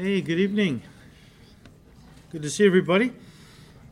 Hey, 0.00 0.20
good 0.20 0.38
evening. 0.38 0.82
Good 2.30 2.42
to 2.42 2.50
see 2.50 2.64
everybody. 2.64 3.10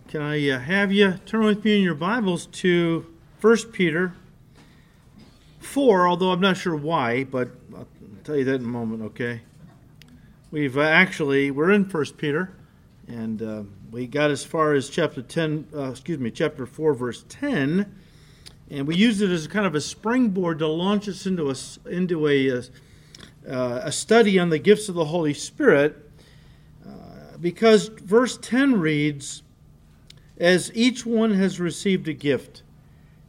Can 0.07 0.23
I 0.23 0.51
uh, 0.51 0.61
have 0.61 0.93
you 0.93 1.15
turn 1.27 1.43
with 1.43 1.65
me 1.65 1.79
in 1.79 1.83
your 1.83 1.97
Bibles 1.97 2.47
to 2.47 3.05
1 3.41 3.57
Peter 3.73 4.15
4, 5.59 6.07
although 6.07 6.31
I'm 6.31 6.41
not 6.41 6.59
sure 6.59 6.77
why, 6.77 7.25
but 7.25 7.49
I'll 7.75 7.89
tell 8.23 8.37
you 8.37 8.45
that 8.45 8.55
in 8.55 8.61
a 8.61 8.69
moment, 8.69 9.03
okay? 9.03 9.41
We've 10.53 10.79
uh, 10.79 10.83
actually, 10.83 11.51
we're 11.51 11.73
in 11.73 11.91
1 11.91 12.05
Peter, 12.17 12.53
and 13.09 13.43
uh, 13.43 13.63
we 13.91 14.07
got 14.07 14.31
as 14.31 14.45
far 14.45 14.75
as 14.75 14.89
chapter 14.89 15.23
10, 15.23 15.67
uh, 15.75 15.91
excuse 15.91 16.21
me, 16.21 16.31
chapter 16.31 16.67
4, 16.67 16.95
verse 16.95 17.25
10, 17.29 17.93
and 18.71 18.87
we 18.87 18.95
used 18.95 19.23
it 19.23 19.31
as 19.31 19.49
kind 19.49 19.67
of 19.67 19.75
a 19.75 19.81
springboard 19.81 20.61
to 20.61 20.69
launch 20.69 21.09
us 21.09 21.27
into 21.27 21.51
a, 21.51 21.57
into 21.91 22.29
a, 22.29 22.47
a, 22.47 22.63
uh, 23.49 23.81
a 23.83 23.93
study 23.93 24.39
on 24.39 24.51
the 24.51 24.59
gifts 24.59 24.89
of 24.89 24.95
the 24.95 25.07
Holy 25.07 25.35
Spirit 25.35 26.07
because 27.41 27.89
verse 27.89 28.39
10 28.39 28.81
reads, 28.81 29.43
As 30.39 30.71
each 30.75 31.05
one 31.05 31.35
has 31.35 31.61
received 31.61 32.09
a 32.09 32.13
gift, 32.13 32.63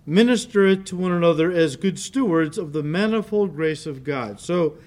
minister 0.06 0.66
it 0.66 0.86
to 0.88 0.96
one 0.96 1.12
another 1.12 1.52
as 1.52 1.76
good 1.76 2.00
stewards 2.00 2.58
of 2.58 2.74
the 2.74 2.84
manifold 2.84 3.56
grace 3.56 3.86
of 3.86 4.04
God. 4.04 4.40
So 4.40 4.78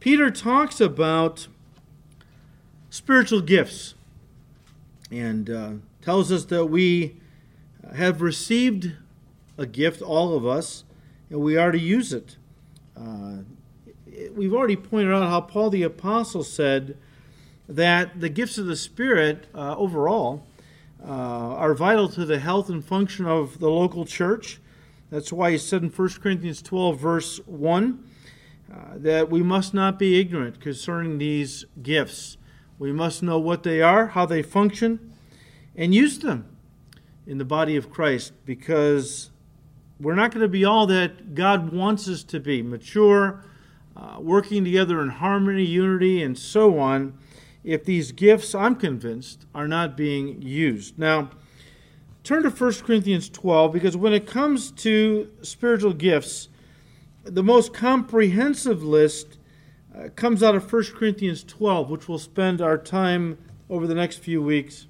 Peter 0.00 0.30
talks 0.30 0.80
about 0.80 1.46
spiritual 2.90 3.40
gifts 3.40 3.94
and 5.10 5.50
uh, 5.50 5.72
tells 6.00 6.32
us 6.32 6.46
that 6.46 6.66
we 6.66 7.16
have 7.94 8.22
received 8.22 8.92
a 9.58 9.66
gift, 9.66 10.00
all 10.00 10.34
of 10.34 10.46
us, 10.46 10.84
and 11.28 11.40
we 11.40 11.56
are 11.56 11.70
to 11.70 11.78
use 11.78 12.12
it. 12.12 12.36
Uh, 12.96 13.38
we've 14.34 14.52
already 14.52 14.76
pointed 14.76 15.12
out 15.12 15.28
how 15.28 15.40
Paul 15.40 15.70
the 15.70 15.82
Apostle 15.82 16.44
said, 16.44 16.96
that 17.68 18.20
the 18.20 18.28
gifts 18.28 18.58
of 18.58 18.66
the 18.66 18.76
Spirit 18.76 19.46
uh, 19.54 19.76
overall 19.76 20.46
uh, 21.02 21.10
are 21.10 21.74
vital 21.74 22.08
to 22.08 22.24
the 22.24 22.38
health 22.38 22.68
and 22.68 22.84
function 22.84 23.26
of 23.26 23.58
the 23.58 23.70
local 23.70 24.04
church. 24.04 24.60
That's 25.10 25.32
why 25.32 25.52
he 25.52 25.58
said 25.58 25.82
in 25.82 25.90
1 25.90 26.08
Corinthians 26.22 26.62
12, 26.62 26.98
verse 26.98 27.40
1, 27.46 28.04
uh, 28.72 28.76
that 28.96 29.30
we 29.30 29.42
must 29.42 29.74
not 29.74 29.98
be 29.98 30.18
ignorant 30.18 30.60
concerning 30.60 31.18
these 31.18 31.64
gifts. 31.82 32.36
We 32.78 32.92
must 32.92 33.22
know 33.22 33.38
what 33.38 33.62
they 33.62 33.82
are, 33.82 34.08
how 34.08 34.26
they 34.26 34.42
function, 34.42 35.12
and 35.76 35.94
use 35.94 36.18
them 36.18 36.56
in 37.26 37.38
the 37.38 37.44
body 37.44 37.76
of 37.76 37.90
Christ 37.90 38.32
because 38.44 39.30
we're 40.00 40.14
not 40.14 40.32
going 40.32 40.42
to 40.42 40.48
be 40.48 40.64
all 40.64 40.86
that 40.86 41.34
God 41.34 41.72
wants 41.72 42.08
us 42.08 42.24
to 42.24 42.40
be 42.40 42.62
mature, 42.62 43.44
uh, 43.96 44.16
working 44.20 44.64
together 44.64 45.00
in 45.02 45.08
harmony, 45.08 45.64
unity, 45.64 46.22
and 46.22 46.38
so 46.38 46.78
on 46.78 47.18
if 47.64 47.84
these 47.84 48.12
gifts, 48.12 48.54
I'm 48.54 48.74
convinced, 48.74 49.46
are 49.54 49.68
not 49.68 49.96
being 49.96 50.42
used. 50.42 50.98
Now, 50.98 51.30
turn 52.24 52.42
to 52.42 52.50
1 52.50 52.74
Corinthians 52.84 53.28
12 53.28 53.72
because 53.72 53.96
when 53.96 54.12
it 54.12 54.26
comes 54.26 54.70
to 54.72 55.30
spiritual 55.42 55.92
gifts, 55.92 56.48
the 57.24 57.42
most 57.42 57.72
comprehensive 57.72 58.82
list 58.82 59.38
uh, 59.96 60.08
comes 60.16 60.42
out 60.42 60.54
of 60.54 60.72
1 60.72 60.84
Corinthians 60.94 61.44
12, 61.44 61.88
which 61.90 62.08
we'll 62.08 62.18
spend 62.18 62.60
our 62.60 62.78
time 62.78 63.38
over 63.70 63.86
the 63.86 63.94
next 63.94 64.18
few 64.18 64.42
weeks, 64.42 64.86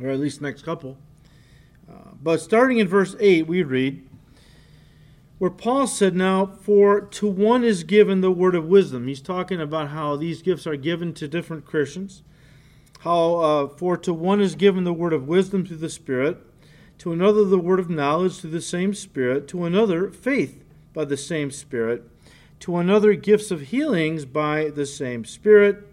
or 0.00 0.08
at 0.08 0.20
least 0.20 0.40
next 0.40 0.62
couple. 0.62 0.96
Uh, 1.90 2.10
but 2.22 2.40
starting 2.40 2.78
in 2.78 2.86
verse 2.86 3.16
8, 3.18 3.46
we 3.46 3.62
read, 3.62 4.06
where 5.40 5.50
Paul 5.50 5.86
said, 5.86 6.14
Now, 6.14 6.44
for 6.44 7.00
to 7.00 7.26
one 7.26 7.64
is 7.64 7.82
given 7.82 8.20
the 8.20 8.30
word 8.30 8.54
of 8.54 8.66
wisdom. 8.66 9.08
He's 9.08 9.22
talking 9.22 9.58
about 9.58 9.88
how 9.88 10.14
these 10.14 10.42
gifts 10.42 10.66
are 10.66 10.76
given 10.76 11.14
to 11.14 11.26
different 11.26 11.64
Christians. 11.64 12.22
How, 12.98 13.36
uh, 13.36 13.68
for 13.68 13.96
to 13.96 14.12
one 14.12 14.42
is 14.42 14.54
given 14.54 14.84
the 14.84 14.92
word 14.92 15.14
of 15.14 15.26
wisdom 15.26 15.64
through 15.64 15.78
the 15.78 15.88
Spirit, 15.88 16.36
to 16.98 17.14
another 17.14 17.42
the 17.46 17.58
word 17.58 17.80
of 17.80 17.88
knowledge 17.88 18.38
through 18.38 18.50
the 18.50 18.60
same 18.60 18.92
Spirit, 18.92 19.48
to 19.48 19.64
another 19.64 20.10
faith 20.10 20.62
by 20.92 21.06
the 21.06 21.16
same 21.16 21.50
Spirit, 21.50 22.02
to 22.58 22.76
another 22.76 23.14
gifts 23.14 23.50
of 23.50 23.62
healings 23.62 24.26
by 24.26 24.68
the 24.68 24.84
same 24.84 25.24
Spirit, 25.24 25.86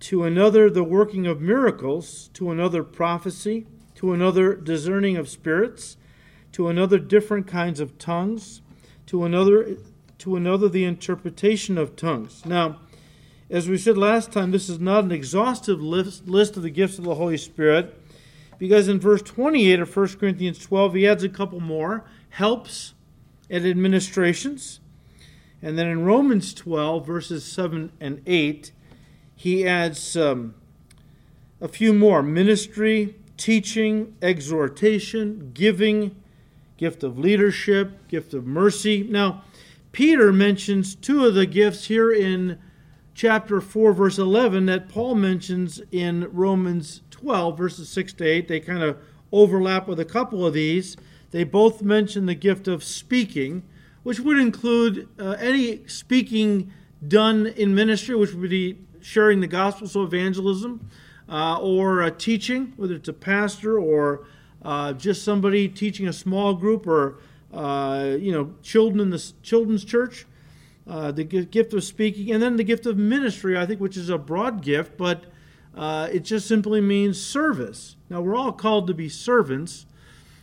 to 0.00 0.24
another 0.24 0.70
the 0.70 0.82
working 0.82 1.26
of 1.26 1.42
miracles, 1.42 2.30
to 2.32 2.50
another 2.50 2.82
prophecy, 2.82 3.66
to 3.96 4.14
another 4.14 4.54
discerning 4.54 5.18
of 5.18 5.28
spirits, 5.28 5.98
to 6.52 6.68
another 6.68 6.98
different 6.98 7.46
kinds 7.46 7.78
of 7.78 7.98
tongues 7.98 8.61
to 9.12 9.26
another 9.26 9.76
to 10.16 10.36
another 10.36 10.70
the 10.70 10.84
interpretation 10.84 11.76
of 11.76 11.96
tongues. 11.96 12.46
Now, 12.46 12.78
as 13.50 13.68
we 13.68 13.76
said 13.76 13.98
last 13.98 14.32
time, 14.32 14.52
this 14.52 14.70
is 14.70 14.78
not 14.80 15.04
an 15.04 15.12
exhaustive 15.12 15.82
list, 15.82 16.26
list 16.26 16.56
of 16.56 16.62
the 16.62 16.70
gifts 16.70 16.96
of 16.96 17.04
the 17.04 17.16
Holy 17.16 17.36
Spirit, 17.36 17.94
because 18.58 18.88
in 18.88 18.98
verse 18.98 19.20
28 19.20 19.80
of 19.80 19.94
1 19.94 20.08
Corinthians 20.18 20.58
12, 20.60 20.94
he 20.94 21.06
adds 21.06 21.22
a 21.22 21.28
couple 21.28 21.60
more 21.60 22.04
helps 22.30 22.94
and 23.50 23.66
administrations. 23.66 24.80
And 25.60 25.78
then 25.78 25.88
in 25.88 26.06
Romans 26.06 26.54
12, 26.54 27.06
verses 27.06 27.44
7 27.44 27.92
and 28.00 28.22
8, 28.26 28.72
he 29.36 29.68
adds 29.68 30.16
um, 30.16 30.54
a 31.60 31.68
few 31.68 31.92
more 31.92 32.22
ministry, 32.22 33.16
teaching, 33.36 34.16
exhortation, 34.22 35.50
giving, 35.52 36.16
gift 36.82 37.04
of 37.04 37.16
leadership, 37.16 38.08
gift 38.08 38.34
of 38.34 38.44
mercy. 38.44 39.06
Now, 39.08 39.44
Peter 39.92 40.32
mentions 40.32 40.96
two 40.96 41.24
of 41.24 41.34
the 41.34 41.46
gifts 41.46 41.84
here 41.84 42.10
in 42.10 42.58
chapter 43.14 43.60
4, 43.60 43.92
verse 43.92 44.18
11, 44.18 44.66
that 44.66 44.88
Paul 44.88 45.14
mentions 45.14 45.80
in 45.92 46.28
Romans 46.32 47.02
12, 47.12 47.56
verses 47.56 47.88
6 47.88 48.14
to 48.14 48.24
8. 48.24 48.48
They 48.48 48.58
kind 48.58 48.82
of 48.82 48.98
overlap 49.30 49.86
with 49.86 50.00
a 50.00 50.04
couple 50.04 50.44
of 50.44 50.54
these. 50.54 50.96
They 51.30 51.44
both 51.44 51.82
mention 51.82 52.26
the 52.26 52.34
gift 52.34 52.66
of 52.66 52.82
speaking, 52.82 53.62
which 54.02 54.18
would 54.18 54.40
include 54.40 55.08
uh, 55.20 55.36
any 55.38 55.86
speaking 55.86 56.72
done 57.06 57.46
in 57.46 57.76
ministry, 57.76 58.16
which 58.16 58.32
would 58.32 58.50
be 58.50 58.80
sharing 59.00 59.38
the 59.38 59.46
gospel, 59.46 59.86
so 59.86 60.02
evangelism, 60.02 60.90
uh, 61.28 61.60
or 61.60 62.02
uh, 62.02 62.10
teaching, 62.10 62.72
whether 62.76 62.96
it's 62.96 63.08
a 63.08 63.12
pastor 63.12 63.78
or 63.78 64.26
uh, 64.64 64.92
just 64.92 65.24
somebody 65.24 65.68
teaching 65.68 66.06
a 66.06 66.12
small 66.12 66.54
group 66.54 66.86
or 66.86 67.18
uh, 67.52 68.16
you 68.18 68.32
know 68.32 68.54
children 68.62 69.00
in 69.00 69.10
the 69.10 69.32
children's 69.42 69.84
church 69.84 70.26
uh, 70.88 71.12
the 71.12 71.24
gift 71.24 71.72
of 71.72 71.84
speaking 71.84 72.30
and 72.32 72.42
then 72.42 72.56
the 72.56 72.64
gift 72.64 72.86
of 72.86 72.96
ministry 72.96 73.56
i 73.56 73.66
think 73.66 73.80
which 73.80 73.96
is 73.96 74.08
a 74.08 74.18
broad 74.18 74.62
gift 74.62 74.96
but 74.96 75.24
uh, 75.74 76.06
it 76.12 76.20
just 76.20 76.46
simply 76.46 76.82
means 76.82 77.18
service. 77.18 77.96
Now 78.10 78.20
we're 78.20 78.36
all 78.36 78.52
called 78.52 78.86
to 78.88 78.94
be 78.94 79.08
servants 79.08 79.86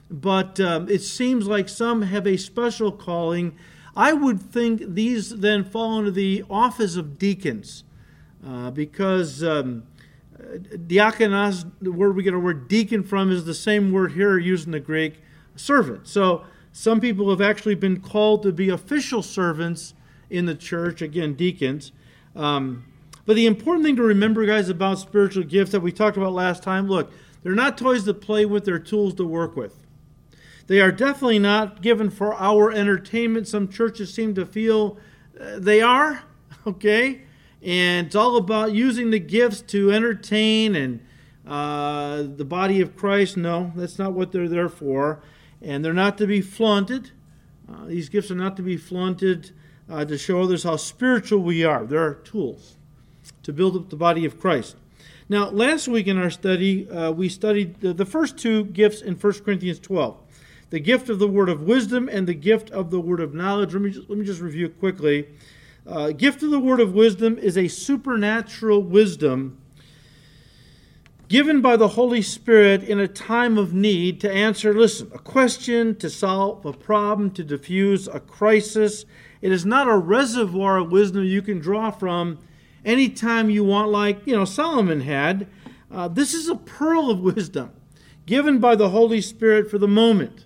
but 0.10 0.60
um, 0.60 0.90
it 0.90 1.02
seems 1.02 1.48
like 1.48 1.70
some 1.70 2.02
have 2.04 2.26
a 2.26 2.38
special 2.38 2.92
calling. 2.92 3.56
I 3.96 4.14
would 4.14 4.42
think 4.42 4.96
these 4.96 5.30
then 5.30 5.64
fall 5.64 6.00
into 6.00 6.12
the 6.12 6.44
office 6.50 6.96
of 6.96 7.20
deacons 7.20 7.84
uh, 8.46 8.72
because 8.72 9.44
um, 9.44 9.84
diakonos, 10.58 11.70
the 11.82 11.92
word 11.92 12.16
we 12.16 12.24
get 12.24 12.34
our 12.34 12.40
word 12.40 12.68
deacon 12.68 13.04
from, 13.04 13.32
is 13.32 13.46
the 13.46 13.54
same 13.54 13.92
word 13.92 14.14
here 14.14 14.38
used 14.38 14.66
in 14.66 14.72
the 14.72 14.80
Greek, 14.80 15.22
servant. 15.56 16.08
So 16.08 16.44
some 16.72 17.00
people 17.00 17.30
have 17.30 17.42
actually 17.42 17.76
been 17.76 18.00
called 18.00 18.44
to 18.44 18.52
be 18.52 18.70
official 18.70 19.22
servants 19.22 19.94
in 20.30 20.46
the 20.46 20.56
church, 20.56 21.02
again, 21.02 21.34
deacons. 21.34 21.92
Um, 22.36 22.86
but 23.26 23.36
the 23.36 23.46
important 23.46 23.86
thing 23.86 23.96
to 23.96 24.04
remember, 24.04 24.46
guys, 24.46 24.70
about 24.70 25.00
spiritual 25.00 25.44
gifts 25.44 25.72
that 25.72 25.82
we 25.82 25.92
talked 25.92 26.18
about 26.18 26.34
last 26.34 26.64
time 26.64 26.88
look, 26.88 27.12
they're 27.44 27.54
not 27.54 27.78
toys 27.78 28.04
to 28.06 28.14
play 28.14 28.46
with, 28.46 28.66
they're 28.66 28.80
tools 28.80 29.14
to 29.16 29.26
work 29.26 29.56
with. 29.56 29.86
They 30.68 30.82
are 30.82 30.92
definitely 30.92 31.40
not 31.40 31.82
given 31.82 32.10
for 32.10 32.36
our 32.36 32.72
entertainment. 32.72 33.48
Some 33.48 33.70
churches 33.70 34.14
seem 34.14 34.36
to 34.36 34.46
feel 34.46 34.98
uh, 35.40 35.58
they 35.58 35.82
are, 35.82 36.24
okay? 36.68 37.22
And 37.62 38.08
it's 38.08 38.16
all 38.16 38.38
about 38.38 38.74
using 38.74 39.12
the 39.12 39.20
gifts 39.20 39.62
to 39.62 39.92
entertain 39.92 40.76
and 40.76 41.00
uh, 41.46 42.24
the 42.24 42.46
body 42.46 42.82
of 42.82 42.96
Christ. 42.96 43.38
No, 43.38 43.72
that's 43.76 44.00
not 44.00 44.14
what 44.14 44.32
they're 44.32 44.48
there 44.48 44.70
for, 44.70 45.22
and 45.62 45.84
they're 45.84 45.94
not 45.94 46.18
to 46.20 46.28
be 46.28 46.42
flaunted. 46.42 47.12
Uh, 47.68 47.86
these 47.86 48.10
gifts 48.10 48.32
are 48.32 48.36
not 48.36 48.56
to 48.58 48.64
be 48.64 48.78
flaunted 48.78 49.52
uh, 49.90 50.06
to 50.06 50.18
show 50.18 50.42
others 50.42 50.64
how 50.64 50.76
spiritual 50.76 51.40
we 51.40 51.64
are. 51.64 51.86
They're 51.86 52.16
tools 52.16 52.78
to 53.44 53.54
build 53.54 53.76
up 53.76 53.90
the 53.90 53.96
body 53.96 54.26
of 54.26 54.40
Christ. 54.40 54.76
Now, 55.28 55.50
last 55.50 55.88
week 55.88 56.08
in 56.08 56.18
our 56.18 56.32
study, 56.32 56.90
uh, 56.90 57.12
we 57.12 57.30
studied 57.30 57.82
the, 57.82 57.94
the 57.94 58.06
first 58.06 58.38
two 58.38 58.66
gifts 58.66 59.02
in 59.02 59.16
1 59.16 59.34
Corinthians 59.44 59.80
12 59.80 60.18
the 60.70 60.80
gift 60.80 61.10
of 61.10 61.18
the 61.18 61.28
word 61.28 61.50
of 61.50 61.64
wisdom 61.64 62.08
and 62.08 62.28
the 62.28 62.34
gift 62.34 62.70
of 62.70 62.92
the 62.92 63.00
word 63.00 63.20
of 63.20 63.34
knowledge. 63.34 63.74
Let 63.74 63.82
me 63.82 63.90
just, 63.90 64.08
let 64.08 64.20
me 64.20 64.26
just 64.26 64.40
review 64.40 64.70
quickly. 64.70 65.28
Uh, 65.88 66.12
gift 66.12 66.44
of 66.44 66.52
the 66.52 66.60
word 66.60 66.80
of 66.80 66.94
wisdom 66.94 67.38
is 67.38 67.58
a 67.58 67.68
supernatural 67.68 68.82
wisdom 68.82 69.60
given 71.30 71.62
by 71.62 71.78
the 71.78 71.90
Holy 71.90 72.22
Spirit 72.24 72.84
in 72.84 73.00
a 73.00 73.08
time 73.08 73.58
of 73.58 73.72
need 73.72 74.20
to 74.20 74.32
answer, 74.32 74.74
listen, 74.74 75.10
a 75.14 75.20
question, 75.20 75.96
to 75.96 76.10
solve 76.10 76.66
a 76.66 76.74
problem, 76.74 77.30
to 77.30 77.44
diffuse 77.44 78.08
a 78.08 78.20
crisis. 78.20 79.06
It 79.42 79.52
is 79.52 79.64
not 79.64 79.88
a 79.88 79.96
reservoir 79.96 80.80
of 80.80 80.92
wisdom 80.92 81.24
you 81.24 81.44
can 81.44 81.60
draw 81.60 81.92
from 81.92 82.40
anytime 82.84 83.50
you 83.52 83.64
want, 83.64 83.92
like, 83.92 84.26
you 84.26 84.36
know, 84.36 84.44
Solomon 84.44 85.02
had, 85.02 85.48
uh, 85.92 86.08
this 86.08 86.34
is 86.34 86.50
a 86.50 86.56
pearl 86.56 87.12
of 87.12 87.20
wisdom 87.36 87.72
given 88.26 88.60
by 88.60 88.76
the 88.76 88.90
Holy 88.90 89.22
Spirit 89.22 89.70
for 89.70 89.78
the 89.78 89.88
moment. 89.88 90.46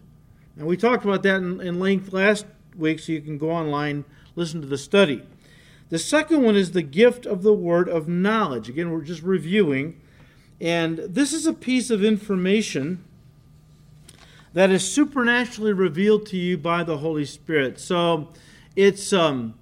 And 0.58 0.68
we 0.68 0.78
talked 0.78 1.06
about 1.06 1.24
that 1.24 1.38
in, 1.38 1.62
in 1.62 1.80
length 1.80 2.14
last 2.14 2.46
week, 2.78 3.00
so 3.00 3.12
you 3.12 3.22
can 3.22 3.38
go 3.38 3.52
online, 3.52 4.04
listen 4.36 4.62
to 4.62 4.68
the 4.68 4.78
study. 4.78 5.24
The 5.90 6.00
second 6.00 6.44
one 6.44 6.56
is 6.56 6.72
the 6.72 6.82
gift 6.82 7.26
of 7.26 7.44
the 7.44 7.54
word 7.54 7.88
of 7.88 8.08
knowledge. 8.08 8.70
Again, 8.70 8.92
we're 8.92 9.02
just 9.02 9.22
reviewing. 9.22 10.00
And 10.60 10.98
this 10.98 11.34
is 11.34 11.46
a 11.46 11.54
piece 11.54 11.90
of 11.90 12.04
information 12.04 13.04
that 14.54 14.70
is 14.70 14.88
supernaturally 14.90 15.74
revealed 15.74 16.26
to 16.28 16.38
you 16.38 16.58
by 16.58 16.84
the 16.84 16.98
Holy 16.98 17.26
Spirit. 17.26 17.80
So 17.80 18.30
it's 18.76 19.12
um, 19.12 19.56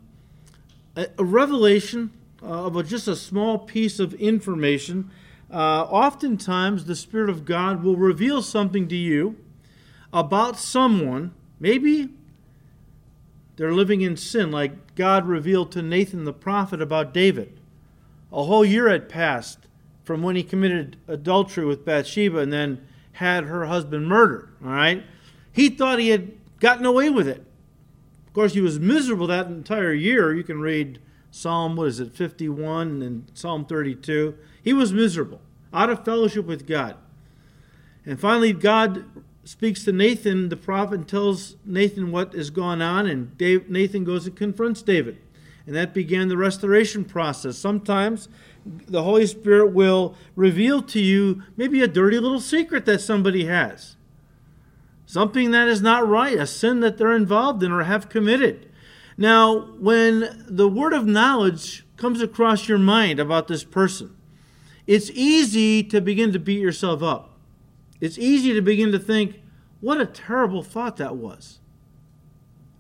a, 0.96 1.08
revelation 1.18 2.12
uh, 2.44 2.68
of 2.68 2.76
a, 2.76 2.84
just 2.84 3.08
a 3.08 3.16
small 3.16 3.58
piece 3.58 4.00
of 4.00 4.14
information. 4.14 5.10
Uh, 5.52 5.84
oftentimes, 5.84 6.86
the 6.86 6.96
Spirit 6.96 7.30
of 7.30 7.46
God 7.46 7.84
will 7.84 7.98
reveal 7.98 8.42
something 8.42 8.88
to 8.88 8.96
you 8.96 9.38
about 10.14 10.58
someone. 10.58 11.34
Maybe 11.60 12.10
they're 13.62 13.72
living 13.72 14.02
in 14.02 14.18
sin, 14.18 14.50
like 14.50 14.96
God 14.96 15.28
revealed 15.28 15.72
to 15.74 15.84
Nathan 15.84 16.26
the 16.26 16.34
prophet 16.34 16.82
about 16.82 17.14
David. 17.14 17.60
A 18.32 18.46
whole 18.46 18.66
year 18.66 18.90
had 18.90 19.08
passed 19.08 19.68
from 20.04 20.24
when 20.24 20.36
he 20.36 20.42
committed 20.42 20.98
adultery 21.08 21.64
with 21.64 21.86
Bathsheba 21.86 22.40
and 22.40 22.52
then 22.52 22.84
had 23.12 23.44
her 23.44 23.68
husband 23.68 24.08
murdered. 24.08 24.50
All 24.66 24.72
right? 24.72 25.04
He 25.52 25.70
thought 25.70 26.00
he 26.00 26.10
had 26.10 26.32
gotten 26.60 26.88
away 26.88 27.12
with 27.12 27.28
it. 27.28 27.46
Of 28.26 28.34
course, 28.34 28.56
he 28.56 28.62
was 28.62 28.80
miserable 28.80 29.28
that 29.28 29.46
entire 29.46 29.94
year. 29.94 30.34
You 30.34 30.44
can 30.44 30.60
read 30.60 30.98
Psalm, 31.30 31.76
what 31.76 31.88
is 31.88 32.00
it, 32.00 32.14
51 32.14 33.04
and 33.04 33.30
Psalm 33.36 33.66
32. 33.66 34.36
He 34.64 34.74
was 34.74 34.92
miserable, 34.92 35.40
out 35.72 35.92
of 35.92 36.04
fellowship 36.04 36.48
with 36.48 36.66
God. 36.66 36.98
And 38.08 38.20
finally, 38.20 38.54
God 38.54 39.06
speaks 39.44 39.84
to 39.86 39.92
Nathan, 39.92 40.50
the 40.50 40.58
prophet, 40.58 40.96
and 40.96 41.08
tells 41.08 41.56
Nathan 41.66 42.12
what 42.12 42.34
has 42.34 42.50
gone 42.50 42.82
on, 42.82 43.08
and 43.08 43.38
Dave, 43.38 43.70
Nathan 43.70 44.04
goes 44.04 44.28
and 44.28 44.36
confronts 44.36 44.82
David. 44.82 45.18
And 45.66 45.76
that 45.76 45.94
began 45.94 46.28
the 46.28 46.38
restoration 46.38 47.06
process. 47.06 47.58
Sometimes 47.58 48.28
the 48.66 49.04
Holy 49.04 49.26
Spirit 49.26 49.74
will 49.74 50.16
reveal 50.36 50.82
to 50.84 51.00
you 51.00 51.44
maybe 51.56 51.82
a 51.82 51.88
dirty 51.88 52.20
little 52.20 52.40
secret 52.40 52.86
that 52.86 53.02
somebody 53.02 53.46
has, 53.46 53.96
something 55.06 55.52
that 55.52 55.68
is 55.68 55.82
not 55.82 56.08
right, 56.08 56.38
a 56.38 56.48
sin 56.48 56.80
that 56.82 56.98
they're 56.98 57.16
involved 57.16 57.64
in 57.64 57.72
or 57.72 57.84
have 57.84 58.10
committed. 58.10 58.70
Now, 59.18 59.68
when 59.80 60.46
the 60.48 60.68
word 60.68 60.94
of 60.94 61.06
knowledge 61.06 61.86
comes 61.98 62.22
across 62.22 62.68
your 62.68 62.80
mind 62.80 63.20
about 63.20 63.48
this 63.48 63.64
person, 63.64 64.16
it's 64.88 65.12
easy 65.12 65.84
to 65.84 66.02
begin 66.02 66.32
to 66.34 66.40
beat 66.40 66.60
yourself 66.60 67.04
up. 67.04 67.31
It's 68.02 68.18
easy 68.18 68.54
to 68.54 68.62
begin 68.62 68.92
to 68.92 69.00
think, 69.00 69.40
what 69.80 70.02
a 70.02 70.06
terrible 70.06 70.64
thought 70.64 70.98
that 70.98 71.16
was. 71.16 71.60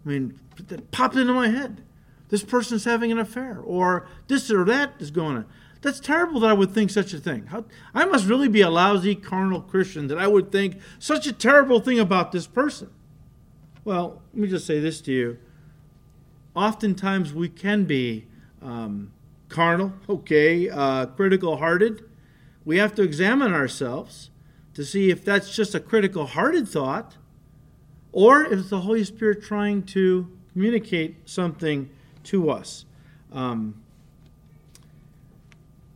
I 0.03 0.09
mean, 0.09 0.39
that 0.67 0.91
popped 0.91 1.15
into 1.15 1.33
my 1.33 1.47
head. 1.47 1.83
This 2.29 2.43
person's 2.43 2.85
having 2.85 3.11
an 3.11 3.19
affair, 3.19 3.59
or 3.63 4.07
this 4.27 4.49
or 4.49 4.65
that 4.65 4.93
is 4.99 5.11
going 5.11 5.37
on. 5.37 5.45
That's 5.81 5.99
terrible 5.99 6.39
that 6.41 6.49
I 6.49 6.53
would 6.53 6.71
think 6.71 6.89
such 6.89 7.13
a 7.13 7.17
thing. 7.17 7.47
How, 7.47 7.65
I 7.93 8.05
must 8.05 8.27
really 8.27 8.47
be 8.47 8.61
a 8.61 8.69
lousy 8.69 9.15
carnal 9.15 9.61
Christian 9.61 10.07
that 10.07 10.17
I 10.17 10.27
would 10.27 10.51
think 10.51 10.77
such 10.99 11.27
a 11.27 11.33
terrible 11.33 11.79
thing 11.79 11.99
about 11.99 12.31
this 12.31 12.47
person. 12.47 12.89
Well, 13.83 14.21
let 14.33 14.41
me 14.41 14.47
just 14.47 14.65
say 14.65 14.79
this 14.79 15.01
to 15.01 15.11
you. 15.11 15.37
Oftentimes 16.55 17.33
we 17.33 17.49
can 17.49 17.85
be 17.85 18.27
um, 18.61 19.11
carnal, 19.49 19.93
okay, 20.07 20.69
uh, 20.69 21.07
critical 21.07 21.57
hearted. 21.57 22.03
We 22.63 22.77
have 22.77 22.93
to 22.95 23.01
examine 23.01 23.53
ourselves 23.53 24.30
to 24.73 24.85
see 24.85 25.09
if 25.09 25.23
that's 25.23 25.53
just 25.53 25.75
a 25.75 25.79
critical 25.79 26.25
hearted 26.27 26.67
thought 26.67 27.17
or 28.11 28.43
if 28.43 28.59
it's 28.59 28.69
the 28.69 28.81
Holy 28.81 29.03
Spirit 29.03 29.43
trying 29.43 29.83
to 29.83 30.29
communicate 30.53 31.29
something 31.29 31.89
to 32.23 32.49
us. 32.49 32.85
Um, 33.31 33.81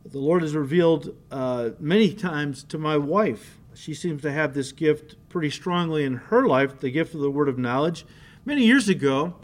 the 0.04 0.18
Lord 0.18 0.42
has 0.42 0.54
revealed 0.54 1.14
uh, 1.30 1.70
many 1.78 2.14
times 2.14 2.62
to 2.64 2.78
my 2.78 2.96
wife. 2.96 3.58
She 3.74 3.92
seems 3.92 4.22
to 4.22 4.32
have 4.32 4.54
this 4.54 4.72
gift 4.72 5.16
pretty 5.28 5.50
strongly 5.50 6.04
in 6.04 6.14
her 6.14 6.46
life, 6.46 6.80
the 6.80 6.90
gift 6.90 7.14
of 7.14 7.20
the 7.20 7.30
word 7.30 7.48
of 7.48 7.58
knowledge. 7.58 8.06
Many 8.44 8.64
years 8.64 8.88
ago, 8.88 9.34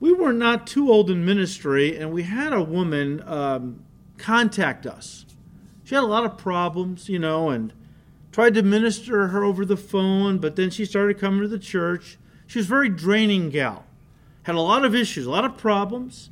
we 0.00 0.12
were 0.12 0.32
not 0.32 0.66
too 0.66 0.90
old 0.90 1.10
in 1.10 1.24
ministry, 1.24 1.98
and 1.98 2.12
we 2.12 2.22
had 2.22 2.52
a 2.52 2.62
woman 2.62 3.22
um, 3.26 3.84
contact 4.16 4.86
us. 4.86 5.26
She 5.84 5.94
had 5.94 6.04
a 6.04 6.06
lot 6.06 6.24
of 6.24 6.38
problems, 6.38 7.08
you 7.08 7.18
know, 7.18 7.50
and 7.50 7.72
tried 8.32 8.54
to 8.54 8.62
minister 8.62 9.28
her 9.28 9.44
over 9.44 9.64
the 9.64 9.76
phone, 9.76 10.38
but 10.38 10.56
then 10.56 10.70
she 10.70 10.84
started 10.84 11.18
coming 11.18 11.42
to 11.42 11.48
the 11.48 11.58
church. 11.58 12.18
She 12.46 12.58
was 12.58 12.66
a 12.66 12.70
very 12.70 12.88
draining 12.88 13.50
gal, 13.50 13.84
had 14.44 14.54
a 14.54 14.60
lot 14.60 14.84
of 14.84 14.94
issues, 14.94 15.26
a 15.26 15.30
lot 15.30 15.44
of 15.44 15.56
problems 15.56 16.30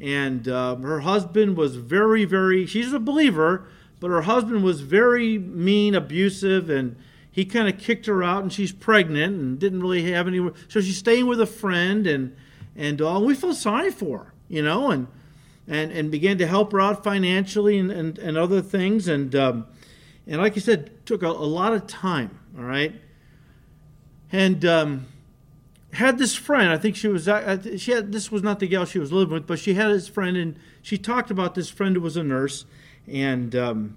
and 0.00 0.46
uh, 0.48 0.76
her 0.76 1.00
husband 1.00 1.56
was 1.56 1.76
very, 1.76 2.24
very. 2.24 2.66
She's 2.66 2.92
a 2.92 3.00
believer, 3.00 3.66
but 4.00 4.10
her 4.10 4.22
husband 4.22 4.62
was 4.62 4.80
very 4.80 5.38
mean, 5.38 5.94
abusive, 5.94 6.68
and 6.68 6.96
he 7.30 7.44
kind 7.44 7.68
of 7.68 7.78
kicked 7.78 8.06
her 8.06 8.22
out. 8.22 8.42
And 8.42 8.52
she's 8.52 8.72
pregnant 8.72 9.40
and 9.40 9.58
didn't 9.58 9.80
really 9.80 10.10
have 10.12 10.28
any. 10.28 10.50
So 10.68 10.80
she's 10.80 10.98
staying 10.98 11.26
with 11.26 11.40
a 11.40 11.46
friend, 11.46 12.06
and 12.06 12.36
and 12.74 13.00
uh, 13.00 13.20
we 13.22 13.34
felt 13.34 13.56
sorry 13.56 13.90
for 13.90 14.18
her, 14.18 14.32
you 14.48 14.62
know, 14.62 14.90
and 14.90 15.06
and 15.66 15.90
and 15.92 16.10
began 16.10 16.36
to 16.38 16.46
help 16.46 16.72
her 16.72 16.80
out 16.80 17.02
financially 17.02 17.78
and 17.78 17.90
and, 17.90 18.18
and 18.18 18.36
other 18.36 18.60
things, 18.60 19.08
and 19.08 19.34
um, 19.34 19.66
and 20.26 20.40
like 20.40 20.56
I 20.56 20.60
said, 20.60 21.06
took 21.06 21.22
a, 21.22 21.28
a 21.28 21.28
lot 21.28 21.72
of 21.72 21.86
time. 21.86 22.38
All 22.56 22.64
right, 22.64 22.94
and. 24.32 24.64
Um, 24.64 25.06
had 25.96 26.18
this 26.18 26.34
friend. 26.34 26.70
I 26.70 26.78
think 26.78 26.94
she 26.94 27.08
was 27.08 27.24
she 27.80 27.92
had 27.92 28.12
this 28.12 28.30
was 28.30 28.42
not 28.42 28.60
the 28.60 28.68
gal 28.68 28.84
she 28.84 28.98
was 28.98 29.12
living 29.12 29.34
with, 29.34 29.46
but 29.46 29.58
she 29.58 29.74
had 29.74 29.88
this 29.88 30.08
friend, 30.08 30.36
and 30.36 30.58
she 30.82 30.98
talked 30.98 31.30
about 31.30 31.54
this 31.54 31.70
friend 31.70 31.96
who 31.96 32.02
was 32.02 32.16
a 32.16 32.22
nurse, 32.22 32.64
and 33.06 33.54
um, 33.56 33.96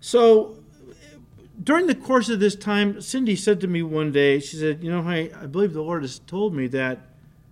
so 0.00 0.56
during 1.62 1.86
the 1.86 1.94
course 1.94 2.28
of 2.28 2.40
this 2.40 2.54
time, 2.54 3.00
Cindy 3.00 3.34
said 3.34 3.60
to 3.62 3.66
me 3.66 3.82
one 3.82 4.12
day, 4.12 4.38
she 4.38 4.56
said, 4.56 4.84
"You 4.84 4.90
know, 4.90 5.02
I, 5.02 5.30
I 5.40 5.46
believe 5.46 5.72
the 5.72 5.82
Lord 5.82 6.02
has 6.02 6.18
told 6.20 6.54
me 6.54 6.66
that 6.68 7.00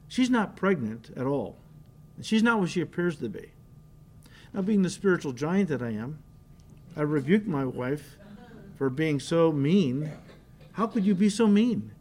she's 0.07 0.31
not 0.31 0.57
pregnant 0.57 1.11
at 1.17 1.27
all. 1.27 1.57
She's 2.23 2.43
not 2.43 2.61
what 2.61 2.71
she 2.71 2.81
appears 2.81 3.17
to 3.17 3.29
be." 3.29 3.53
Now, 4.53 4.63
being 4.63 4.83
the 4.83 4.91
spiritual 4.91 5.33
giant 5.33 5.69
that 5.71 5.83
I 5.83 5.91
am, 5.91 6.19
I 6.97 7.03
rebuked 7.03 7.47
my 7.47 7.65
wife 7.65 8.17
for 8.77 8.89
being 8.91 9.21
so 9.21 9.53
mean. 9.53 10.11
How 10.73 10.87
could 10.87 11.05
you 11.05 11.15
be 11.15 11.29
so 11.29 11.47
mean? 11.47 11.93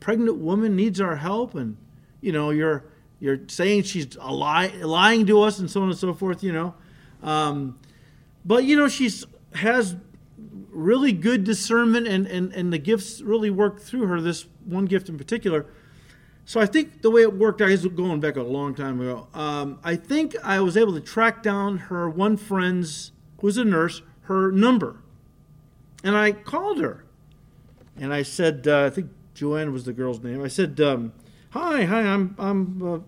pregnant 0.00 0.38
woman 0.38 0.76
needs 0.76 1.00
our 1.00 1.16
help, 1.16 1.54
and 1.54 1.76
you 2.20 2.32
know 2.32 2.50
you're 2.50 2.84
you're 3.18 3.40
saying 3.48 3.82
she's 3.84 4.16
a 4.20 4.32
lie, 4.32 4.68
lying 4.68 5.26
to 5.26 5.42
us, 5.42 5.58
and 5.58 5.70
so 5.70 5.82
on 5.82 5.88
and 5.88 5.98
so 5.98 6.12
forth. 6.14 6.42
You 6.42 6.52
know, 6.52 6.74
um, 7.22 7.78
but 8.44 8.64
you 8.64 8.76
know 8.76 8.88
she's 8.88 9.24
has 9.54 9.96
really 10.70 11.12
good 11.12 11.44
discernment, 11.44 12.06
and 12.06 12.26
and 12.26 12.52
and 12.52 12.72
the 12.72 12.78
gifts 12.78 13.20
really 13.20 13.50
work 13.50 13.80
through 13.80 14.06
her. 14.06 14.20
This 14.20 14.46
one 14.64 14.86
gift 14.86 15.08
in 15.08 15.18
particular. 15.18 15.66
So 16.46 16.58
I 16.58 16.66
think 16.66 17.02
the 17.02 17.10
way 17.10 17.22
it 17.22 17.32
worked, 17.32 17.62
I 17.62 17.66
was 17.66 17.86
going 17.86 18.18
back 18.18 18.34
a 18.34 18.42
long 18.42 18.74
time 18.74 19.00
ago. 19.00 19.28
Um, 19.34 19.78
I 19.84 19.94
think 19.94 20.34
I 20.42 20.58
was 20.60 20.76
able 20.76 20.94
to 20.94 21.00
track 21.00 21.44
down 21.44 21.78
her 21.78 22.10
one 22.10 22.36
friend's, 22.36 23.12
who 23.38 23.46
was 23.46 23.56
a 23.56 23.64
nurse, 23.64 24.02
her 24.30 24.52
number, 24.52 24.96
and 26.04 26.16
I 26.16 26.32
called 26.32 26.78
her, 26.78 27.04
and 27.96 28.14
I 28.14 28.22
said, 28.22 28.66
uh, 28.68 28.84
I 28.86 28.90
think 28.90 29.10
Joanne 29.34 29.72
was 29.72 29.84
the 29.84 29.92
girl's 29.92 30.22
name. 30.22 30.42
I 30.42 30.48
said, 30.48 30.80
um, 30.80 31.12
"Hi, 31.50 31.84
hi, 31.84 32.02
I'm 32.02 32.36
I'm 32.38 32.82
uh, 32.82 32.98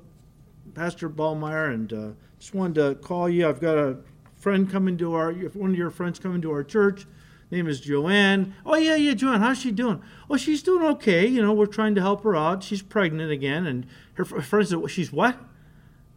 Pastor 0.75 1.09
Ballmeyer, 1.09 1.73
and 1.73 1.93
uh, 1.93 2.09
just 2.39 2.55
wanted 2.55 2.75
to 2.75 2.95
call 2.97 3.29
you. 3.29 3.49
I've 3.49 3.61
got 3.61 3.79
a 3.79 3.99
friend 4.35 4.69
coming 4.69 4.99
to 4.99 5.15
our 5.15 5.33
one 5.33 5.71
of 5.71 5.77
your 5.77 5.91
friends 5.91 6.19
coming 6.19 6.43
to 6.43 6.51
our 6.51 6.65
church. 6.65 7.07
Name 7.53 7.69
is 7.69 7.81
Joanne. 7.81 8.55
Oh 8.67 8.75
yeah, 8.77 8.97
yeah, 8.97 9.15
Joanne. 9.15 9.43
How's 9.43 9.59
she 9.59 9.71
doing? 9.71 10.03
Oh, 10.29 10.37
she's 10.37 10.63
doing 10.63 10.85
okay. 10.93 11.27
You 11.27 11.43
know, 11.43 11.53
we're 11.53 11.67
trying 11.67 11.95
to 11.95 12.01
help 12.01 12.25
her 12.25 12.35
out. 12.35 12.65
She's 12.65 12.83
pregnant 12.83 13.31
again, 13.31 13.67
and 13.67 13.87
her 14.15 14.25
friend 14.25 14.67
said, 14.67 14.91
"She's 14.91 15.13
what? 15.13 15.39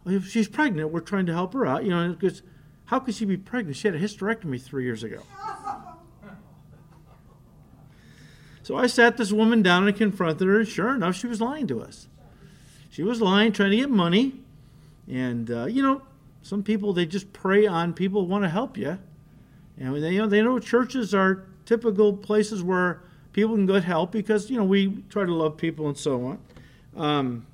Oh, 0.04 0.18
she's 0.20 0.48
pregnant. 0.48 0.90
We're 0.90 1.00
trying 1.00 1.26
to 1.26 1.32
help 1.32 1.52
her 1.52 1.64
out. 1.64 1.84
You 1.84 1.90
know, 1.90 2.08
because 2.18 2.42
how 2.86 2.98
could 2.98 3.14
she 3.14 3.24
be 3.24 3.36
pregnant? 3.36 3.76
She 3.76 3.86
had 3.86 3.94
a 3.94 4.00
hysterectomy 4.00 4.60
three 4.60 4.84
years 4.84 5.04
ago." 5.04 5.22
So 8.66 8.74
I 8.74 8.88
sat 8.88 9.16
this 9.16 9.30
woman 9.30 9.62
down 9.62 9.86
and 9.86 9.96
confronted 9.96 10.48
her, 10.48 10.58
and 10.58 10.66
sure 10.66 10.92
enough, 10.92 11.14
she 11.14 11.28
was 11.28 11.40
lying 11.40 11.68
to 11.68 11.80
us. 11.80 12.08
She 12.90 13.04
was 13.04 13.20
lying, 13.20 13.52
trying 13.52 13.70
to 13.70 13.76
get 13.76 13.90
money. 13.90 14.40
And, 15.06 15.48
uh, 15.50 15.66
you 15.66 15.82
know, 15.82 16.02
some 16.42 16.64
people, 16.64 16.92
they 16.92 17.06
just 17.06 17.32
prey 17.32 17.66
on 17.66 17.92
people 17.92 18.24
who 18.24 18.28
want 18.28 18.42
to 18.42 18.48
help 18.48 18.76
you. 18.76 18.98
And 19.78 20.02
they, 20.02 20.14
you 20.14 20.18
know, 20.18 20.26
they 20.26 20.42
know 20.42 20.58
churches 20.58 21.14
are 21.14 21.44
typical 21.64 22.16
places 22.16 22.62
where 22.62 23.02
people 23.32 23.54
can 23.54 23.66
get 23.66 23.84
help 23.84 24.10
because, 24.10 24.50
you 24.50 24.56
know, 24.56 24.64
we 24.64 25.04
try 25.10 25.24
to 25.24 25.32
love 25.32 25.56
people 25.56 25.86
and 25.86 25.96
so 25.96 26.26
on. 26.26 26.38
Um, 26.96 27.46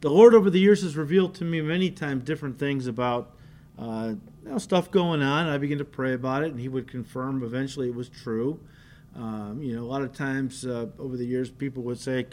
the 0.00 0.10
Lord 0.10 0.34
over 0.34 0.50
the 0.50 0.58
years 0.58 0.82
has 0.82 0.96
revealed 0.96 1.34
to 1.36 1.44
me 1.44 1.60
many 1.62 1.90
times 1.90 2.24
different 2.24 2.58
things 2.58 2.86
about 2.86 3.34
uh, 3.78 4.14
you 4.44 4.50
know, 4.50 4.58
stuff 4.58 4.90
going 4.90 5.22
on. 5.22 5.48
I 5.48 5.58
began 5.58 5.78
to 5.78 5.84
pray 5.84 6.12
about 6.12 6.42
it, 6.42 6.50
and 6.50 6.60
He 6.60 6.68
would 6.68 6.88
confirm 6.88 7.42
eventually 7.42 7.88
it 7.88 7.94
was 7.94 8.08
true. 8.08 8.60
Um, 9.14 9.62
you 9.62 9.76
know, 9.76 9.82
a 9.82 9.86
lot 9.86 10.02
of 10.02 10.12
times 10.12 10.64
uh, 10.64 10.86
over 10.98 11.16
the 11.16 11.26
years, 11.26 11.50
people 11.50 11.82
would 11.82 11.98
say, 11.98 12.26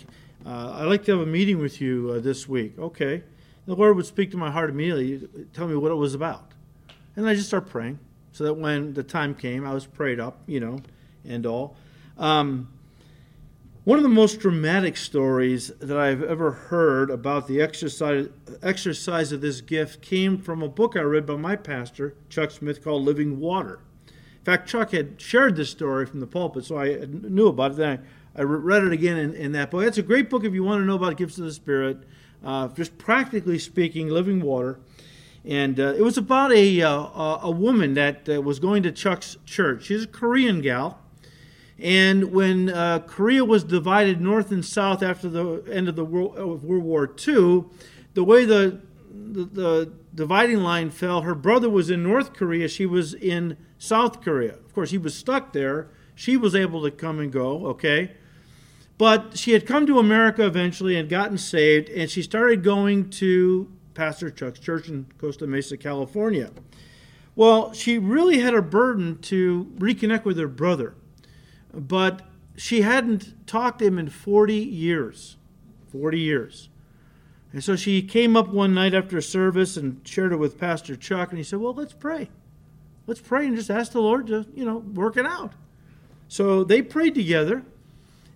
uh, 0.46 0.78
I'd 0.80 0.86
like 0.86 1.04
to 1.06 1.12
have 1.12 1.22
a 1.22 1.30
meeting 1.30 1.60
with 1.60 1.82
you 1.82 2.14
uh, 2.16 2.20
this 2.20 2.48
week. 2.48 2.80
Okay. 2.80 3.24
The 3.66 3.76
Lord 3.76 3.96
would 3.98 4.06
speak 4.06 4.32
to 4.32 4.38
my 4.38 4.50
heart 4.50 4.70
immediately, 4.70 5.28
tell 5.54 5.68
me 5.68 5.76
what 5.76 5.92
it 5.92 5.96
was 5.96 6.16
about. 6.16 6.54
And 7.16 7.28
I 7.28 7.36
just 7.36 7.48
start 7.48 7.70
praying 7.70 8.00
so 8.32 8.46
that 8.46 8.54
when 8.54 8.94
the 8.94 9.04
time 9.04 9.36
came, 9.36 9.68
I 9.68 9.74
was 9.74 9.86
prayed 9.86 10.20
up, 10.20 10.42
you 10.48 10.60
know, 10.60 10.80
and 11.26 11.46
all. 11.46 11.76
Um, 12.18 12.70
one 13.86 13.98
of 13.98 14.04
the 14.04 14.10
most 14.10 14.40
dramatic 14.40 14.98
stories 14.98 15.70
that 15.80 15.98
I've 15.98 16.22
ever 16.22 16.52
heard 16.52 17.10
about 17.10 17.48
the 17.48 17.62
exercise, 17.62 18.28
exercise 18.62 19.32
of 19.32 19.40
this 19.40 19.62
gift 19.62 20.02
came 20.02 20.38
from 20.38 20.62
a 20.62 20.68
book 20.68 20.98
I 20.98 21.02
read 21.02 21.26
by 21.26 21.38
my 21.38 21.56
pastor, 21.56 22.14
Chuck 22.28 22.52
Smith, 22.52 22.84
called 22.84 23.04
Living 23.04 23.40
Water. 23.40 23.80
In 24.08 24.44
fact, 24.44 24.68
Chuck 24.68 24.92
had 24.92 25.20
shared 25.22 25.56
this 25.56 25.70
story 25.70 26.06
from 26.06 26.20
the 26.20 26.28
pulpit, 26.28 26.66
so 26.66 26.78
I 26.78 27.06
knew 27.08 27.48
about 27.48 27.72
it. 27.72 27.78
Then 27.78 28.06
I, 28.36 28.42
I 28.42 28.44
read 28.44 28.84
it 28.84 28.92
again 28.92 29.18
in, 29.18 29.34
in, 29.34 29.52
that 29.54 29.72
book. 29.72 29.86
It's 29.86 29.98
a 29.98 30.04
great 30.04 30.30
book 30.30 30.44
if 30.44 30.54
you 30.54 30.64
want 30.64 30.82
to 30.82 30.86
know 30.86 30.96
about 30.96 31.16
gifts 31.16 31.38
of 31.38 31.46
the 31.46 31.54
Spirit. 31.54 32.00
Uh, 32.44 32.68
just 32.70 32.98
practically 32.98 33.60
speaking, 33.60 34.10
Living 34.10 34.42
Water. 34.42 34.80
And 35.46 35.80
uh, 35.80 35.94
it 35.98 36.02
was 36.02 36.18
about 36.18 36.52
a, 36.52 36.82
uh, 36.82 37.40
a 37.42 37.52
woman 37.52 37.94
that 37.94 38.28
uh, 38.28 38.42
was 38.42 38.60
going 38.60 38.84
to 38.84 38.92
Chuck's 38.92 39.38
church. 39.46 39.86
She's 39.86 40.04
a 40.04 40.08
Korean 40.08 40.60
gal 40.62 41.00
and 41.82 42.34
when 42.34 42.70
uh, 42.70 43.00
Korea 43.00 43.46
was 43.46 43.64
divided 43.64 44.20
north 44.20 44.52
and 44.52 44.66
south 44.66 45.02
after 45.02 45.30
the 45.30 45.64
end 45.72 45.88
of 45.88 45.96
the 45.96 46.04
World, 46.04 46.36
of 46.36 46.64
World 46.64 46.84
War 46.84 47.10
II, 47.28 47.66
the 48.16 48.24
way 48.24 48.44
the, 48.44 48.82
the, 49.10 49.46
the 49.46 49.94
dividing 50.14 50.60
line 50.60 50.90
fell, 50.90 51.22
her 51.22 51.36
brother 51.36 51.70
was 51.70 51.90
in 51.90 52.04
North 52.04 52.34
Korea, 52.34 52.68
she 52.68 52.86
was 52.86 53.14
in 53.14 53.56
South 53.78 54.22
Korea. 54.22 54.56
Of 54.56 54.74
course, 54.74 54.92
he 54.92 54.98
was 54.98 55.16
stuck 55.16 55.54
there. 55.54 55.90
She 56.16 56.36
was 56.36 56.54
able 56.54 56.84
to 56.84 56.92
come 56.92 57.20
and 57.20 57.32
go, 57.32 57.68
okay? 57.68 58.12
But 58.98 59.38
she 59.38 59.54
had 59.54 59.66
come 59.66 59.88
to 59.88 60.00
America 60.00 60.46
eventually 60.46 60.98
and 60.98 61.08
gotten 61.08 61.38
saved, 61.38 61.90
and 61.90 62.10
she 62.10 62.22
started 62.22 62.62
going 62.62 63.10
to 63.12 63.72
Pastor 63.94 64.30
Chuck's 64.30 64.60
church 64.60 64.90
in 64.90 65.06
Costa 65.18 65.48
Mesa, 65.48 65.78
California. 65.78 66.52
Well, 67.38 67.72
she 67.72 67.98
really 67.98 68.40
had 68.40 68.54
a 68.54 68.62
burden 68.62 69.20
to 69.20 69.72
reconnect 69.78 70.26
with 70.26 70.38
her 70.38 70.50
brother 70.50 70.96
but 71.74 72.22
she 72.56 72.82
hadn't 72.82 73.48
talked 73.48 73.80
to 73.80 73.86
him 73.86 73.98
in 74.00 74.10
40 74.10 74.56
years. 74.56 75.38
40 75.92 76.20
years. 76.20 76.70
And 77.52 77.64
so 77.64 77.76
she 77.76 78.02
came 78.02 78.38
up 78.38 78.50
one 78.50 78.74
night 78.74 78.94
after 78.94 79.20
service 79.22 79.76
and 79.76 80.02
shared 80.08 80.34
it 80.34 80.38
with 80.38 80.60
Pastor 80.60 80.96
Chuck, 80.96 81.30
and 81.30 81.38
he 81.38 81.44
said, 81.44 81.60
Well, 81.60 81.74
let's 81.74 81.94
pray. 81.94 82.30
Let's 83.08 83.22
pray 83.22 83.48
and 83.48 83.56
just 83.56 83.72
ask 83.72 83.92
the 83.92 84.02
Lord 84.02 84.28
to, 84.28 84.46
you 84.54 84.66
know, 84.66 84.78
work 84.78 85.18
it 85.18 85.26
out. 85.26 85.54
So 86.28 86.64
they 86.64 86.84
prayed 86.84 87.16
together. 87.16 87.64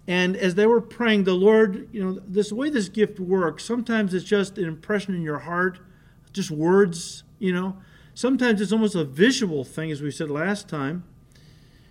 And 0.08 0.36
as 0.36 0.56
they 0.56 0.66
were 0.66 0.82
praying, 0.82 1.24
the 1.24 1.36
Lord, 1.36 1.88
you 1.92 2.04
know, 2.04 2.22
this 2.28 2.52
way 2.52 2.70
this 2.70 2.90
gift 2.90 3.20
works, 3.20 3.64
sometimes 3.64 4.14
it's 4.14 4.26
just 4.26 4.58
an 4.58 4.66
impression 4.66 5.16
in 5.16 5.22
your 5.22 5.40
heart, 5.40 5.80
just 6.34 6.52
words, 6.52 7.24
you 7.40 7.54
know. 7.54 7.78
Sometimes 8.16 8.60
it's 8.62 8.72
almost 8.72 8.96
a 8.96 9.04
visual 9.06 9.64
thing, 9.64 9.92
as 9.92 10.02
we 10.02 10.12
said 10.12 10.30
last 10.30 10.68
time. 10.68 11.04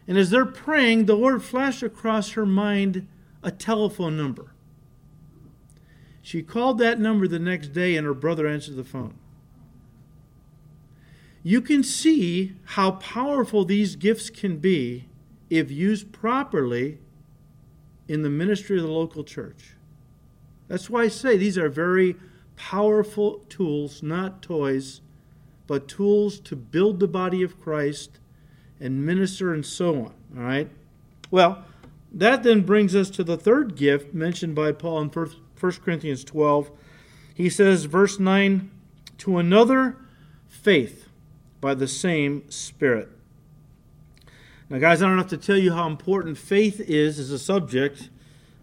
And 0.07 0.19
as 0.19 0.31
they're 0.31 0.45
praying, 0.45 1.07
the 1.07 1.17
Lord 1.17 1.43
flashed 1.43 1.83
across 1.83 2.33
her 2.33 2.47
mind 2.47 3.07
a 3.43 3.51
telephone 3.51 4.17
number. 4.17 4.53
She 6.23 6.43
called 6.43 6.79
that 6.79 7.01
number 7.01 7.27
the 7.27 7.39
next 7.39 7.69
day, 7.69 7.97
and 7.97 8.07
her 8.07 8.15
brother 8.15 8.47
answered 8.47 8.77
the 8.77 8.85
phone. 8.85 9.15
You 11.43 11.61
can 11.61 11.83
see 11.83 12.55
how 12.65 12.93
powerful 12.93 13.65
these 13.65 13.97
gifts 13.97 14.31
can 14.31 14.59
be 14.59 15.09
if 15.51 15.71
used 15.71 16.13
properly 16.13 16.99
in 18.07 18.23
the 18.23 18.31
ministry 18.31 18.77
of 18.77 18.85
the 18.85 18.91
local 18.91 19.25
church. 19.25 19.75
That's 20.69 20.89
why 20.89 21.03
I 21.03 21.09
say 21.09 21.37
these 21.37 21.59
are 21.59 21.69
very 21.69 22.17
powerful 22.57 23.41
tools, 23.49 24.03
not 24.03 24.43
toys, 24.43 25.01
but 25.67 25.89
tools 25.89 26.39
to 26.41 26.55
build 26.55 27.01
the 27.01 27.09
body 27.09 27.43
of 27.43 27.61
Christ 27.61 28.21
and 28.83 29.07
minister 29.07 29.55
and 29.55 29.65
so 29.65 29.95
on. 29.95 30.15
All 30.37 30.43
right? 30.43 30.69
Well, 31.31 31.65
that 32.13 32.43
then 32.43 32.63
brings 32.63 32.95
us 32.95 33.09
to 33.11 33.25
the 33.25 33.37
third 33.37 33.77
gift 33.77 34.13
mentioned 34.13 34.55
by 34.55 34.73
Paul 34.73 35.01
in 35.03 35.09
1 35.09 35.31
Corinthians 35.85 36.25
12. 36.25 36.71
He 37.35 37.49
says, 37.49 37.85
verse 37.85 38.19
9, 38.19 38.71
to 39.19 39.39
another 39.39 39.97
faith 40.49 41.09
by 41.61 41.75
the 41.75 41.89
same 41.89 42.51
Spirit. 42.51 43.09
Now, 44.69 44.79
guys, 44.79 45.03
I 45.03 45.07
don't 45.07 45.19
have 45.19 45.29
to 45.29 45.37
tell 45.37 45.57
you 45.57 45.73
how 45.73 45.87
important 45.87 46.37
faith 46.37 46.81
is 46.81 47.19
as 47.19 47.31
a 47.31 47.39
subject, 47.39 48.11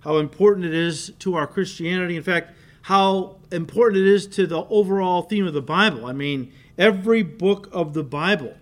how 0.01 0.17
important 0.17 0.65
it 0.65 0.73
is 0.73 1.11
to 1.19 1.35
our 1.35 1.47
Christianity. 1.47 2.17
In 2.17 2.23
fact, 2.23 2.53
how 2.83 3.37
important 3.51 4.01
it 4.01 4.07
is 4.07 4.27
to 4.27 4.45
the 4.47 4.65
overall 4.65 5.21
theme 5.21 5.47
of 5.47 5.53
the 5.53 5.61
Bible. 5.61 6.05
I 6.05 6.13
mean, 6.13 6.51
every 6.77 7.23
book 7.23 7.69
of 7.71 7.93
the 7.93 8.03
Bible 8.03 8.55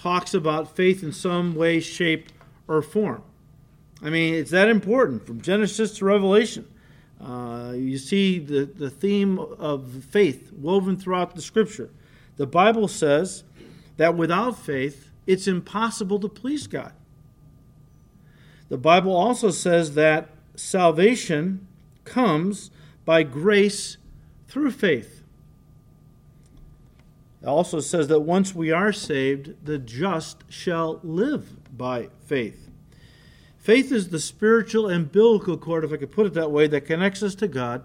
talks 0.00 0.32
about 0.32 0.74
faith 0.74 1.02
in 1.02 1.12
some 1.12 1.54
way, 1.54 1.78
shape, 1.78 2.30
or 2.66 2.80
form. 2.80 3.22
I 4.02 4.08
mean, 4.08 4.34
it's 4.34 4.50
that 4.50 4.68
important 4.68 5.26
from 5.26 5.42
Genesis 5.42 5.98
to 5.98 6.06
Revelation. 6.06 6.66
Uh, 7.22 7.74
you 7.76 7.98
see 7.98 8.38
the, 8.38 8.64
the 8.64 8.88
theme 8.88 9.38
of 9.38 10.04
faith 10.04 10.52
woven 10.52 10.96
throughout 10.96 11.34
the 11.34 11.42
scripture. 11.42 11.90
The 12.38 12.46
Bible 12.46 12.88
says 12.88 13.44
that 13.98 14.16
without 14.16 14.58
faith, 14.58 15.10
it's 15.26 15.46
impossible 15.46 16.18
to 16.20 16.28
please 16.28 16.66
God. 16.66 16.94
The 18.70 18.78
Bible 18.78 19.14
also 19.14 19.50
says 19.50 19.94
that 19.96 20.30
salvation 20.56 21.66
comes 22.04 22.70
by 23.04 23.22
grace 23.22 23.98
through 24.48 24.70
faith. 24.70 25.19
It 27.42 27.48
also 27.48 27.80
says 27.80 28.08
that 28.08 28.20
once 28.20 28.54
we 28.54 28.70
are 28.70 28.92
saved, 28.92 29.64
the 29.64 29.78
just 29.78 30.44
shall 30.50 31.00
live 31.02 31.76
by 31.76 32.08
faith. 32.26 32.70
Faith 33.56 33.92
is 33.92 34.08
the 34.08 34.18
spiritual 34.18 34.88
umbilical 34.88 35.56
cord, 35.56 35.84
if 35.84 35.92
I 35.92 35.96
could 35.96 36.12
put 36.12 36.26
it 36.26 36.34
that 36.34 36.50
way, 36.50 36.66
that 36.66 36.86
connects 36.86 37.22
us 37.22 37.34
to 37.36 37.48
God 37.48 37.82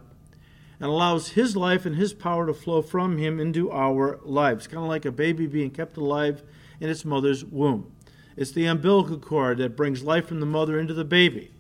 and 0.79 0.89
allows 0.89 1.29
His 1.29 1.55
life 1.55 1.85
and 1.85 1.95
His 1.95 2.13
power 2.13 2.45
to 2.47 2.53
flow 2.53 2.81
from 2.81 3.17
Him 3.17 3.39
into 3.39 3.71
our 3.71 4.19
lives. 4.23 4.67
Kind 4.67 4.83
of 4.83 4.89
like 4.89 5.05
a 5.05 5.11
baby 5.11 5.47
being 5.47 5.71
kept 5.71 5.97
alive 5.97 6.43
in 6.79 6.89
its 6.89 7.05
mother's 7.05 7.45
womb. 7.45 7.91
It's 8.35 8.51
the 8.51 8.65
umbilical 8.65 9.17
cord 9.17 9.59
that 9.59 9.77
brings 9.77 10.03
life 10.03 10.27
from 10.27 10.41
the 10.41 10.45
mother 10.45 10.79
into 10.79 10.93
the 10.93 11.05
baby. 11.05 11.51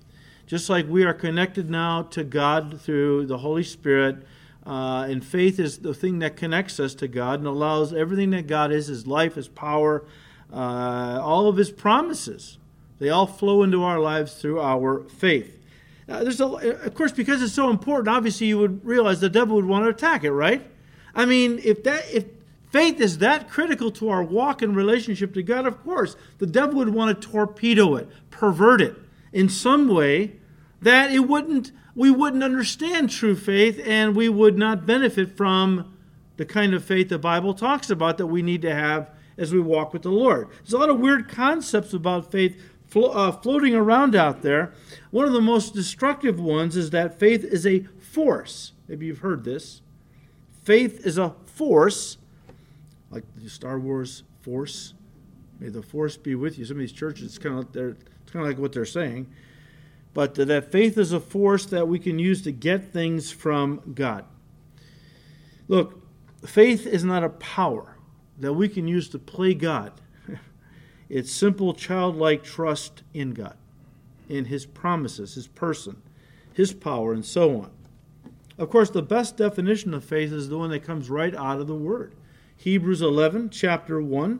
Just 0.45 0.69
like 0.69 0.87
we 0.87 1.03
are 1.03 1.13
connected 1.13 1.69
now 1.69 2.03
to 2.03 2.23
God 2.23 2.79
through 2.81 3.25
the 3.25 3.39
Holy 3.39 3.63
Spirit, 3.63 4.25
uh, 4.65 5.05
and 5.09 5.23
faith 5.23 5.59
is 5.59 5.79
the 5.79 5.93
thing 5.93 6.19
that 6.19 6.35
connects 6.35 6.79
us 6.79 6.95
to 6.95 7.07
God 7.07 7.39
and 7.39 7.47
allows 7.47 7.93
everything 7.93 8.31
that 8.31 8.47
God 8.47 8.71
is 8.71 8.87
His 8.87 9.05
life, 9.05 9.35
His 9.35 9.47
power, 9.47 10.03
uh, 10.51 11.19
all 11.21 11.47
of 11.47 11.57
His 11.57 11.71
promises. 11.71 12.57
They 12.99 13.09
all 13.09 13.27
flow 13.27 13.63
into 13.63 13.83
our 13.83 13.99
lives 13.99 14.35
through 14.35 14.61
our 14.61 15.03
faith. 15.03 15.59
There's 16.07 16.39
a, 16.39 16.45
of 16.45 16.93
course, 16.93 17.11
because 17.11 17.41
it's 17.41 17.53
so 17.53 17.69
important, 17.69 18.07
obviously 18.07 18.47
you 18.47 18.59
would 18.59 18.85
realize 18.85 19.19
the 19.19 19.29
devil 19.29 19.55
would 19.55 19.65
want 19.65 19.85
to 19.85 19.89
attack 19.89 20.23
it, 20.23 20.31
right? 20.31 20.65
I 21.15 21.25
mean, 21.25 21.59
if 21.63 21.83
that 21.83 22.05
if 22.11 22.25
faith 22.69 22.99
is 22.99 23.19
that 23.19 23.49
critical 23.49 23.89
to 23.91 24.09
our 24.09 24.23
walk 24.23 24.61
and 24.61 24.75
relationship 24.75 25.33
to 25.33 25.43
God, 25.43 25.65
of 25.65 25.81
course, 25.83 26.15
the 26.37 26.45
devil 26.45 26.75
would 26.75 26.89
want 26.89 27.21
to 27.21 27.27
torpedo 27.27 27.95
it, 27.95 28.09
pervert 28.29 28.81
it 28.81 28.95
in 29.31 29.49
some 29.49 29.87
way 29.87 30.33
that 30.81 31.11
it 31.11 31.19
wouldn't 31.19 31.71
we 31.95 32.11
wouldn't 32.11 32.43
understand 32.43 33.09
true 33.09 33.35
faith 33.35 33.81
and 33.85 34.15
we 34.15 34.27
would 34.27 34.57
not 34.57 34.85
benefit 34.85 35.35
from 35.35 35.97
the 36.37 36.45
kind 36.45 36.73
of 36.73 36.83
faith 36.83 37.07
the 37.07 37.17
Bible 37.17 37.53
talks 37.53 37.89
about 37.89 38.17
that 38.17 38.27
we 38.27 38.41
need 38.41 38.61
to 38.61 38.75
have 38.75 39.09
as 39.37 39.53
we 39.53 39.59
walk 39.59 39.93
with 39.93 40.01
the 40.01 40.09
Lord. 40.09 40.49
There's 40.57 40.73
a 40.73 40.77
lot 40.77 40.89
of 40.89 40.99
weird 40.99 41.29
concepts 41.29 41.93
about 41.93 42.31
faith 42.31 42.61
flo- 42.87 43.11
uh, 43.11 43.31
floating 43.31 43.73
around 43.73 44.15
out 44.15 44.41
there. 44.41 44.73
One 45.11 45.25
of 45.25 45.33
the 45.33 45.41
most 45.41 45.73
destructive 45.73 46.39
ones 46.39 46.75
is 46.75 46.89
that 46.89 47.17
faith 47.17 47.43
is 47.45 47.65
a 47.65 47.81
force. 47.99 48.73
Maybe 48.87 49.05
you've 49.05 49.19
heard 49.19 49.45
this. 49.45 49.81
Faith 50.63 51.05
is 51.05 51.17
a 51.17 51.33
force, 51.45 52.17
like 53.09 53.23
the 53.35 53.49
Star 53.49 53.79
Wars 53.79 54.23
force. 54.41 54.93
May 55.59 55.69
the 55.69 55.81
force 55.81 56.17
be 56.17 56.35
with 56.35 56.59
you. 56.59 56.65
Some 56.65 56.77
of 56.77 56.81
these 56.81 56.91
churches, 56.91 57.23
it's 57.27 57.37
kind 57.37 57.57
of, 57.57 57.75
it's 57.75 58.31
kind 58.31 58.43
of 58.43 58.51
like 58.51 58.57
what 58.57 58.73
they're 58.73 58.83
saying 58.83 59.27
but 60.15 60.33
that 60.35 60.71
faith 60.71 60.97
is 60.97 61.11
a 61.11 61.19
force 61.19 61.65
that 61.65 61.89
we 61.89 61.99
can 61.99 62.17
use 62.17 62.41
to 62.43 62.51
get 62.53 62.93
things 62.93 63.31
from 63.31 63.81
God. 63.93 64.23
Look, 65.67 66.01
faith 66.45 66.87
is 66.87 67.03
not 67.03 67.25
a 67.25 67.29
power 67.29 67.97
that 68.39 68.53
we 68.53 68.69
can 68.69 68.87
use 68.87 69.09
to 69.09 69.19
play 69.19 69.53
God. 69.53 69.91
It's 71.09 71.31
simple 71.31 71.73
childlike 71.73 72.43
trust 72.43 73.03
in 73.13 73.33
God, 73.33 73.57
in 74.29 74.45
His 74.45 74.65
promises, 74.65 75.35
His 75.35 75.47
person, 75.47 76.01
His 76.53 76.73
power, 76.73 77.13
and 77.13 77.23
so 77.23 77.59
on. 77.59 77.71
Of 78.57 78.69
course, 78.69 78.89
the 78.89 79.03
best 79.03 79.35
definition 79.35 79.93
of 79.93 80.05
faith 80.05 80.31
is 80.31 80.47
the 80.47 80.57
one 80.57 80.71
that 80.71 80.83
comes 80.83 81.09
right 81.09 81.35
out 81.35 81.59
of 81.59 81.67
the 81.67 81.75
Word. 81.75 82.15
Hebrews 82.55 83.01
11, 83.01 83.49
chapter 83.49 84.01
1 84.01 84.39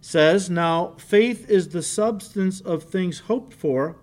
says, 0.00 0.48
Now 0.48 0.94
faith 0.96 1.50
is 1.50 1.70
the 1.70 1.82
substance 1.82 2.60
of 2.60 2.84
things 2.84 3.20
hoped 3.20 3.52
for, 3.52 3.96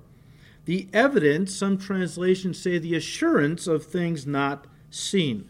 the 0.65 0.87
evidence, 0.93 1.55
some 1.55 1.77
translations 1.77 2.59
say 2.59 2.77
the 2.77 2.95
assurance 2.95 3.67
of 3.67 3.85
things 3.85 4.25
not 4.25 4.65
seen. 4.89 5.49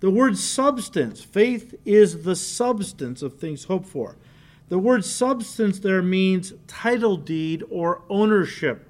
The 0.00 0.10
word 0.10 0.36
substance, 0.36 1.22
faith 1.22 1.74
is 1.84 2.24
the 2.24 2.36
substance 2.36 3.22
of 3.22 3.38
things 3.38 3.64
hoped 3.64 3.88
for. 3.88 4.16
The 4.68 4.78
word 4.78 5.04
substance 5.04 5.78
there 5.78 6.02
means 6.02 6.52
title 6.66 7.16
deed 7.16 7.62
or 7.70 8.02
ownership 8.10 8.86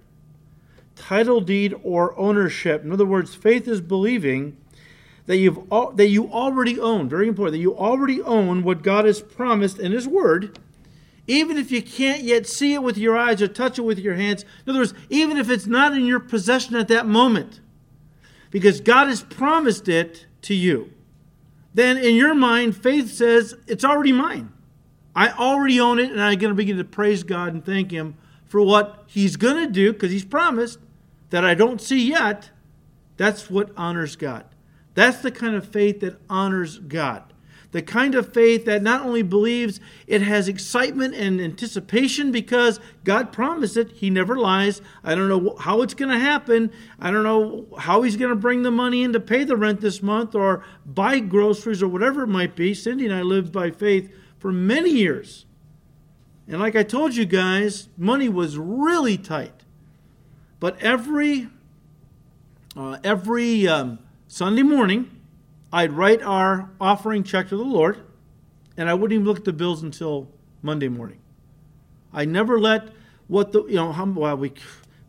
title 0.97 1.41
deed 1.41 1.75
or 1.83 2.19
ownership. 2.19 2.85
In 2.85 2.93
other 2.93 3.07
words, 3.07 3.35
faith 3.35 3.69
is 3.69 3.81
believing 3.81 4.57
that 5.27 5.37
you've 5.37 5.59
that 5.71 6.09
you 6.09 6.31
already 6.31 6.79
own, 6.79 7.09
very 7.09 7.29
important, 7.29 7.55
that 7.55 7.59
you 7.59 7.77
already 7.77 8.21
own 8.23 8.63
what 8.63 8.83
God 8.83 9.05
has 9.05 9.21
promised 9.21 9.79
in 9.79 9.93
his 9.93 10.07
word, 10.07 10.59
even 11.27 11.57
if 11.57 11.71
you 11.71 11.83
can't 11.83 12.23
yet 12.23 12.47
see 12.47 12.75
it 12.75 12.83
with 12.83 12.99
your 12.99 13.17
eyes 13.17 13.41
or 13.41 13.49
touch 13.49 13.79
it 13.79 13.83
with 13.83 13.99
your 13.99 14.15
hands. 14.15 14.45
In 14.67 14.71
other 14.71 14.81
words, 14.81 14.95
even 15.09 15.37
if 15.37 15.49
it's 15.49 15.67
not 15.67 15.95
in 15.95 16.05
your 16.05 16.21
possession 16.21 16.77
at 16.77 16.89
that 16.89 17.07
moment. 17.07 17.61
Because 18.51 18.81
God 18.81 19.09
has 19.09 19.23
promised 19.23 19.89
it 19.89 20.27
to 20.43 20.55
you. 20.55 20.93
Then 21.73 21.97
in 21.97 22.15
your 22.15 22.35
mind, 22.35 22.77
faith 22.77 23.11
says, 23.13 23.55
it's 23.67 23.85
already 23.85 24.13
mine. 24.13 24.53
I 25.17 25.31
already 25.31 25.81
own 25.81 25.99
it, 25.99 26.11
and 26.11 26.21
I'm 26.21 26.39
going 26.39 26.51
to 26.51 26.55
begin 26.55 26.77
to 26.77 26.85
praise 26.85 27.23
God 27.23 27.53
and 27.53 27.65
thank 27.65 27.91
Him 27.91 28.17
for 28.45 28.61
what 28.61 29.05
He's 29.07 29.37
going 29.37 29.57
to 29.57 29.71
do 29.71 29.93
because 29.93 30.13
He's 30.13 30.25
promised 30.25 30.79
that 31.31 31.45
I 31.45 31.55
don't 31.55 31.81
see 31.81 32.09
yet, 32.09 32.51
that's 33.17 33.51
what 33.51 33.71
honors 33.77 34.17
God. 34.17 34.45
That's 34.95 35.19
the 35.19 35.33
kind 35.33 35.57
of 35.57 35.69
faith 35.69 36.01
that 36.01 36.21
honors 36.31 36.79
God. 36.79 37.33
The 37.75 37.83
kind 37.83 38.15
of 38.15 38.33
faith 38.33 38.67
that 38.67 38.85
not 38.85 39.05
only 39.05 39.23
believes 39.23 39.81
it 40.07 40.23
has 40.23 40.47
excitement 40.47 41.13
and 41.17 41.41
anticipation 41.41 42.31
because 42.31 42.79
God 43.03 43.33
promised 43.33 43.77
it, 43.77 43.91
He 43.91 44.11
never 44.11 44.39
lies. 44.39 44.81
I 45.03 45.17
don't 45.17 45.29
know 45.29 45.57
how 45.59 45.83
it's 45.83 45.93
going 45.93 46.13
to 46.13 46.21
happen. 46.21 46.71
I 47.01 47.11
don't 47.11 47.25
know 47.25 47.67
how 47.77 48.03
He's 48.03 48.17
going 48.17 48.31
to 48.31 48.37
bring 48.37 48.63
the 48.63 48.71
money 48.71 49.03
in 49.03 49.13
to 49.13 49.19
pay 49.19 49.43
the 49.43 49.57
rent 49.57 49.81
this 49.81 50.05
month 50.05 50.37
or 50.37 50.65
buy 50.87 51.19
groceries 51.19 51.83
or 51.83 51.89
whatever 51.89 52.23
it 52.23 52.29
might 52.29 52.55
be. 52.55 52.75
Cindy 52.75 53.07
and 53.07 53.15
I 53.15 53.23
lived 53.23 53.51
by 53.51 53.73
faith 53.73 54.09
for 54.39 54.53
many 54.53 54.91
years. 54.91 55.45
And 56.47 56.61
like 56.61 56.77
I 56.77 56.85
told 56.85 57.17
you 57.17 57.27
guys, 57.27 57.89
money 57.99 58.29
was 58.29 58.57
really 58.57 59.19
tight. 59.19 59.65
But 60.61 60.81
every 60.81 61.49
uh, 62.77 62.99
every 63.03 63.67
um, 63.67 63.99
Sunday 64.29 64.63
morning, 64.63 65.11
I'd 65.75 65.91
write 65.91 66.23
our 66.23 66.71
offering 66.81 67.25
check 67.25 67.49
to 67.49 67.57
the 67.57 67.65
Lord, 67.65 67.99
and 68.77 68.89
I 68.89 68.95
wouldn't 68.95 69.13
even 69.13 69.27
look 69.27 69.39
at 69.39 69.45
the 69.45 69.53
bills 69.53 69.83
until 69.83 70.29
Monday 70.63 70.87
morning. 70.87 71.19
I 72.13 72.27
never 72.27 72.61
let 72.61 72.91
what 73.27 73.51
the 73.51 73.65
you 73.65 73.75
know 73.75 73.91
how 73.91 74.05
well 74.05 74.37
we 74.37 74.53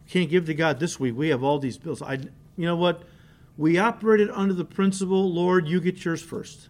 can't 0.10 0.27
give 0.27 0.48
to 0.48 0.55
God 0.55 0.79
this 0.79 1.00
week. 1.00 1.15
We 1.15 1.29
have 1.29 1.43
all 1.43 1.60
these 1.60 1.77
bills. 1.77 2.01
I 2.01 2.13
you 2.57 2.65
know 2.65 2.75
what 2.75 3.03
we 3.57 3.77
operated 3.77 4.31
under 4.31 4.55
the 4.55 4.65
principle, 4.65 5.31
Lord, 5.31 5.67
you 5.67 5.79
get 5.79 6.03
yours 6.03 6.24
first. 6.24 6.69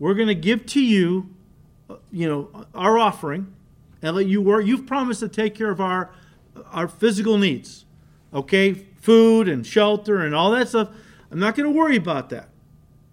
We're 0.00 0.14
going 0.14 0.26
to 0.26 0.34
give 0.34 0.66
to 0.66 0.82
you, 0.82 1.32
uh, 1.88 1.98
you 2.10 2.28
know, 2.28 2.66
our 2.74 2.98
offering, 2.98 3.54
and 4.02 4.16
let 4.16 4.26
you 4.26 4.42
work. 4.42 4.66
You've 4.66 4.86
promised 4.86 5.20
to 5.20 5.28
take 5.28 5.54
care 5.54 5.70
of 5.70 5.80
our 5.80 6.10
our 6.72 6.88
physical 6.88 7.38
needs 7.38 7.84
okay, 8.34 8.72
food 8.72 9.48
and 9.48 9.64
shelter 9.64 10.18
and 10.24 10.34
all 10.34 10.50
that 10.50 10.68
stuff. 10.68 10.88
I'm 11.30 11.38
not 11.38 11.54
going 11.54 11.72
to 11.72 11.78
worry 11.78 11.96
about 11.96 12.30
that. 12.30 12.48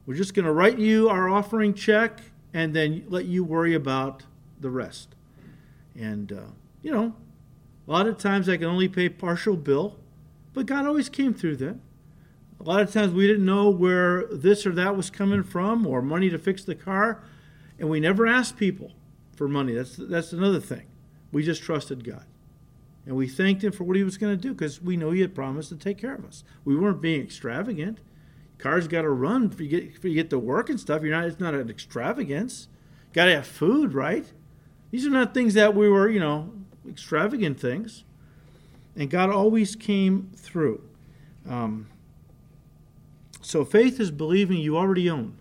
We're 0.07 0.15
just 0.15 0.33
going 0.33 0.45
to 0.45 0.53
write 0.53 0.79
you 0.79 1.09
our 1.09 1.27
offering 1.29 1.73
check 1.73 2.21
and 2.53 2.73
then 2.73 3.03
let 3.09 3.25
you 3.25 3.43
worry 3.43 3.75
about 3.75 4.23
the 4.59 4.69
rest. 4.69 5.09
And, 5.95 6.31
uh, 6.31 6.51
you 6.81 6.91
know, 6.91 7.13
a 7.87 7.91
lot 7.91 8.07
of 8.07 8.17
times 8.17 8.47
I 8.47 8.55
can 8.55 8.67
only 8.67 8.87
pay 8.87 9.09
partial 9.09 9.57
bill, 9.57 9.97
but 10.53 10.65
God 10.65 10.85
always 10.85 11.09
came 11.09 11.33
through 11.33 11.57
that. 11.57 11.77
A 12.59 12.63
lot 12.63 12.81
of 12.81 12.91
times 12.91 13.13
we 13.13 13.27
didn't 13.27 13.45
know 13.45 13.69
where 13.69 14.25
this 14.27 14.65
or 14.65 14.71
that 14.71 14.95
was 14.95 15.09
coming 15.09 15.43
from 15.43 15.85
or 15.85 16.01
money 16.01 16.29
to 16.29 16.39
fix 16.39 16.63
the 16.63 16.73
car, 16.73 17.21
and 17.77 17.89
we 17.89 17.99
never 17.99 18.25
asked 18.25 18.55
people 18.55 18.93
for 19.35 19.49
money. 19.49 19.73
That's, 19.73 19.97
that's 19.97 20.31
another 20.31 20.61
thing. 20.61 20.83
We 21.33 21.43
just 21.43 21.61
trusted 21.61 22.05
God. 22.05 22.25
And 23.05 23.15
we 23.15 23.27
thanked 23.27 23.63
him 23.63 23.73
for 23.73 23.83
what 23.83 23.97
he 23.97 24.03
was 24.03 24.17
going 24.17 24.35
to 24.35 24.41
do 24.41 24.53
because 24.53 24.81
we 24.81 24.95
know 24.95 25.11
he 25.11 25.21
had 25.21 25.35
promised 25.35 25.69
to 25.69 25.75
take 25.75 25.97
care 25.97 26.15
of 26.15 26.25
us. 26.25 26.43
We 26.63 26.77
weren't 26.77 27.01
being 27.01 27.21
extravagant. 27.21 27.99
Cars 28.57 28.87
got 28.87 29.03
to 29.03 29.09
run 29.09 29.51
if 29.51 29.59
you, 29.59 29.67
get, 29.67 29.83
if 29.83 30.03
you 30.03 30.15
get 30.15 30.29
to 30.31 30.39
work 30.39 30.69
and 30.69 30.79
stuff. 30.79 31.03
You're 31.03 31.11
not. 31.11 31.25
It's 31.25 31.39
not 31.39 31.53
an 31.53 31.69
extravagance. 31.69 32.67
Got 33.13 33.25
to 33.25 33.35
have 33.35 33.47
food, 33.47 33.93
right? 33.93 34.25
These 34.91 35.05
are 35.05 35.11
not 35.11 35.33
things 35.33 35.53
that 35.53 35.75
we 35.75 35.89
were, 35.89 36.09
you 36.09 36.19
know, 36.19 36.51
extravagant 36.87 37.59
things. 37.59 38.03
And 38.95 39.09
God 39.09 39.29
always 39.29 39.75
came 39.75 40.31
through. 40.35 40.81
Um, 41.47 41.87
so 43.41 43.63
faith 43.63 43.99
is 43.99 44.11
believing 44.11 44.57
you 44.57 44.75
already 44.75 45.09
own 45.09 45.37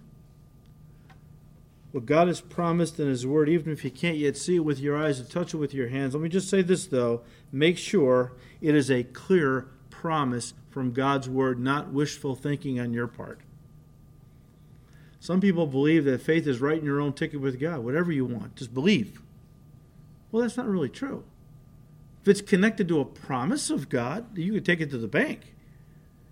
what 1.97 2.05
God 2.05 2.29
has 2.29 2.43
promised 2.43 3.01
in 3.01 3.09
His 3.09 3.27
Word, 3.27 3.49
even 3.49 3.73
if 3.73 3.83
you 3.83 3.91
can't 3.91 4.19
yet 4.19 4.37
see 4.37 4.57
it 4.57 4.65
with 4.65 4.79
your 4.79 5.03
eyes 5.03 5.19
and 5.19 5.31
touch 5.31 5.55
it 5.55 5.57
with 5.57 5.73
your 5.73 5.89
hands. 5.89 6.15
Let 6.15 6.23
me 6.23 6.29
just 6.29 6.51
say 6.51 6.61
this, 6.61 6.87
though. 6.87 7.23
Make 7.51 7.79
sure 7.79 8.35
it 8.61 8.75
is 8.75 8.91
a 8.91 9.03
clear 9.03 9.69
promise 10.07 10.55
from 10.71 10.93
God's 10.93 11.29
Word, 11.29 11.59
not 11.59 11.93
wishful 11.93 12.37
thinking 12.37 12.79
on 12.79 12.93
your 12.93 13.09
part. 13.09 13.41
Some 15.19 15.41
people 15.41 15.67
believe 15.67 16.05
that 16.05 16.23
faith 16.23 16.47
is 16.47 16.61
writing 16.61 16.85
your 16.85 17.01
own 17.01 17.13
ticket 17.13 17.41
with 17.41 17.59
God, 17.59 17.81
whatever 17.81 18.13
you 18.13 18.25
want, 18.25 18.55
just 18.55 18.73
believe. 18.73 19.21
Well, 20.31 20.43
that's 20.43 20.57
not 20.57 20.69
really 20.69 20.89
true. 20.89 21.25
If 22.23 22.29
it's 22.29 22.41
connected 22.41 22.87
to 22.87 23.01
a 23.01 23.05
promise 23.05 23.69
of 23.69 23.89
God, 23.89 24.39
you 24.39 24.53
could 24.53 24.65
take 24.65 24.81
it 24.81 24.91
to 24.91 24.99
the 24.99 25.09
bank. 25.09 25.55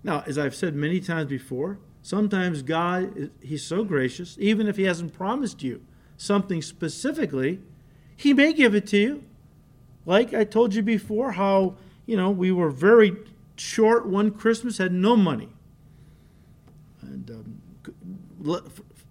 Now, 0.03 0.23
as 0.25 0.37
I've 0.37 0.55
said 0.55 0.73
many 0.73 1.01
times 1.01 1.29
before, 1.29 1.79
Sometimes 2.05 2.61
God, 2.61 3.31
He's 3.41 3.65
so 3.65 3.83
gracious, 3.83 4.37
even 4.39 4.67
if 4.67 4.77
He 4.77 4.83
hasn't 4.83 5.11
promised 5.11 5.63
you 5.63 5.81
something 6.17 6.61
specifically, 6.61 7.61
He 8.15 8.31
may 8.31 8.53
give 8.53 8.75
it 8.75 8.85
to 8.87 8.97
you. 8.97 9.23
Like 10.05 10.31
I 10.31 10.43
told 10.43 10.75
you 10.75 10.83
before, 10.83 11.31
how, 11.31 11.77
you 12.05 12.15
know, 12.15 12.29
we 12.29 12.51
were 12.51 12.69
very 12.69 13.17
short 13.55 14.05
one 14.05 14.31
Christmas, 14.31 14.77
had 14.77 14.91
no 14.91 15.15
money. 15.15 15.49
And 17.01 17.29
um, 17.29 17.61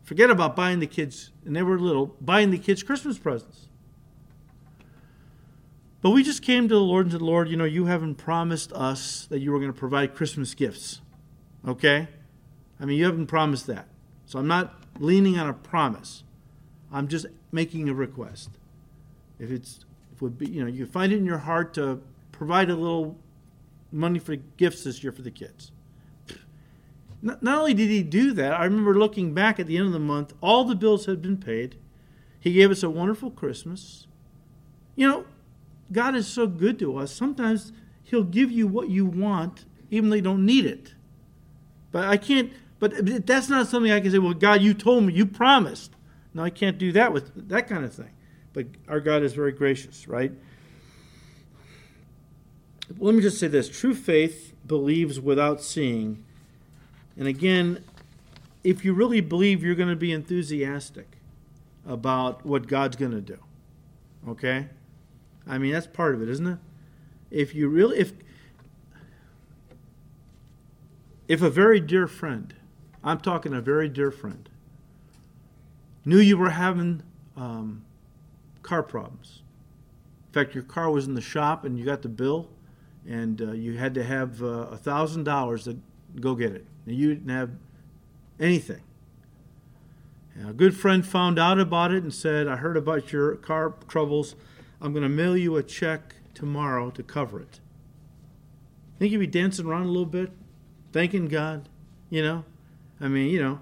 forget 0.03 0.31
about 0.31 0.57
buying 0.57 0.81
the 0.81 0.87
kids, 0.87 1.31
and 1.45 1.55
they 1.55 1.63
were 1.63 1.79
little, 1.79 2.17
buying 2.21 2.51
the 2.51 2.59
kids 2.59 2.83
Christmas 2.83 3.19
presents. 3.19 3.69
But 6.05 6.11
we 6.11 6.23
just 6.23 6.43
came 6.43 6.69
to 6.69 6.75
the 6.75 6.81
Lord 6.81 7.07
and 7.07 7.13
said, 7.13 7.23
Lord, 7.23 7.49
you 7.49 7.57
know, 7.57 7.65
you 7.65 7.87
haven't 7.87 8.17
promised 8.17 8.73
us 8.75 9.27
that 9.31 9.41
you 9.41 9.53
were 9.53 9.59
going 9.59 9.73
to 9.73 9.79
provide 9.79 10.15
Christmas 10.15 10.53
gifts. 10.53 11.01
Okay? 11.67 12.09
I 12.79 12.85
mean, 12.85 12.99
you 12.99 13.07
haven't 13.07 13.27
promised 13.29 13.67
that. 13.69 13.89
So 14.27 14.39
I'm 14.39 14.47
not 14.47 14.75
leaning 14.99 15.39
on 15.39 15.49
a 15.49 15.55
promise. 15.55 16.23
I'm 16.93 17.09
just 17.09 17.25
making 17.53 17.89
a 17.89 17.95
request. 17.95 18.51
If 19.39 19.51
it's 19.51 19.87
if 20.13 20.17
it 20.17 20.23
would 20.23 20.39
be, 20.39 20.47
you 20.47 20.61
know, 20.61 20.67
you 20.67 20.85
find 20.87 21.11
it 21.11 21.17
in 21.17 21.25
your 21.25 21.39
heart 21.39 21.73
to 21.75 22.03
provide 22.33 22.69
a 22.69 22.77
little 22.77 23.17
money 23.95 24.19
for 24.19 24.37
gifts 24.37 24.85
this 24.85 25.03
year 25.03 25.13
for 25.13 25.23
the 25.23 25.31
kids. 25.31 25.71
Not, 27.23 27.43
not 27.43 27.59
only 27.59 27.75
did 27.75 27.89
he 27.89 28.03
do 28.03 28.33
that, 28.33 28.53
I 28.53 28.65
remember 28.65 28.95
looking 28.95 29.33
back 29.33 29.59
at 29.59 29.67
the 29.67 29.77
end 29.77 29.87
of 29.87 29.93
the 29.93 29.99
month, 29.99 30.35
all 30.41 30.65
the 30.65 30.75
bills 30.75 31.07
had 31.07 31.23
been 31.23 31.39
paid. 31.39 31.77
He 32.39 32.53
gave 32.53 32.71
us 32.71 32.83
a 32.83 32.91
wonderful 32.91 33.31
Christmas. 33.31 34.07
You 34.97 35.09
know, 35.09 35.25
God 35.91 36.15
is 36.15 36.27
so 36.27 36.47
good 36.47 36.79
to 36.81 36.99
us. 36.99 37.13
Sometimes 37.13 37.73
He'll 38.03 38.25
give 38.25 38.51
you 38.51 38.67
what 38.67 38.91
you 38.91 39.07
want, 39.07 39.65
even 39.91 40.11
though 40.11 40.17
you 40.17 40.23
don't 40.23 40.45
need 40.45 40.67
it. 40.67 40.95
But 41.91 42.05
I 42.05 42.19
can't 42.19 42.53
but 42.85 43.27
that's 43.27 43.49
not 43.49 43.67
something 43.67 43.91
I 43.91 44.01
can 44.01 44.11
say, 44.11 44.19
well, 44.19 44.35
God, 44.35 44.61
you 44.61 44.75
told 44.75 45.05
me, 45.05 45.15
you 45.15 45.25
promised. 45.25 45.93
No, 46.35 46.43
I 46.43 46.51
can't 46.51 46.77
do 46.77 46.93
that 46.93 47.15
with 47.15 47.49
that 47.49 47.67
kind 47.67 47.83
of 47.83 47.95
thing. 47.95 48.11
But 48.53 48.67
our 48.89 49.01
God 49.01 49.23
is 49.23 49.33
very 49.33 49.53
gracious, 49.53 50.07
right? 50.07 50.31
Let 52.99 53.14
me 53.14 53.23
just 53.23 53.38
say 53.38 53.49
this 53.49 53.68
true 53.68 53.94
faith 53.94 54.55
believes 54.66 55.18
without 55.18 55.62
seeing. 55.62 56.25
And 57.16 57.29
again, 57.29 57.85
if 58.62 58.85
you 58.85 58.92
really 58.92 59.20
believe, 59.20 59.62
you're 59.62 59.75
going 59.75 59.88
to 59.88 59.97
be 59.97 60.12
enthusiastic 60.12 61.18
about 61.87 62.44
what 62.44 62.66
God's 62.66 62.97
going 62.97 63.12
to 63.12 63.20
do. 63.20 63.38
Okay? 64.29 64.68
I 65.47 65.59
mean, 65.59 65.73
that's 65.73 65.87
part 65.87 66.14
of 66.14 66.23
it, 66.23 66.29
isn't 66.29 66.47
it? 66.47 66.59
If 67.31 67.55
you 67.55 67.68
really, 67.68 67.99
if, 67.99 68.12
if 71.29 71.42
a 71.42 71.51
very 71.51 71.81
dear 71.81 72.07
friend 72.07 72.55
I'm 73.05 73.20
talking 73.20 73.53
a 73.53 73.61
very 73.61 73.90
dear 73.90 74.11
friend, 74.11 74.49
knew 76.07 76.18
you 76.18 76.38
were 76.38 76.51
having 76.51 77.03
um, 77.37 77.85
car 78.62 78.83
problems. 78.83 79.42
In 80.29 80.33
fact, 80.33 80.55
your 80.55 80.64
car 80.64 80.90
was 80.90 81.07
in 81.07 81.14
the 81.14 81.20
shop 81.20 81.64
and 81.64 81.79
you 81.79 81.85
got 81.85 82.01
the 82.01 82.09
bill, 82.09 82.49
and 83.09 83.40
uh, 83.40 83.53
you 83.53 83.77
had 83.77 83.95
to 83.95 84.05
have 84.05 84.43
uh, 84.43 84.69
a 84.71 84.77
thousand 84.77 85.25
dollars 85.25 85.64
to 85.64 85.79
go 86.21 86.35
get 86.35 86.53
it. 86.53 86.67
And 86.87 86.97
you 86.97 87.14
didn't 87.14 87.31
have 87.31 87.51
anything. 88.40 88.83
And 90.35 90.51
a 90.51 90.53
good 90.53 90.77
friend 90.77 91.07
found 91.07 91.38
out 91.38 91.61
about 91.61 91.93
it 91.93 92.03
and 92.03 92.12
said, 92.12 92.49
I 92.49 92.57
heard 92.57 92.77
about 92.77 93.12
your 93.12 93.37
car 93.37 93.75
troubles. 93.88 94.35
I'm 94.81 94.93
going 94.93 95.03
to 95.03 95.09
mail 95.09 95.37
you 95.37 95.57
a 95.57 95.62
check 95.62 96.17
tomorrow 96.35 96.90
to 96.90 97.03
cover 97.03 97.40
it. 97.40 97.61
Think 98.99 99.12
you'd 99.12 99.19
be 99.19 99.27
dancing 99.27 99.67
around 99.67 99.85
a 99.85 99.88
little 99.88 100.07
bit, 100.07 100.31
thanking 100.93 101.27
God, 101.27 101.69
you 102.11 102.23
know? 102.23 102.45
I 103.01 103.09
mean, 103.09 103.29
you 103.31 103.43
know, 103.43 103.61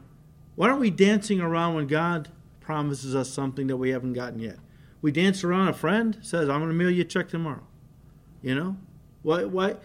why 0.54 0.68
aren't 0.68 0.80
we 0.80 0.90
dancing 0.90 1.40
around 1.40 1.74
when 1.74 1.86
God 1.86 2.28
promises 2.60 3.14
us 3.14 3.30
something 3.30 3.66
that 3.66 3.76
we 3.76 3.90
haven't 3.90 4.12
gotten 4.12 4.38
yet? 4.38 4.56
We 5.00 5.10
dance 5.10 5.42
around 5.42 5.68
a 5.68 5.72
friend 5.72 6.18
says, 6.22 6.48
I'm 6.48 6.60
going 6.60 6.68
to 6.68 6.74
mail 6.74 6.90
you 6.90 7.02
a 7.02 7.04
check 7.04 7.28
tomorrow. 7.28 7.66
You 8.40 8.54
know? 8.54 8.76
Why, 9.22 9.44
why? 9.44 9.76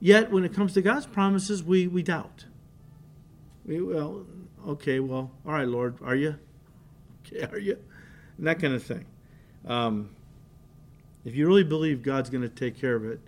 Yet, 0.00 0.30
when 0.30 0.44
it 0.44 0.54
comes 0.54 0.74
to 0.74 0.82
God's 0.82 1.06
promises, 1.06 1.62
we, 1.62 1.86
we 1.86 2.02
doubt. 2.02 2.44
We, 3.66 3.80
well, 3.82 4.24
okay, 4.66 5.00
well, 5.00 5.30
all 5.44 5.52
right, 5.52 5.66
Lord, 5.66 5.96
are 6.02 6.14
you? 6.14 6.38
Okay, 7.26 7.46
are 7.52 7.58
you? 7.58 7.78
And 8.36 8.46
that 8.46 8.60
kind 8.60 8.74
of 8.74 8.82
thing. 8.82 9.04
Um, 9.66 10.10
if 11.24 11.34
you 11.34 11.46
really 11.46 11.64
believe 11.64 12.02
God's 12.02 12.30
going 12.30 12.42
to 12.42 12.48
take 12.48 12.80
care 12.80 12.94
of 12.94 13.04
it, 13.04 13.20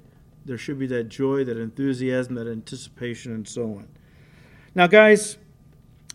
there 0.44 0.56
should 0.56 0.78
be 0.78 0.86
that 0.86 1.04
joy, 1.04 1.44
that 1.44 1.58
enthusiasm, 1.58 2.34
that 2.36 2.46
anticipation, 2.46 3.32
and 3.32 3.46
so 3.46 3.64
on. 3.64 3.88
Now, 4.74 4.86
guys, 4.86 5.36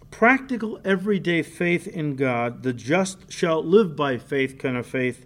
practical 0.09 0.79
everyday 0.85 1.43
faith 1.43 1.87
in 1.87 2.15
God, 2.15 2.63
the 2.63 2.73
just 2.73 3.31
shall 3.31 3.63
live 3.63 3.95
by 3.95 4.17
faith 4.17 4.57
kind 4.57 4.77
of 4.77 4.85
faith, 4.85 5.25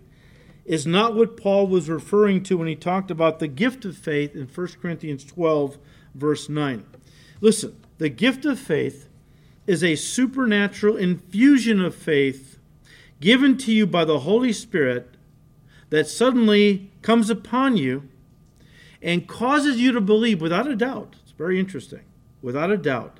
is 0.69 0.85
not 0.85 1.15
what 1.15 1.35
Paul 1.35 1.65
was 1.65 1.89
referring 1.89 2.43
to 2.43 2.55
when 2.59 2.67
he 2.67 2.75
talked 2.75 3.09
about 3.09 3.39
the 3.39 3.47
gift 3.47 3.85
of 3.85 3.97
faith 3.97 4.35
in 4.35 4.45
1 4.45 4.67
Corinthians 4.79 5.23
12, 5.23 5.79
verse 6.13 6.47
9. 6.47 6.85
Listen, 7.41 7.75
the 7.97 8.07
gift 8.07 8.45
of 8.45 8.59
faith 8.59 9.09
is 9.65 9.83
a 9.83 9.95
supernatural 9.95 10.95
infusion 10.95 11.83
of 11.83 11.95
faith 11.95 12.59
given 13.19 13.57
to 13.57 13.71
you 13.71 13.87
by 13.87 14.05
the 14.05 14.19
Holy 14.19 14.53
Spirit 14.53 15.15
that 15.89 16.07
suddenly 16.07 16.91
comes 17.01 17.31
upon 17.31 17.75
you 17.75 18.07
and 19.01 19.27
causes 19.27 19.81
you 19.81 19.91
to 19.91 19.99
believe 19.99 20.39
without 20.39 20.67
a 20.67 20.75
doubt. 20.75 21.15
It's 21.23 21.31
very 21.31 21.59
interesting. 21.59 22.03
Without 22.43 22.69
a 22.69 22.77
doubt 22.77 23.19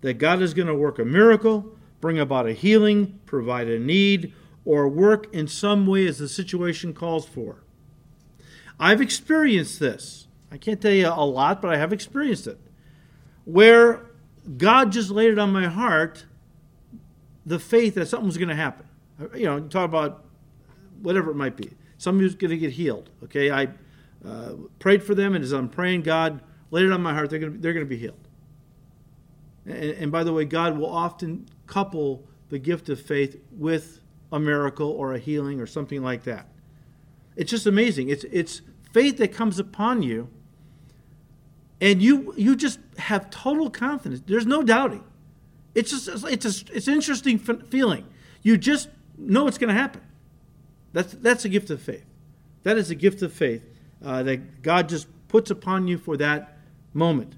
that 0.00 0.14
God 0.14 0.40
is 0.40 0.54
going 0.54 0.68
to 0.68 0.74
work 0.74 0.98
a 0.98 1.04
miracle, 1.04 1.76
bring 2.00 2.18
about 2.18 2.46
a 2.46 2.54
healing, 2.54 3.20
provide 3.26 3.68
a 3.68 3.78
need, 3.78 4.32
or 4.66 4.88
work 4.88 5.32
in 5.32 5.48
some 5.48 5.86
way 5.86 6.06
as 6.06 6.18
the 6.18 6.28
situation 6.28 6.92
calls 6.92 7.26
for. 7.26 7.62
I've 8.78 9.00
experienced 9.00 9.80
this. 9.80 10.26
I 10.50 10.58
can't 10.58 10.82
tell 10.82 10.92
you 10.92 11.08
a 11.08 11.24
lot, 11.24 11.62
but 11.62 11.72
I 11.72 11.78
have 11.78 11.92
experienced 11.92 12.46
it. 12.46 12.60
Where 13.44 14.10
God 14.58 14.92
just 14.92 15.10
laid 15.10 15.30
it 15.30 15.38
on 15.38 15.52
my 15.52 15.68
heart 15.68 16.26
the 17.46 17.60
faith 17.60 17.94
that 17.94 18.08
something 18.08 18.26
was 18.26 18.36
going 18.36 18.48
to 18.48 18.56
happen. 18.56 18.86
You 19.34 19.44
know, 19.44 19.60
talk 19.60 19.84
about 19.84 20.24
whatever 21.00 21.30
it 21.30 21.36
might 21.36 21.56
be. 21.56 21.70
Somebody's 21.96 22.34
going 22.34 22.50
to 22.50 22.58
get 22.58 22.72
healed. 22.72 23.08
Okay, 23.24 23.50
I 23.50 23.68
uh, 24.26 24.54
prayed 24.80 25.02
for 25.02 25.14
them, 25.14 25.34
and 25.34 25.44
as 25.44 25.52
I'm 25.52 25.68
praying, 25.68 26.02
God 26.02 26.40
laid 26.72 26.86
it 26.86 26.92
on 26.92 27.00
my 27.02 27.14
heart. 27.14 27.30
They're 27.30 27.38
going 27.38 27.52
to, 27.52 27.58
they're 27.58 27.72
going 27.72 27.86
to 27.86 27.88
be 27.88 27.96
healed. 27.96 28.28
And, 29.64 29.74
and 29.76 30.12
by 30.12 30.24
the 30.24 30.32
way, 30.32 30.44
God 30.44 30.76
will 30.76 30.90
often 30.90 31.46
couple 31.66 32.26
the 32.48 32.58
gift 32.58 32.88
of 32.88 33.00
faith 33.00 33.40
with 33.52 34.00
a 34.32 34.38
miracle 34.38 34.90
or 34.90 35.14
a 35.14 35.18
healing 35.18 35.60
or 35.60 35.66
something 35.66 36.02
like 36.02 36.24
that. 36.24 36.48
It's 37.36 37.50
just 37.50 37.66
amazing. 37.66 38.08
It's 38.08 38.24
it's 38.24 38.62
faith 38.92 39.18
that 39.18 39.32
comes 39.32 39.58
upon 39.58 40.02
you, 40.02 40.28
and 41.80 42.00
you 42.02 42.34
you 42.36 42.56
just 42.56 42.78
have 42.98 43.30
total 43.30 43.70
confidence. 43.70 44.22
There's 44.26 44.46
no 44.46 44.62
doubting. 44.62 45.04
It's 45.74 45.90
just 45.90 46.24
it's 46.24 46.44
a, 46.44 46.74
it's 46.74 46.88
an 46.88 46.94
interesting 46.94 47.38
feeling. 47.38 48.06
You 48.42 48.56
just 48.56 48.88
know 49.18 49.46
it's 49.46 49.58
going 49.58 49.68
to 49.68 49.80
happen. 49.80 50.00
That's 50.92 51.12
that's 51.12 51.44
a 51.44 51.48
gift 51.48 51.68
of 51.70 51.82
faith. 51.82 52.06
That 52.62 52.78
is 52.78 52.90
a 52.90 52.94
gift 52.94 53.22
of 53.22 53.32
faith 53.32 53.62
uh, 54.04 54.22
that 54.22 54.62
God 54.62 54.88
just 54.88 55.06
puts 55.28 55.50
upon 55.50 55.86
you 55.86 55.98
for 55.98 56.16
that 56.16 56.56
moment. 56.94 57.34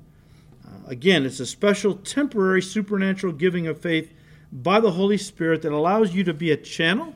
Uh, 0.64 0.87
again, 0.87 1.27
it's 1.27 1.40
a 1.40 1.46
special 1.46 1.96
temporary 1.96 2.62
supernatural 2.62 3.33
giving 3.33 3.66
of 3.66 3.81
faith 3.81 4.12
by 4.52 4.80
the 4.80 4.92
Holy 4.92 5.18
Spirit 5.18 5.62
that 5.62 5.72
allows 5.72 6.14
you 6.14 6.24
to 6.24 6.34
be 6.34 6.50
a 6.50 6.56
channel 6.56 7.14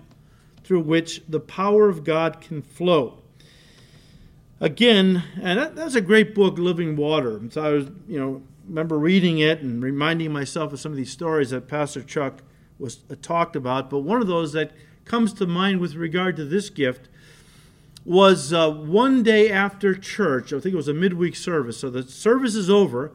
through 0.64 0.80
which 0.80 1.22
the 1.28 1.40
power 1.40 1.88
of 1.88 2.04
God 2.04 2.40
can 2.40 2.62
flow. 2.62 3.18
Again, 4.60 5.24
and 5.40 5.58
that, 5.58 5.74
that's 5.74 5.94
a 5.94 6.00
great 6.00 6.34
book, 6.34 6.56
Living 6.58 6.94
Water. 6.96 7.36
And 7.36 7.52
so 7.52 7.64
I 7.64 7.70
was, 7.70 7.86
you 8.06 8.20
know, 8.20 8.42
remember 8.68 8.98
reading 8.98 9.38
it 9.38 9.60
and 9.60 9.82
reminding 9.82 10.32
myself 10.32 10.72
of 10.72 10.80
some 10.80 10.92
of 10.92 10.96
these 10.96 11.10
stories 11.10 11.50
that 11.50 11.66
Pastor 11.66 12.02
Chuck 12.02 12.42
was 12.78 13.00
uh, 13.10 13.16
talked 13.20 13.56
about. 13.56 13.90
But 13.90 14.00
one 14.00 14.20
of 14.20 14.28
those 14.28 14.52
that 14.52 14.72
comes 15.04 15.32
to 15.34 15.46
mind 15.46 15.80
with 15.80 15.94
regard 15.94 16.36
to 16.36 16.44
this 16.44 16.70
gift 16.70 17.08
was 18.04 18.52
uh, 18.52 18.70
one 18.70 19.22
day 19.22 19.50
after 19.50 19.94
church. 19.94 20.52
I 20.52 20.60
think 20.60 20.74
it 20.74 20.76
was 20.76 20.88
a 20.88 20.94
midweek 20.94 21.36
service. 21.36 21.78
So 21.78 21.90
the 21.90 22.02
service 22.02 22.54
is 22.54 22.70
over 22.70 23.12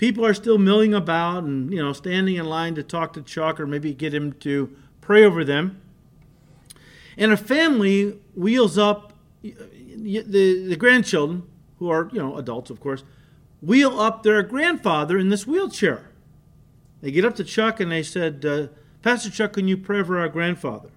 people 0.00 0.24
are 0.24 0.32
still 0.32 0.56
milling 0.56 0.94
about 0.94 1.44
and 1.44 1.70
you 1.70 1.78
know 1.78 1.92
standing 1.92 2.36
in 2.36 2.46
line 2.46 2.74
to 2.74 2.82
talk 2.82 3.12
to 3.12 3.20
Chuck 3.20 3.60
or 3.60 3.66
maybe 3.66 3.92
get 3.92 4.14
him 4.14 4.32
to 4.40 4.74
pray 5.02 5.24
over 5.24 5.44
them. 5.44 5.78
And 7.18 7.32
a 7.32 7.36
family 7.36 8.18
wheels 8.34 8.78
up 8.78 9.12
the 9.42 10.22
the 10.22 10.76
grandchildren 10.76 11.42
who 11.78 11.90
are 11.90 12.08
you 12.14 12.18
know 12.18 12.38
adults 12.38 12.70
of 12.70 12.80
course 12.80 13.04
wheel 13.60 14.00
up 14.00 14.22
their 14.22 14.42
grandfather 14.42 15.18
in 15.18 15.28
this 15.28 15.46
wheelchair. 15.46 16.08
They 17.02 17.10
get 17.10 17.26
up 17.26 17.34
to 17.36 17.44
Chuck 17.44 17.78
and 17.78 17.92
they 17.92 18.02
said, 18.02 18.44
uh, 18.46 18.68
"Pastor 19.02 19.28
Chuck, 19.28 19.52
can 19.52 19.68
you 19.68 19.76
pray 19.76 20.02
for 20.02 20.18
our 20.18 20.28
grandfather?" 20.28 20.88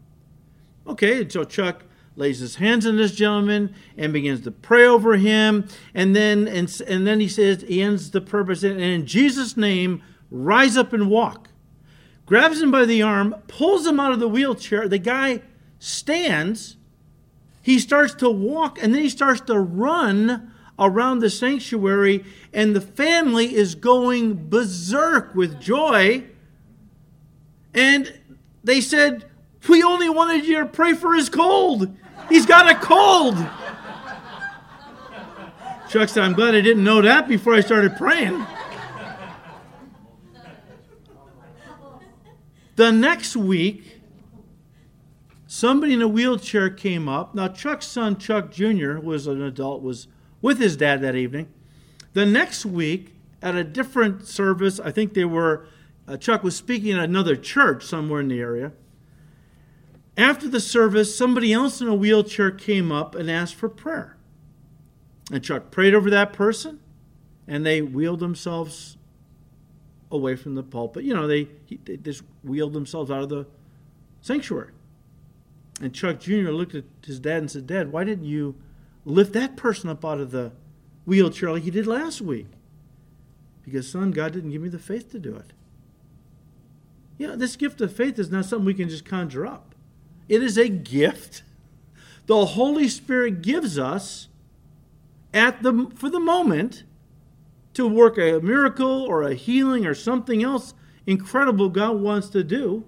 Okay, 0.87 1.21
and 1.21 1.31
so 1.31 1.43
Chuck 1.43 1.83
lays 2.15 2.39
his 2.39 2.56
hands 2.56 2.86
on 2.86 2.97
this 2.97 3.13
gentleman 3.13 3.73
and 3.97 4.13
begins 4.13 4.41
to 4.41 4.52
pray 4.52 4.86
over 4.86 5.17
him. 5.17 5.67
And 5.93 6.15
then 6.15 6.47
and, 6.47 6.82
and 6.88 7.08
then 7.08 7.19
he 7.19 7.28
says 7.28 7.63
he 7.63 7.82
ends 7.82 8.12
the 8.12 8.21
purpose 8.21 8.63
and 8.63 8.80
in 8.80 9.06
Jesus' 9.06 9.58
name, 9.58 10.02
rise 10.30 10.78
up 10.78 10.93
and 10.93 11.10
walk. 11.10 11.49
Grabs 12.26 12.62
him 12.62 12.71
by 12.71 12.86
the 12.86 13.02
arm, 13.02 13.36
pulls 13.47 13.86
him 13.86 13.99
out 13.99 14.13
of 14.13 14.19
the 14.19 14.30
wheelchair. 14.30 14.88
The 14.88 14.97
guy 14.97 15.41
stands. 15.80 16.78
He 17.62 17.80
starts 17.80 18.13
to 18.15 18.30
walk 18.30 18.82
and 18.82 18.93
then 18.93 19.02
he 19.02 19.10
starts 19.10 19.41
to 19.41 19.60
run 19.60 20.52
around 20.80 21.19
the 21.19 21.30
sanctuary, 21.30 22.26
and 22.54 22.76
the 22.76 22.82
family 22.82 23.56
is 23.56 23.76
going 23.76 24.49
berserk 24.49 25.36
with 25.36 25.60
joy. 25.60 26.23
And 27.73 28.13
they 28.63 28.82
said, 28.82 29.26
We 29.67 29.84
only 29.84 30.10
wanted 30.10 30.45
you 30.45 30.60
to 30.60 30.65
pray 30.65 30.93
for 30.93 31.13
his 31.13 31.30
cold. 31.30 31.95
He's 32.34 32.48
got 32.48 32.67
a 32.67 32.74
cold. 32.74 33.38
Chuck 35.88 36.10
said, 36.10 36.24
I'm 36.24 36.34
glad 36.34 36.56
I 36.56 36.62
didn't 36.62 36.84
know 36.84 37.00
that 37.04 37.28
before 37.28 37.54
I 37.54 37.60
started 37.60 37.96
praying. 37.96 38.43
The 42.76 42.91
next 42.91 43.36
week, 43.36 44.02
somebody 45.46 45.93
in 45.93 46.02
a 46.02 46.08
wheelchair 46.08 46.72
came 46.72 47.08
up. 47.08 47.36
Now, 47.36 47.50
Chuck's 47.50 47.86
son, 47.86 48.17
Chuck 48.17 48.52
Jr., 48.52 48.93
who 48.93 49.02
was 49.02 49.28
an 49.28 49.43
adult, 49.43 49.84
was 49.84 50.08
with 50.41 50.58
his 50.58 50.76
dad 50.76 51.02
that 51.02 51.15
evening. 51.15 51.54
The 52.13 52.26
next 52.26 52.65
week, 52.65 53.13
at 53.43 53.54
a 53.54 53.63
different 53.63 54.26
service, 54.26 54.80
I 54.80 54.89
think 54.89 55.13
they 55.13 55.26
were, 55.26 55.67
uh, 56.08 56.17
Chuck 56.17 56.41
was 56.41 56.56
speaking 56.56 56.93
at 56.93 57.04
another 57.04 57.36
church 57.36 57.86
somewhere 57.86 58.22
in 58.22 58.28
the 58.28 58.39
area. 58.39 58.72
After 60.17 60.47
the 60.47 60.60
service, 60.60 61.15
somebody 61.15 61.52
else 61.52 61.82
in 61.82 61.88
a 61.88 61.95
wheelchair 61.95 62.52
came 62.52 62.91
up 62.91 63.15
and 63.15 63.30
asked 63.32 63.56
for 63.56 63.69
prayer. 63.69 64.15
And 65.32 65.43
Chuck 65.43 65.71
prayed 65.71 65.95
over 65.95 66.10
that 66.10 66.34
person, 66.34 66.80
and 67.47 67.65
they 67.65 67.82
wheeled 67.82 68.19
themselves 68.19 68.97
away 70.12 70.36
from 70.36 70.56
the 70.56 70.63
pulpit. 70.63 71.04
You 71.04 71.13
know, 71.13 71.28
they, 71.28 71.47
they 71.86 71.97
just 71.97 72.23
wheeled 72.43 72.73
themselves 72.73 73.10
out 73.10 73.23
of 73.23 73.30
the 73.30 73.47
sanctuary. 74.21 74.71
And 75.82 75.93
Chuck 75.93 76.19
Jr. 76.19 76.52
looked 76.52 76.76
at 76.76 76.84
his 77.04 77.19
dad 77.19 77.38
and 77.38 77.49
said, 77.49 77.65
Dad, 77.65 77.91
why 77.91 78.04
didn't 78.04 78.26
you 78.26 78.56
lift 79.06 79.34
that 79.34 79.58
person 79.58 79.89
up 79.89 80.06
out 80.06 80.19
of 80.19 80.32
the 80.32 80.52
wheelchair 81.06 81.52
like 81.52 81.65
you 81.65 81.71
did 81.71 81.88
last 81.88 82.21
week? 82.21 82.47
Because, 83.63 83.89
son, 83.89 84.12
God 84.12 84.34
didn't 84.34 84.52
give 84.52 84.62
me 84.62 84.69
the 84.69 84.78
faith 84.78 85.12
to 85.12 85.19
do 85.19 85.36
it. 85.36 85.54
You 87.17 87.28
know, 87.28 87.36
this 87.36 87.56
gift 87.56 87.82
of 87.82 87.95
faith 87.95 88.19
is 88.19 88.30
not 88.30 88.45
something 88.45 88.65
we 88.65 88.73
can 88.73 88.89
just 88.89 89.06
conjure 89.06 89.47
up. 89.47 89.72
It 90.27 90.41
is 90.41 90.57
a 90.57 90.69
gift 90.69 91.43
the 92.25 92.45
Holy 92.45 92.88
Spirit 92.88 93.41
gives 93.41 93.77
us 93.77 94.29
at 95.33 95.62
the, 95.63 95.91
for 95.95 96.09
the 96.09 96.19
moment 96.19 96.83
to 97.73 97.88
work 97.88 98.17
a 98.17 98.39
miracle 98.39 99.03
or 99.03 99.23
a 99.23 99.33
healing 99.33 99.86
or 99.86 99.93
something 99.93 100.43
else 100.43 100.73
incredible 101.05 101.69
God 101.69 101.99
wants 101.99 102.29
to 102.29 102.43
do. 102.43 102.86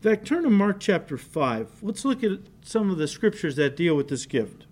In 0.00 0.10
fact, 0.10 0.26
turn 0.26 0.44
to 0.44 0.50
Mark 0.50 0.78
chapter 0.78 1.18
5. 1.18 1.82
Let's 1.82 2.04
look 2.04 2.22
at 2.22 2.38
some 2.62 2.90
of 2.90 2.98
the 2.98 3.08
scriptures 3.08 3.56
that 3.56 3.76
deal 3.76 3.96
with 3.96 4.08
this 4.08 4.26
gift. 4.26 4.64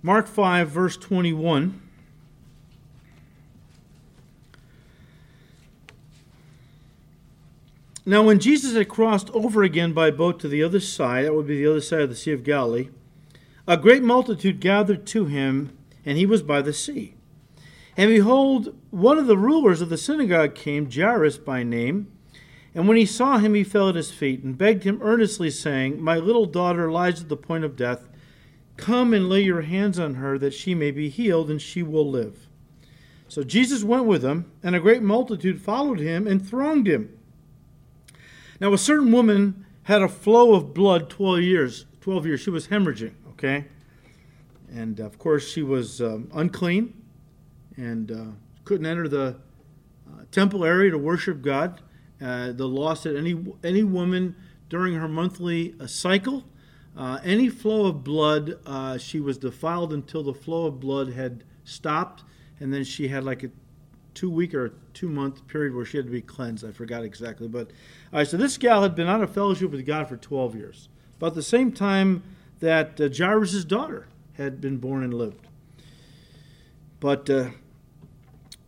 Mark 0.00 0.28
5, 0.28 0.68
verse 0.68 0.96
21. 0.96 1.83
Now, 8.06 8.22
when 8.22 8.38
Jesus 8.38 8.74
had 8.74 8.88
crossed 8.88 9.30
over 9.30 9.62
again 9.62 9.94
by 9.94 10.10
boat 10.10 10.38
to 10.40 10.48
the 10.48 10.62
other 10.62 10.80
side, 10.80 11.24
that 11.24 11.34
would 11.34 11.46
be 11.46 11.56
the 11.56 11.70
other 11.70 11.80
side 11.80 12.02
of 12.02 12.10
the 12.10 12.16
Sea 12.16 12.32
of 12.32 12.44
Galilee, 12.44 12.90
a 13.66 13.78
great 13.78 14.02
multitude 14.02 14.60
gathered 14.60 15.06
to 15.06 15.24
him, 15.24 15.76
and 16.04 16.18
he 16.18 16.26
was 16.26 16.42
by 16.42 16.60
the 16.60 16.74
sea. 16.74 17.14
And 17.96 18.10
behold, 18.10 18.76
one 18.90 19.16
of 19.18 19.26
the 19.26 19.38
rulers 19.38 19.80
of 19.80 19.88
the 19.88 19.96
synagogue 19.96 20.54
came, 20.54 20.90
Jairus 20.90 21.38
by 21.38 21.62
name. 21.62 22.12
And 22.74 22.88
when 22.88 22.98
he 22.98 23.06
saw 23.06 23.38
him, 23.38 23.54
he 23.54 23.64
fell 23.64 23.88
at 23.88 23.94
his 23.94 24.10
feet 24.10 24.42
and 24.42 24.58
begged 24.58 24.82
him 24.82 24.98
earnestly, 25.00 25.50
saying, 25.50 26.02
My 26.02 26.16
little 26.16 26.44
daughter 26.44 26.90
lies 26.90 27.22
at 27.22 27.28
the 27.30 27.36
point 27.36 27.64
of 27.64 27.76
death. 27.76 28.08
Come 28.76 29.14
and 29.14 29.30
lay 29.30 29.42
your 29.42 29.62
hands 29.62 29.98
on 29.98 30.16
her, 30.16 30.38
that 30.38 30.52
she 30.52 30.74
may 30.74 30.90
be 30.90 31.08
healed, 31.08 31.50
and 31.50 31.62
she 31.62 31.82
will 31.82 32.10
live. 32.10 32.48
So 33.28 33.44
Jesus 33.44 33.82
went 33.82 34.04
with 34.04 34.22
him, 34.22 34.50
and 34.62 34.74
a 34.74 34.80
great 34.80 35.02
multitude 35.02 35.62
followed 35.62 36.00
him 36.00 36.26
and 36.26 36.46
thronged 36.46 36.88
him. 36.88 37.16
Now, 38.60 38.72
a 38.72 38.78
certain 38.78 39.10
woman 39.10 39.64
had 39.84 40.02
a 40.02 40.08
flow 40.08 40.54
of 40.54 40.74
blood 40.74 41.10
12 41.10 41.40
years. 41.40 41.86
12 42.00 42.26
years. 42.26 42.40
She 42.40 42.50
was 42.50 42.68
hemorrhaging, 42.68 43.14
okay? 43.30 43.66
And 44.72 45.00
of 45.00 45.18
course, 45.18 45.48
she 45.48 45.62
was 45.62 46.00
um, 46.00 46.30
unclean 46.34 46.94
and 47.76 48.10
uh, 48.10 48.24
couldn't 48.64 48.86
enter 48.86 49.08
the 49.08 49.36
uh, 50.08 50.24
temple 50.30 50.64
area 50.64 50.90
to 50.90 50.98
worship 50.98 51.42
God. 51.42 51.80
Uh, 52.20 52.52
the 52.52 52.66
law 52.66 52.94
said 52.94 53.16
any, 53.16 53.44
any 53.62 53.82
woman 53.82 54.36
during 54.68 54.94
her 54.94 55.08
monthly 55.08 55.74
uh, 55.80 55.86
cycle, 55.86 56.44
uh, 56.96 57.18
any 57.24 57.48
flow 57.48 57.86
of 57.86 58.04
blood, 58.04 58.58
uh, 58.66 58.98
she 58.98 59.20
was 59.20 59.36
defiled 59.36 59.92
until 59.92 60.22
the 60.22 60.34
flow 60.34 60.66
of 60.66 60.80
blood 60.80 61.12
had 61.12 61.44
stopped, 61.64 62.22
and 62.60 62.72
then 62.72 62.84
she 62.84 63.08
had 63.08 63.24
like 63.24 63.42
a 63.42 63.50
two 64.14 64.30
week 64.30 64.54
or 64.54 64.72
two 64.94 65.08
month 65.08 65.46
period 65.48 65.74
where 65.74 65.84
she 65.84 65.96
had 65.96 66.06
to 66.06 66.12
be 66.12 66.22
cleansed. 66.22 66.64
I 66.64 66.70
forgot 66.70 67.04
exactly. 67.04 67.48
But 67.48 67.70
all 68.12 68.20
right, 68.20 68.28
so 68.28 68.36
this 68.36 68.56
gal 68.56 68.82
had 68.82 68.94
been 68.94 69.08
out 69.08 69.22
of 69.22 69.32
fellowship 69.32 69.70
with 69.70 69.84
God 69.84 70.08
for 70.08 70.16
12 70.16 70.54
years, 70.54 70.88
about 71.18 71.34
the 71.34 71.42
same 71.42 71.72
time 71.72 72.22
that 72.60 73.00
uh, 73.00 73.08
Jairus' 73.14 73.64
daughter 73.64 74.06
had 74.34 74.60
been 74.60 74.78
born 74.78 75.02
and 75.02 75.12
lived. 75.12 75.46
But 77.00 77.28
uh, 77.28 77.50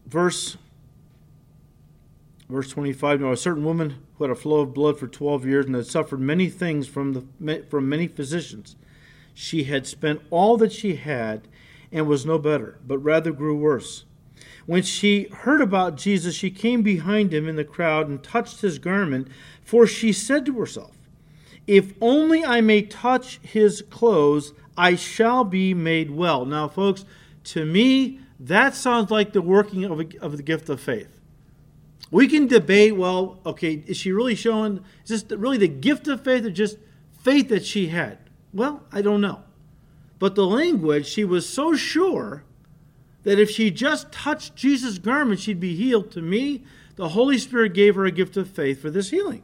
verse 0.06 0.56
verse 2.48 2.70
25 2.70 3.20
now 3.20 3.32
a 3.32 3.36
certain 3.36 3.64
woman 3.64 3.96
who 4.16 4.24
had 4.24 4.30
a 4.30 4.34
flow 4.36 4.60
of 4.60 4.72
blood 4.72 4.98
for 4.98 5.08
12 5.08 5.44
years 5.44 5.66
and 5.66 5.74
had 5.74 5.86
suffered 5.86 6.20
many 6.20 6.48
things 6.48 6.86
from 6.86 7.12
the 7.12 7.64
from 7.68 7.88
many 7.88 8.06
physicians 8.06 8.76
she 9.34 9.64
had 9.64 9.86
spent 9.86 10.20
all 10.30 10.56
that 10.56 10.72
she 10.72 10.96
had 10.96 11.48
and 11.90 12.06
was 12.06 12.24
no 12.24 12.38
better 12.38 12.78
but 12.86 12.98
rather 12.98 13.32
grew 13.32 13.56
worse 13.56 14.04
when 14.66 14.82
she 14.82 15.28
heard 15.28 15.60
about 15.60 15.96
Jesus 15.96 16.34
she 16.34 16.50
came 16.50 16.82
behind 16.82 17.32
him 17.32 17.48
in 17.48 17.56
the 17.56 17.64
crowd 17.64 18.08
and 18.08 18.22
touched 18.22 18.60
his 18.60 18.78
garment 18.78 19.28
for 19.62 19.86
she 19.86 20.12
said 20.12 20.44
to 20.46 20.58
herself 20.58 20.96
if 21.66 21.94
only 22.00 22.44
I 22.44 22.60
may 22.60 22.82
touch 22.82 23.38
his 23.42 23.82
clothes 23.82 24.52
I 24.76 24.94
shall 24.94 25.44
be 25.44 25.74
made 25.74 26.10
well 26.10 26.44
now 26.44 26.68
folks 26.68 27.04
to 27.44 27.64
me 27.64 28.20
that 28.38 28.74
sounds 28.74 29.10
like 29.10 29.32
the 29.32 29.42
working 29.42 29.84
of, 29.84 30.00
a, 30.00 30.06
of 30.20 30.36
the 30.36 30.42
gift 30.42 30.68
of 30.68 30.80
faith. 30.80 31.20
We 32.10 32.28
can 32.28 32.46
debate, 32.46 32.96
well, 32.96 33.40
okay, 33.44 33.82
is 33.86 33.96
she 33.96 34.12
really 34.12 34.34
showing, 34.34 34.84
is 35.04 35.22
this 35.22 35.38
really 35.38 35.58
the 35.58 35.68
gift 35.68 36.06
of 36.08 36.22
faith 36.22 36.44
or 36.44 36.50
just 36.50 36.78
faith 37.22 37.48
that 37.48 37.64
she 37.64 37.88
had? 37.88 38.18
Well, 38.52 38.84
I 38.92 39.02
don't 39.02 39.20
know. 39.20 39.42
But 40.18 40.34
the 40.34 40.46
language, 40.46 41.06
she 41.06 41.24
was 41.24 41.48
so 41.48 41.74
sure 41.74 42.44
that 43.26 43.40
if 43.40 43.50
she 43.50 43.72
just 43.72 44.12
touched 44.12 44.54
Jesus' 44.54 44.98
garment, 44.98 45.40
she'd 45.40 45.58
be 45.58 45.74
healed. 45.74 46.12
To 46.12 46.22
me, 46.22 46.62
the 46.94 47.08
Holy 47.08 47.38
Spirit 47.38 47.74
gave 47.74 47.96
her 47.96 48.04
a 48.04 48.12
gift 48.12 48.36
of 48.36 48.48
faith 48.48 48.80
for 48.80 48.88
this 48.88 49.10
healing. 49.10 49.42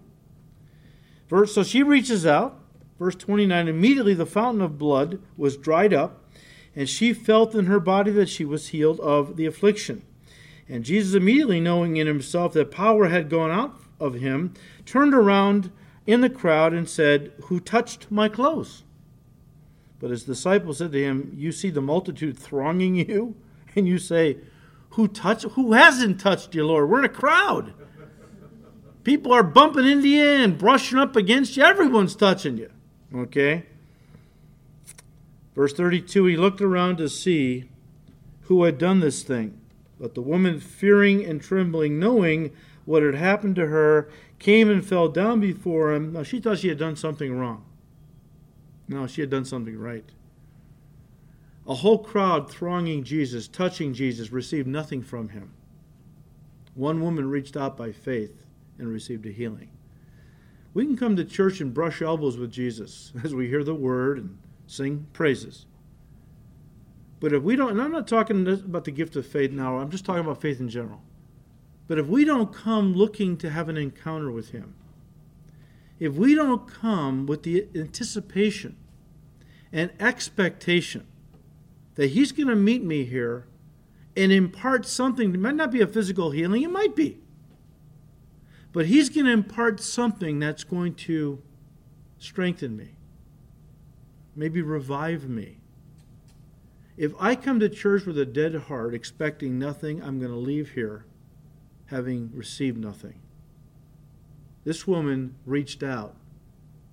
So 1.47 1.65
she 1.65 1.83
reaches 1.83 2.25
out. 2.25 2.61
Verse 3.01 3.17
29 3.17 3.67
Immediately 3.67 4.15
the 4.15 4.25
fountain 4.25 4.63
of 4.63 4.79
blood 4.79 5.21
was 5.37 5.57
dried 5.57 5.93
up 5.93 6.23
and 6.77 6.89
she 6.89 7.13
felt 7.13 7.57
in 7.57 7.67
her 7.67 7.81
body 7.81 8.13
that 8.13 8.29
she 8.29 8.45
was 8.45 8.69
healed 8.69 9.01
of 9.01 9.37
the 9.37 9.47
affliction. 9.47 10.03
And 10.69 10.85
Jesus, 10.85 11.15
immediately 11.15 11.59
knowing 11.59 11.97
in 11.97 12.07
himself 12.07 12.53
that 12.53 12.71
power 12.71 13.09
had 13.09 13.29
gone 13.29 13.51
out 13.51 13.75
of 13.99 14.15
him, 14.15 14.55
turned 14.87 15.13
around 15.13 15.73
in 16.07 16.21
the 16.21 16.31
crowd 16.31 16.73
and 16.73 16.89
said, 16.89 17.33
Who 17.47 17.59
touched 17.59 18.13
my 18.13 18.29
clothes? 18.29 18.85
But 19.99 20.11
his 20.11 20.23
disciples 20.23 20.79
said 20.79 20.93
to 20.93 21.03
him, 21.03 21.33
You 21.35 21.51
see 21.51 21.71
the 21.71 21.83
multitude 21.83 22.39
thronging 22.39 22.95
you, 22.95 23.35
and 23.77 23.89
you 23.89 23.99
say, 23.99 24.39
Who 24.91 25.09
touched? 25.09 25.45
Who 25.45 25.73
hasn't 25.73 26.21
touched 26.21 26.55
you, 26.55 26.67
Lord? 26.67 26.89
We're 26.89 27.01
in 27.01 27.05
a 27.05 27.09
crowd. 27.09 27.75
People 29.05 29.33
are 29.33 29.43
bumping 29.43 29.87
into 29.87 30.09
you 30.09 30.25
and 30.25 30.57
brushing 30.57 30.99
up 30.99 31.17
against 31.17 31.57
you. 31.57 31.65
Everyone's 31.65 32.15
touching 32.15 32.57
you. 32.57 32.71
Okay? 33.15 33.67
Verse 35.55 35.73
32 35.73 36.27
He 36.27 36.37
looked 36.37 36.61
around 36.61 36.99
to 36.99 37.09
see 37.09 37.69
who 38.43 38.65
had 38.65 38.79
done 38.79 39.01
this 39.01 39.23
thing. 39.23 39.59
But 39.99 40.15
the 40.15 40.21
woman, 40.21 40.61
fearing 40.61 41.25
and 41.25 41.41
trembling, 41.41 41.99
knowing 41.99 42.53
what 42.85 43.03
had 43.03 43.15
happened 43.15 43.57
to 43.57 43.67
her, 43.67 44.09
came 44.39 44.69
and 44.69 44.85
fell 44.85 45.09
down 45.09 45.41
before 45.41 45.93
him. 45.93 46.13
Now, 46.13 46.25
she 46.25 46.41
thought 46.41 46.59
she 46.59 46.69
had 46.69 46.79
done 46.79 46.97
something 46.97 47.37
wrong. 47.37 47.65
No, 48.89 49.07
she 49.07 49.21
had 49.21 49.31
done 49.31 49.45
something 49.45 49.79
right. 49.79 50.05
A 51.67 51.75
whole 51.75 51.99
crowd 51.99 52.51
thronging 52.51 53.05
Jesus, 53.05 53.47
touching 53.47 53.95
Jesus, 53.95 54.33
received 54.33 54.67
nothing 54.67 55.03
from 55.03 55.29
him. 55.29 55.53
One 56.75 57.01
woman 57.01 57.29
reached 57.31 57.57
out 57.57 57.77
by 57.77 57.93
faith 57.93 58.43
and 58.79 58.89
received 58.89 59.27
a 59.27 59.31
healing. 59.31 59.69
We 60.75 60.87
can 60.87 60.97
come 60.97 61.17
to 61.17 61.25
church 61.25 61.61
and 61.61 61.73
brush 61.73 62.03
elbows 62.03 62.37
with 62.37 62.51
Jesus 62.51 63.13
as 63.25 63.35
we 63.35 63.49
hear 63.49 63.63
the 63.63 63.75
word 63.75 64.19
and 64.19 64.39
sing 64.67 65.07
praises. 65.13 65.67
But 67.21 67.33
if 67.33 67.43
we 67.43 67.55
don't, 67.55 67.71
and 67.71 67.81
I'm 67.81 67.93
not 67.93 68.09
talking 68.09 68.49
about 68.49 68.85
the 68.85 68.91
gift 68.91 69.15
of 69.15 69.25
faith 69.25 69.53
now, 69.53 69.79
I'm 69.79 69.91
just 69.91 70.05
talking 70.05 70.25
about 70.25 70.41
faith 70.41 70.59
in 70.59 70.69
general. 70.69 71.03
But 71.87 71.99
if 71.99 72.07
we 72.07 72.25
don't 72.25 72.53
come 72.53 72.95
looking 72.95 73.37
to 73.37 73.51
have 73.51 73.69
an 73.69 73.77
encounter 73.77 74.33
with 74.33 74.51
Him, 74.51 74.75
if 76.01 76.15
we 76.15 76.35
don't 76.35 76.67
come 76.67 77.27
with 77.27 77.45
the 77.45 77.69
anticipation 77.77 78.77
and 79.73 79.93
expectation 80.01 81.07
that 81.95 82.11
He's 82.11 82.33
going 82.33 82.49
to 82.49 82.57
meet 82.57 82.83
me 82.83 83.05
here 83.05 83.47
and 84.17 84.31
impart 84.31 84.87
something, 84.87 85.35
it 85.35 85.41
might 85.41 85.55
not 85.55 85.71
be 85.71 85.81
a 85.81 85.87
physical 85.87 86.31
healing, 86.31 86.63
it 86.63 86.71
might 86.71 86.95
be. 86.95 87.19
But 88.73 88.87
He's 88.87 89.09
going 89.09 89.27
to 89.27 89.33
impart 89.33 89.81
something 89.81 90.39
that's 90.39 90.65
going 90.65 90.95
to 90.95 91.43
strengthen 92.19 92.77
me 92.77 92.97
maybe 94.35 94.63
revive 94.63 95.29
me. 95.29 95.59
If 96.97 97.13
I 97.19 97.35
come 97.35 97.61
to 97.61 97.69
church 97.69 98.05
with 98.05 98.19
a 98.19 98.27
dead 98.27 98.55
heart, 98.55 98.95
expecting 98.95 99.59
nothing, 99.59 100.03
I'm 100.03 100.19
going 100.19 100.31
to 100.31 100.37
leave 100.39 100.73
here 100.73 101.07
having 101.87 102.31
received 102.33 102.79
nothing. 102.79 103.21
This 104.65 104.87
woman 104.87 105.35
reached 105.45 105.83
out 105.83 106.17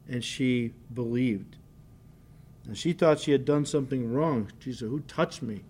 and 0.08 0.24
she 0.24 0.74
believed. 0.94 1.58
And 2.66 2.78
she 2.78 2.94
thought 2.94 3.20
she 3.20 3.32
had 3.32 3.46
done 3.46 3.66
something 3.66 4.12
wrong. 4.14 4.52
She 4.60 4.74
said, 4.74 4.90
Who 4.90 5.00
touched 5.02 5.42
me? 5.42 5.64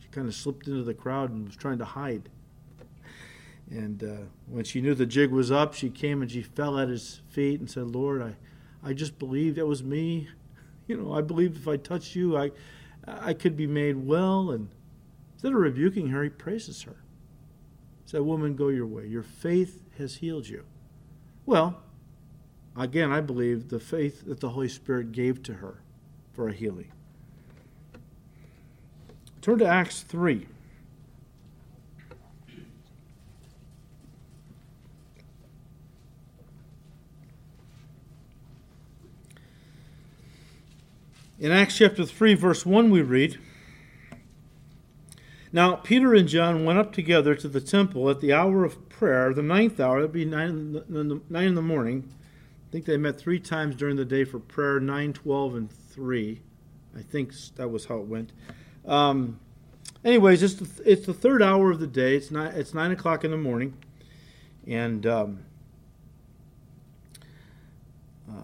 She 0.00 0.08
kind 0.10 0.26
of 0.26 0.34
slipped 0.34 0.66
into 0.68 0.82
the 0.82 0.94
crowd 0.94 1.30
and 1.30 1.46
was 1.46 1.56
trying 1.56 1.78
to 1.78 1.84
hide. 1.84 2.28
And 3.70 4.02
uh, 4.02 4.24
when 4.46 4.64
she 4.64 4.80
knew 4.80 4.94
the 4.94 5.06
jig 5.06 5.30
was 5.30 5.50
up, 5.50 5.74
she 5.74 5.90
came 5.90 6.22
and 6.22 6.30
she 6.30 6.42
fell 6.42 6.78
at 6.78 6.88
his 6.88 7.20
feet 7.28 7.58
and 7.60 7.68
said, 7.68 7.88
Lord, 7.88 8.22
I, 8.22 8.36
I 8.88 8.92
just 8.92 9.18
believed 9.18 9.58
it 9.58 9.66
was 9.66 9.82
me 9.82 10.28
you 10.86 10.96
know, 10.96 11.12
I 11.12 11.20
believed 11.20 11.56
if 11.56 11.68
I 11.68 11.76
touched 11.76 12.14
you, 12.14 12.36
I, 12.36 12.52
I 13.06 13.34
could 13.34 13.56
be 13.56 13.66
made 13.66 13.96
well. 13.96 14.50
And 14.50 14.68
instead 15.34 15.52
of 15.52 15.58
rebuking 15.58 16.08
her, 16.08 16.22
he 16.22 16.30
praises 16.30 16.82
her. 16.82 16.96
He 18.04 18.10
said, 18.10 18.22
Woman, 18.22 18.54
go 18.54 18.68
your 18.68 18.86
way. 18.86 19.06
Your 19.06 19.22
faith 19.22 19.82
has 19.98 20.16
healed 20.16 20.48
you. 20.48 20.64
Well, 21.44 21.82
again, 22.76 23.12
I 23.12 23.20
believe 23.20 23.68
the 23.68 23.80
faith 23.80 24.24
that 24.26 24.40
the 24.40 24.50
Holy 24.50 24.68
Spirit 24.68 25.12
gave 25.12 25.42
to 25.44 25.54
her 25.54 25.80
for 26.36 26.50
a 26.50 26.52
healing. 26.52 26.92
Turn 29.40 29.58
to 29.58 29.66
Acts 29.66 30.02
3. 30.02 30.46
In 41.38 41.52
Acts 41.52 41.78
chapter 41.78 42.04
3, 42.04 42.34
verse 42.34 42.66
1, 42.66 42.90
we 42.90 43.00
read 43.00 43.38
Now 45.52 45.76
Peter 45.76 46.12
and 46.14 46.28
John 46.28 46.66
went 46.66 46.78
up 46.78 46.92
together 46.92 47.34
to 47.34 47.48
the 47.48 47.60
temple 47.62 48.10
at 48.10 48.20
the 48.20 48.34
hour 48.34 48.62
of 48.64 48.90
prayer, 48.90 49.32
the 49.32 49.42
ninth 49.42 49.80
hour, 49.80 50.00
that'd 50.00 50.12
be 50.12 50.26
nine 50.26 50.50
in 50.50 51.08
the, 51.08 51.20
nine 51.30 51.48
in 51.48 51.54
the 51.54 51.62
morning. 51.62 52.12
I 52.68 52.72
think 52.72 52.84
they 52.84 52.98
met 52.98 53.18
three 53.18 53.38
times 53.40 53.74
during 53.74 53.96
the 53.96 54.04
day 54.04 54.24
for 54.24 54.38
prayer 54.38 54.80
9, 54.80 55.14
12, 55.14 55.54
and 55.54 55.70
3. 55.96 56.40
I 56.96 57.02
think 57.02 57.32
that 57.56 57.68
was 57.68 57.86
how 57.86 57.96
it 57.96 58.06
went. 58.06 58.32
Um, 58.86 59.40
anyways, 60.04 60.42
it's 60.42 60.54
the, 60.54 60.68
it's 60.84 61.06
the 61.06 61.14
third 61.14 61.42
hour 61.42 61.70
of 61.72 61.80
the 61.80 61.86
day. 61.86 62.14
It's 62.14 62.30
not. 62.30 62.54
It's 62.54 62.74
nine 62.74 62.92
o'clock 62.92 63.24
in 63.24 63.30
the 63.30 63.36
morning, 63.38 63.74
and 64.66 65.06
um, 65.06 65.38
uh, 68.30 68.34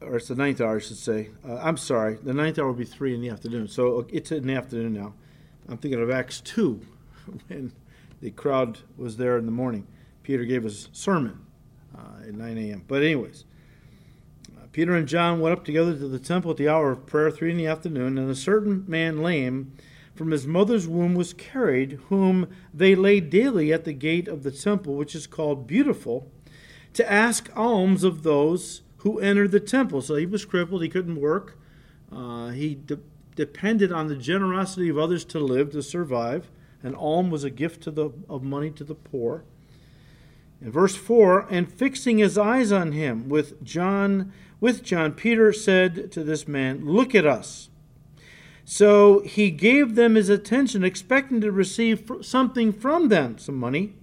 or 0.00 0.16
it's 0.16 0.28
the 0.28 0.34
ninth 0.34 0.60
hour, 0.60 0.76
I 0.76 0.80
should 0.80 0.96
say. 0.96 1.28
Uh, 1.46 1.56
I'm 1.56 1.76
sorry, 1.76 2.16
the 2.16 2.34
ninth 2.34 2.58
hour 2.58 2.66
will 2.66 2.74
be 2.74 2.84
three 2.84 3.14
in 3.14 3.20
the 3.20 3.28
afternoon. 3.28 3.68
So 3.68 4.00
uh, 4.00 4.04
it's 4.08 4.32
in 4.32 4.46
the 4.46 4.54
afternoon 4.54 4.94
now. 4.94 5.12
I'm 5.68 5.76
thinking 5.76 6.02
of 6.02 6.10
Acts 6.10 6.40
two, 6.40 6.80
when 7.48 7.72
the 8.20 8.30
crowd 8.30 8.78
was 8.96 9.18
there 9.18 9.36
in 9.36 9.46
the 9.46 9.52
morning. 9.52 9.86
Peter 10.22 10.44
gave 10.44 10.62
his 10.62 10.88
sermon 10.92 11.44
uh, 11.96 12.26
at 12.26 12.34
9 12.34 12.58
a.m. 12.58 12.84
But 12.86 13.02
anyways. 13.02 13.44
Peter 14.72 14.94
and 14.94 15.06
John 15.06 15.40
went 15.40 15.52
up 15.52 15.64
together 15.64 15.94
to 15.94 16.08
the 16.08 16.18
temple 16.18 16.50
at 16.50 16.56
the 16.56 16.68
hour 16.68 16.90
of 16.90 17.06
prayer, 17.06 17.30
three 17.30 17.50
in 17.50 17.58
the 17.58 17.66
afternoon, 17.66 18.16
and 18.16 18.30
a 18.30 18.34
certain 18.34 18.84
man 18.88 19.22
lame 19.22 19.72
from 20.14 20.30
his 20.30 20.46
mother's 20.46 20.88
womb 20.88 21.14
was 21.14 21.32
carried, 21.32 21.92
whom 22.08 22.48
they 22.72 22.94
laid 22.94 23.30
daily 23.30 23.72
at 23.72 23.84
the 23.84 23.92
gate 23.92 24.28
of 24.28 24.42
the 24.42 24.50
temple, 24.50 24.94
which 24.94 25.14
is 25.14 25.26
called 25.26 25.66
Beautiful, 25.66 26.30
to 26.94 27.10
ask 27.10 27.50
alms 27.56 28.04
of 28.04 28.22
those 28.22 28.82
who 28.98 29.18
entered 29.18 29.50
the 29.50 29.60
temple. 29.60 30.00
So 30.02 30.16
he 30.16 30.26
was 30.26 30.44
crippled, 30.44 30.82
he 30.82 30.88
couldn't 30.88 31.20
work. 31.20 31.58
Uh, 32.10 32.48
he 32.48 32.74
de- 32.74 33.00
depended 33.34 33.90
on 33.90 34.08
the 34.08 34.16
generosity 34.16 34.88
of 34.88 34.98
others 34.98 35.24
to 35.26 35.40
live, 35.40 35.70
to 35.72 35.82
survive. 35.82 36.50
An 36.82 36.94
alm 36.94 37.30
was 37.30 37.44
a 37.44 37.50
gift 37.50 37.84
the, 37.94 38.10
of 38.28 38.42
money 38.42 38.70
to 38.70 38.84
the 38.84 38.94
poor. 38.94 39.44
In 40.62 40.70
verse 40.70 40.94
4, 40.94 41.48
and 41.50 41.70
fixing 41.70 42.18
his 42.18 42.38
eyes 42.38 42.70
on 42.70 42.92
him 42.92 43.28
with 43.28 43.64
John, 43.64 44.32
with 44.60 44.84
John, 44.84 45.12
Peter 45.12 45.52
said 45.52 46.12
to 46.12 46.22
this 46.22 46.46
man, 46.46 46.84
Look 46.84 47.16
at 47.16 47.26
us. 47.26 47.68
So 48.64 49.20
he 49.20 49.50
gave 49.50 49.96
them 49.96 50.14
his 50.14 50.28
attention, 50.28 50.84
expecting 50.84 51.40
to 51.40 51.50
receive 51.50 52.08
something 52.20 52.72
from 52.72 53.08
them, 53.08 53.38
some 53.38 53.56
money. 53.56 53.94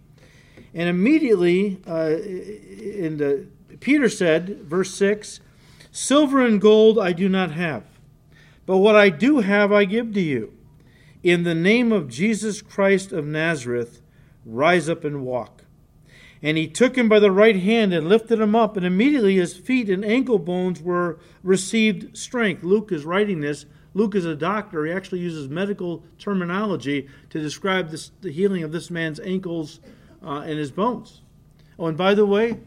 And 0.73 0.89
immediately, 0.89 1.79
uh, 1.87 2.17
in 2.17 3.17
the, 3.17 3.47
Peter 3.79 4.09
said, 4.09 4.63
verse 4.63 4.93
6, 4.93 5.39
Silver 5.91 6.45
and 6.45 6.59
gold 6.59 6.99
I 6.99 7.13
do 7.13 7.29
not 7.29 7.51
have, 7.51 7.83
but 8.65 8.77
what 8.77 8.97
I 8.97 9.09
do 9.09 9.39
have 9.39 9.71
I 9.71 9.85
give 9.85 10.13
to 10.13 10.21
you. 10.21 10.53
In 11.23 11.43
the 11.43 11.55
name 11.55 11.93
of 11.93 12.09
Jesus 12.09 12.61
Christ 12.61 13.13
of 13.13 13.25
Nazareth, 13.25 14.01
rise 14.45 14.89
up 14.89 15.05
and 15.05 15.23
walk. 15.23 15.58
And 16.41 16.57
he 16.57 16.67
took 16.67 16.97
him 16.97 17.09
by 17.09 17.19
the 17.19 17.31
right 17.31 17.57
hand 17.57 17.93
and 17.93 18.07
lifted 18.07 18.39
him 18.39 18.55
up, 18.55 18.77
and 18.77 18.85
immediately 18.85 19.35
his 19.35 19.57
feet 19.57 19.89
and 19.89 20.05
ankle 20.05 20.39
bones 20.39 20.81
were 20.81 21.19
received 21.43 22.17
strength. 22.17 22.63
Luke 22.63 22.91
is 22.91 23.03
writing 23.03 23.41
this 23.41 23.65
Luke 23.93 24.15
is 24.15 24.25
a 24.25 24.35
doctor. 24.35 24.85
He 24.85 24.91
actually 24.91 25.19
uses 25.19 25.49
medical 25.49 26.03
terminology 26.17 27.09
to 27.31 27.39
describe 27.39 27.89
this, 27.89 28.11
the 28.21 28.31
healing 28.31 28.63
of 28.63 28.71
this 28.71 28.89
man's 28.89 29.19
ankles 29.19 29.79
uh, 30.23 30.43
and 30.45 30.57
his 30.59 30.71
bones. 30.71 31.21
Oh, 31.77 31.87
and 31.87 31.97
by 31.97 32.13
the 32.13 32.25
way, 32.25 32.59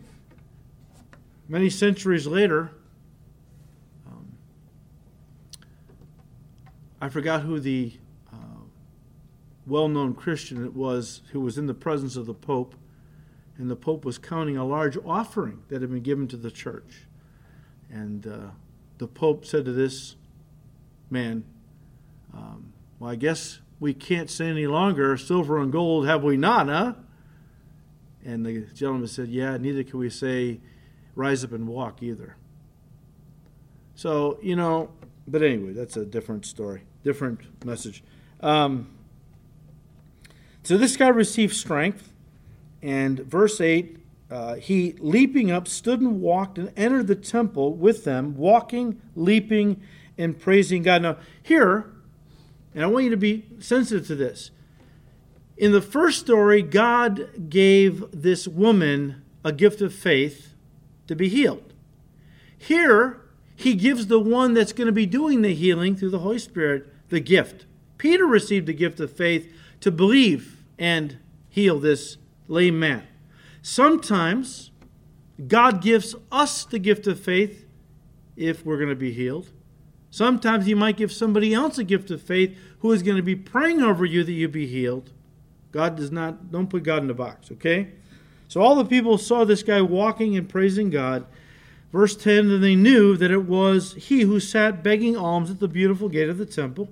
many 1.48 1.70
centuries 1.70 2.26
later, 2.26 2.70
um, 4.06 4.32
I 7.00 7.08
forgot 7.08 7.42
who 7.42 7.60
the 7.60 7.92
uh, 8.32 8.64
well 9.66 9.88
known 9.88 10.14
Christian 10.14 10.64
it 10.64 10.74
was 10.74 11.22
who 11.32 11.40
was 11.40 11.56
in 11.56 11.66
the 11.66 11.74
presence 11.74 12.16
of 12.16 12.26
the 12.26 12.34
Pope, 12.34 12.74
and 13.58 13.70
the 13.70 13.76
Pope 13.76 14.04
was 14.04 14.18
counting 14.18 14.56
a 14.56 14.64
large 14.64 14.96
offering 15.04 15.62
that 15.68 15.82
had 15.82 15.90
been 15.90 16.02
given 16.02 16.26
to 16.28 16.36
the 16.36 16.50
church. 16.50 17.06
And 17.90 18.26
uh, 18.26 18.50
the 18.98 19.06
Pope 19.06 19.44
said 19.44 19.64
to 19.66 19.72
this 19.72 20.16
man, 21.10 21.44
um, 22.34 22.72
Well, 22.98 23.10
I 23.10 23.16
guess 23.16 23.60
we 23.78 23.92
can't 23.92 24.30
say 24.30 24.48
any 24.48 24.66
longer, 24.66 25.16
silver 25.16 25.58
and 25.58 25.70
gold 25.70 26.06
have 26.06 26.22
we 26.22 26.36
not, 26.36 26.68
huh? 26.68 26.94
And 28.24 28.46
the 28.46 28.60
gentleman 28.74 29.08
said, 29.08 29.28
Yeah, 29.28 29.56
neither 29.56 29.82
can 29.82 29.98
we 29.98 30.08
say, 30.08 30.60
rise 31.14 31.44
up 31.44 31.52
and 31.52 31.68
walk 31.68 32.02
either. 32.02 32.36
So, 33.94 34.38
you 34.42 34.56
know, 34.56 34.90
but 35.28 35.42
anyway, 35.42 35.72
that's 35.72 35.96
a 35.96 36.04
different 36.04 36.46
story, 36.46 36.82
different 37.04 37.64
message. 37.64 38.02
Um, 38.40 38.88
so 40.62 40.76
this 40.76 40.96
guy 40.96 41.08
received 41.08 41.54
strength, 41.54 42.11
and 42.82 43.20
verse 43.20 43.60
8 43.60 43.98
uh, 44.32 44.54
he 44.54 44.94
leaping 44.98 45.50
up 45.50 45.68
stood 45.68 46.00
and 46.00 46.22
walked 46.22 46.56
and 46.56 46.72
entered 46.74 47.06
the 47.06 47.14
temple 47.14 47.74
with 47.74 48.04
them, 48.04 48.34
walking, 48.34 48.98
leaping, 49.14 49.78
and 50.16 50.40
praising 50.40 50.82
God. 50.82 51.02
Now, 51.02 51.18
here, 51.42 51.92
and 52.74 52.82
I 52.82 52.86
want 52.86 53.04
you 53.04 53.10
to 53.10 53.16
be 53.18 53.44
sensitive 53.58 54.06
to 54.06 54.14
this. 54.14 54.50
In 55.58 55.72
the 55.72 55.82
first 55.82 56.18
story, 56.18 56.62
God 56.62 57.50
gave 57.50 58.06
this 58.10 58.48
woman 58.48 59.22
a 59.44 59.52
gift 59.52 59.82
of 59.82 59.94
faith 59.94 60.54
to 61.08 61.14
be 61.14 61.28
healed. 61.28 61.74
Here, 62.56 63.20
he 63.54 63.74
gives 63.74 64.06
the 64.06 64.18
one 64.18 64.54
that's 64.54 64.72
going 64.72 64.86
to 64.86 64.92
be 64.92 65.04
doing 65.04 65.42
the 65.42 65.54
healing 65.54 65.94
through 65.94 66.10
the 66.10 66.20
Holy 66.20 66.38
Spirit 66.38 66.90
the 67.10 67.20
gift. 67.20 67.66
Peter 67.98 68.24
received 68.24 68.66
the 68.66 68.72
gift 68.72 68.98
of 68.98 69.12
faith 69.12 69.52
to 69.80 69.90
believe 69.90 70.64
and 70.78 71.18
heal 71.50 71.78
this 71.78 72.16
lame 72.52 72.78
man. 72.78 73.06
Sometimes 73.62 74.70
God 75.48 75.80
gives 75.80 76.14
us 76.30 76.64
the 76.64 76.78
gift 76.78 77.06
of 77.06 77.18
faith 77.18 77.66
if 78.36 78.64
we're 78.64 78.76
going 78.76 78.88
to 78.90 78.94
be 78.94 79.12
healed. 79.12 79.50
Sometimes 80.10 80.68
you 80.68 80.76
might 80.76 80.98
give 80.98 81.10
somebody 81.10 81.54
else 81.54 81.78
a 81.78 81.84
gift 81.84 82.10
of 82.10 82.20
faith 82.20 82.56
who 82.80 82.92
is 82.92 83.02
going 83.02 83.16
to 83.16 83.22
be 83.22 83.34
praying 83.34 83.80
over 83.80 84.04
you 84.04 84.22
that 84.22 84.32
you 84.32 84.46
be 84.48 84.66
healed. 84.66 85.10
God 85.70 85.96
does 85.96 86.12
not, 86.12 86.52
don't 86.52 86.68
put 86.68 86.82
God 86.82 87.02
in 87.02 87.08
a 87.08 87.14
box, 87.14 87.50
okay? 87.52 87.92
So 88.46 88.60
all 88.60 88.74
the 88.74 88.84
people 88.84 89.16
saw 89.16 89.44
this 89.44 89.62
guy 89.62 89.80
walking 89.80 90.36
and 90.36 90.46
praising 90.46 90.90
God. 90.90 91.24
Verse 91.90 92.14
10 92.14 92.50
and 92.50 92.62
they 92.62 92.76
knew 92.76 93.16
that 93.16 93.30
it 93.30 93.44
was 93.46 93.94
he 93.94 94.22
who 94.22 94.38
sat 94.38 94.82
begging 94.82 95.16
alms 95.16 95.50
at 95.50 95.60
the 95.60 95.68
beautiful 95.68 96.10
gate 96.10 96.28
of 96.28 96.36
the 96.36 96.46
temple. 96.46 96.90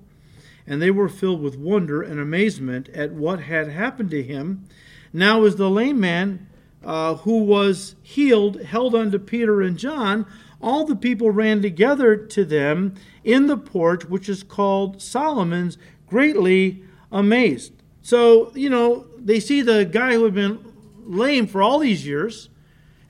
And 0.66 0.81
they 0.81 0.90
were 0.90 1.09
filled 1.09 1.42
with 1.42 1.59
wonder 1.59 2.01
and 2.01 2.18
amazement 2.18 2.88
at 2.90 3.12
what 3.12 3.40
had 3.40 3.68
happened 3.68 4.11
to 4.11 4.23
him. 4.23 4.66
Now, 5.12 5.44
as 5.44 5.57
the 5.57 5.70
lame 5.70 6.01
man 6.01 6.49
uh, 6.85 7.16
who 7.16 7.42
was 7.42 7.96
healed 8.03 8.62
held 8.62 8.94
unto 8.94 9.18
Peter 9.18 9.61
and 9.61 9.79
John, 9.79 10.27
all 10.62 10.85
the 10.85 10.96
people 10.96 11.31
ran 11.31 11.62
together 11.62 12.16
to 12.16 12.44
them 12.44 12.94
in 13.25 13.46
the 13.46 13.57
porch, 13.57 14.05
which 14.05 14.29
is 14.29 14.42
called 14.42 15.01
Solomon's, 15.01 15.79
greatly 16.07 16.83
amazed. 17.11 17.73
So, 18.03 18.53
you 18.55 18.70
know, 18.70 19.07
they 19.18 19.40
see 19.40 19.62
the 19.62 19.85
guy 19.85 20.14
who 20.14 20.25
had 20.25 20.35
been 20.35 20.59
lame 21.05 21.46
for 21.46 21.62
all 21.62 21.79
these 21.79 22.07
years, 22.07 22.49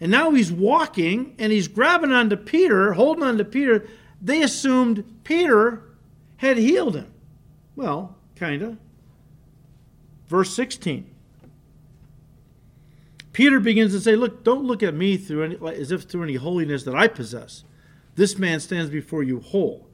and 0.00 0.10
now 0.10 0.30
he's 0.30 0.52
walking 0.52 1.34
and 1.38 1.52
he's 1.52 1.68
grabbing 1.68 2.12
onto 2.12 2.36
Peter, 2.36 2.94
holding 2.94 3.24
onto 3.24 3.44
Peter. 3.44 3.86
They 4.22 4.42
assumed 4.42 5.04
Peter 5.24 5.82
had 6.38 6.56
healed 6.56 6.96
him. 6.96 7.12
Well, 7.76 8.16
kind 8.36 8.62
of. 8.62 8.78
Verse 10.26 10.54
16. 10.54 11.09
Peter 13.32 13.60
begins 13.60 13.92
to 13.92 14.00
say, 14.00 14.16
Look, 14.16 14.44
don't 14.44 14.64
look 14.64 14.82
at 14.82 14.94
me 14.94 15.16
through 15.16 15.44
any, 15.44 15.76
as 15.76 15.92
if 15.92 16.02
through 16.02 16.24
any 16.24 16.34
holiness 16.34 16.84
that 16.84 16.94
I 16.94 17.08
possess. 17.08 17.64
This 18.16 18.38
man 18.38 18.60
stands 18.60 18.90
before 18.90 19.22
you 19.22 19.40
whole. 19.40 19.86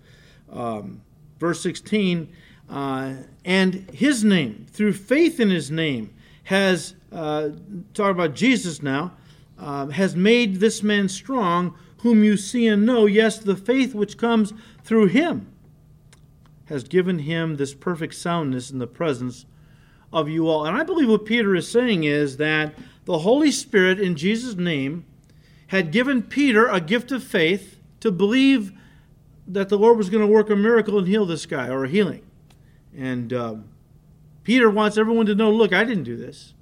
Um, 0.50 1.02
verse 1.38 1.60
16, 1.60 2.32
uh, 2.68 3.14
and 3.44 3.90
his 3.92 4.24
name, 4.24 4.66
through 4.70 4.94
faith 4.94 5.38
in 5.38 5.50
his 5.50 5.70
name, 5.70 6.14
has, 6.44 6.94
uh, 7.12 7.50
about 7.98 8.34
Jesus 8.34 8.82
now, 8.82 9.12
uh, 9.58 9.86
has 9.88 10.16
made 10.16 10.56
this 10.56 10.82
man 10.82 11.08
strong, 11.08 11.76
whom 11.98 12.22
you 12.22 12.36
see 12.36 12.66
and 12.66 12.86
know. 12.86 13.06
Yes, 13.06 13.38
the 13.38 13.56
faith 13.56 13.94
which 13.94 14.16
comes 14.16 14.52
through 14.84 15.06
him 15.06 15.52
has 16.66 16.84
given 16.84 17.20
him 17.20 17.56
this 17.56 17.74
perfect 17.74 18.14
soundness 18.14 18.70
in 18.70 18.78
the 18.78 18.86
presence 18.86 19.46
of 20.12 20.28
you 20.28 20.48
all. 20.48 20.66
And 20.66 20.76
I 20.76 20.82
believe 20.82 21.08
what 21.08 21.24
Peter 21.24 21.54
is 21.54 21.70
saying 21.70 22.04
is 22.04 22.36
that 22.36 22.74
the 23.06 23.20
Holy 23.20 23.52
Spirit, 23.52 23.98
in 23.98 24.16
Jesus' 24.16 24.56
name, 24.56 25.06
had 25.68 25.90
given 25.90 26.22
Peter 26.22 26.68
a 26.68 26.80
gift 26.80 27.10
of 27.12 27.24
faith 27.24 27.78
to 28.00 28.10
believe 28.10 28.72
that 29.46 29.68
the 29.68 29.78
Lord 29.78 29.96
was 29.96 30.10
going 30.10 30.22
to 30.22 30.26
work 30.26 30.50
a 30.50 30.56
miracle 30.56 30.98
and 30.98 31.06
heal 31.06 31.24
this 31.24 31.46
guy 31.46 31.68
or 31.68 31.84
a 31.84 31.88
healing. 31.88 32.22
And 32.96 33.32
um, 33.32 33.68
Peter 34.42 34.68
wants 34.68 34.98
everyone 34.98 35.26
to 35.26 35.34
know 35.34 35.50
look, 35.50 35.72
I 35.72 35.84
didn't 35.84 36.02
do 36.02 36.16
this. 36.16 36.52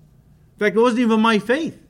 In 0.54 0.58
fact, 0.58 0.76
it 0.76 0.80
wasn't 0.80 1.00
even 1.00 1.20
my 1.20 1.38
faith, 1.38 1.80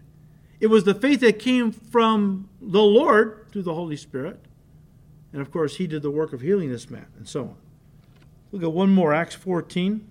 it 0.60 0.68
was 0.68 0.84
the 0.84 0.94
faith 0.94 1.20
that 1.20 1.38
came 1.38 1.72
from 1.72 2.48
the 2.60 2.82
Lord 2.82 3.46
through 3.50 3.62
the 3.62 3.74
Holy 3.74 3.96
Spirit. 3.96 4.40
And 5.32 5.42
of 5.42 5.50
course, 5.50 5.76
he 5.76 5.88
did 5.88 6.02
the 6.02 6.12
work 6.12 6.32
of 6.32 6.42
healing 6.42 6.70
this 6.70 6.88
man, 6.88 7.06
and 7.16 7.28
so 7.28 7.42
on. 7.42 7.56
Look 8.52 8.62
at 8.62 8.70
one 8.70 8.90
more, 8.90 9.12
Acts 9.12 9.34
14. 9.34 10.06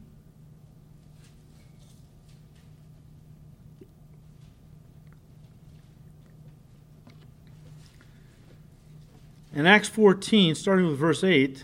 In 9.53 9.67
Acts 9.67 9.87
14, 9.89 10.55
starting 10.55 10.87
with 10.87 10.97
verse 10.97 11.23
8, 11.23 11.63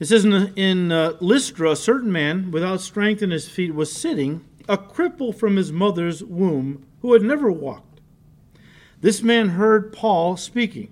It 0.00 0.06
says 0.06 0.24
in, 0.24 0.52
in 0.56 0.90
uh, 0.90 1.16
Lystra, 1.20 1.70
a 1.70 1.76
certain 1.76 2.10
man 2.10 2.50
without 2.50 2.80
strength 2.80 3.22
in 3.22 3.30
his 3.30 3.48
feet 3.48 3.72
was 3.72 3.92
sitting, 3.92 4.44
a 4.68 4.76
cripple 4.76 5.32
from 5.32 5.54
his 5.54 5.70
mother's 5.70 6.24
womb, 6.24 6.84
who 7.02 7.12
had 7.12 7.22
never 7.22 7.52
walked. 7.52 8.00
This 9.00 9.22
man 9.22 9.50
heard 9.50 9.92
Paul 9.92 10.36
speaking. 10.36 10.90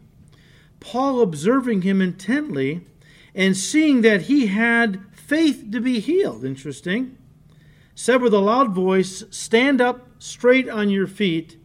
Paul, 0.79 1.23
observing 1.23 1.83
him 1.83 2.01
intently 2.01 2.83
and 3.35 3.57
seeing 3.57 4.03
that 4.03 4.23
he 4.23 4.47
had 4.47 5.01
faith 5.13 5.67
to 5.73 5.81
be 5.81 5.99
healed, 5.99 6.45
interesting, 6.45 7.17
said 7.97 8.23
with 8.23 8.35
a 8.35 8.39
loud 8.39 8.73
voice, 8.75 9.25
Stand 9.31 9.81
up 9.81 10.07
straight 10.21 10.69
on 10.69 10.89
your 10.89 11.07
feet. 11.07 11.57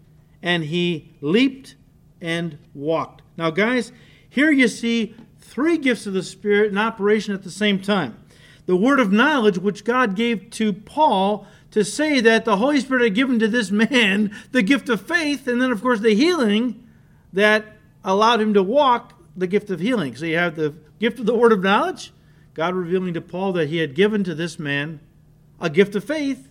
And 0.46 0.64
he 0.64 1.12
leaped 1.20 1.76
and 2.22 2.58
walked. 2.74 3.24
Now, 3.36 3.50
guys, 3.50 3.92
here 4.30 4.52
you 4.52 4.70
see 4.70 5.14
three 5.40 5.78
gifts 5.78 6.06
of 6.06 6.14
the 6.14 6.24
Spirit 6.24 6.72
in 6.72 6.78
operation 6.78 7.34
at 7.34 7.44
the 7.44 7.52
same 7.52 7.82
time. 7.82 8.18
The 8.66 8.76
word 8.76 9.00
of 9.00 9.12
knowledge, 9.12 9.58
which 9.58 9.84
God 9.84 10.16
gave 10.16 10.50
to 10.52 10.72
Paul 10.72 11.46
to 11.72 11.84
say 11.84 12.20
that 12.22 12.46
the 12.46 12.58
Holy 12.58 12.80
Spirit 12.80 13.04
had 13.04 13.16
given 13.16 13.40
to 13.40 13.48
this 13.48 13.70
man 13.92 14.36
the 14.52 14.62
gift 14.62 14.88
of 14.88 15.02
faith, 15.02 15.48
and 15.48 15.62
then, 15.62 15.72
of 15.72 15.82
course, 15.82 16.00
the 16.00 16.16
healing 16.16 16.88
that 17.34 17.66
allowed 18.04 18.40
him 18.40 18.54
to 18.54 18.64
walk, 18.64 19.14
the 19.36 19.48
gift 19.48 19.70
of 19.70 19.80
healing. 19.80 20.16
So 20.16 20.26
you 20.26 20.38
have 20.38 20.56
the 20.56 20.74
gift 21.00 21.20
of 21.20 21.26
the 21.26 21.36
word 21.36 21.52
of 21.52 21.62
knowledge, 21.62 22.14
God 22.54 22.74
revealing 22.74 23.14
to 23.16 23.22
Paul 23.22 23.52
that 23.54 23.68
he 23.68 23.78
had 23.78 23.96
given 23.96 24.24
to 24.24 24.34
this 24.34 24.58
man 24.58 25.02
a 25.60 25.70
gift 25.70 25.96
of 25.96 26.04
faith, 26.04 26.50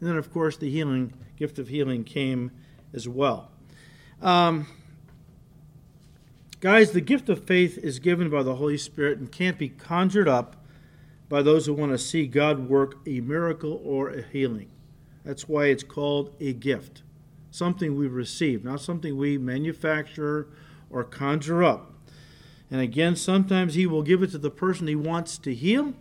and 0.00 0.08
then, 0.08 0.16
of 0.16 0.32
course, 0.32 0.56
the 0.56 0.70
healing 0.70 1.12
gift 1.36 1.58
of 1.58 1.68
healing 1.68 2.04
came 2.04 2.50
as 2.92 3.08
well. 3.08 3.50
Um, 4.20 4.66
Guys, 6.60 6.90
the 6.90 7.00
gift 7.00 7.28
of 7.28 7.44
faith 7.44 7.78
is 7.78 8.00
given 8.00 8.28
by 8.28 8.42
the 8.42 8.56
Holy 8.56 8.76
Spirit 8.76 9.18
and 9.18 9.30
can't 9.30 9.58
be 9.58 9.68
conjured 9.68 10.26
up 10.26 10.56
by 11.28 11.40
those 11.40 11.66
who 11.66 11.72
want 11.72 11.92
to 11.92 11.98
see 11.98 12.26
God 12.26 12.68
work 12.68 12.96
a 13.06 13.20
miracle 13.20 13.80
or 13.84 14.08
a 14.08 14.22
healing. 14.22 14.68
That's 15.24 15.48
why 15.48 15.66
it's 15.66 15.84
called 15.84 16.34
a 16.40 16.52
gift. 16.52 17.02
Something 17.52 17.96
we 17.96 18.08
receive, 18.08 18.64
not 18.64 18.80
something 18.80 19.16
we 19.16 19.38
manufacture 19.38 20.48
or 20.90 21.04
conjure 21.04 21.62
up. 21.62 21.92
And 22.72 22.80
again, 22.80 23.14
sometimes 23.14 23.74
He 23.74 23.86
will 23.86 24.02
give 24.02 24.24
it 24.24 24.32
to 24.32 24.38
the 24.38 24.50
person 24.50 24.88
He 24.88 24.96
wants 24.96 25.38
to 25.38 25.54
heal. 25.54 25.94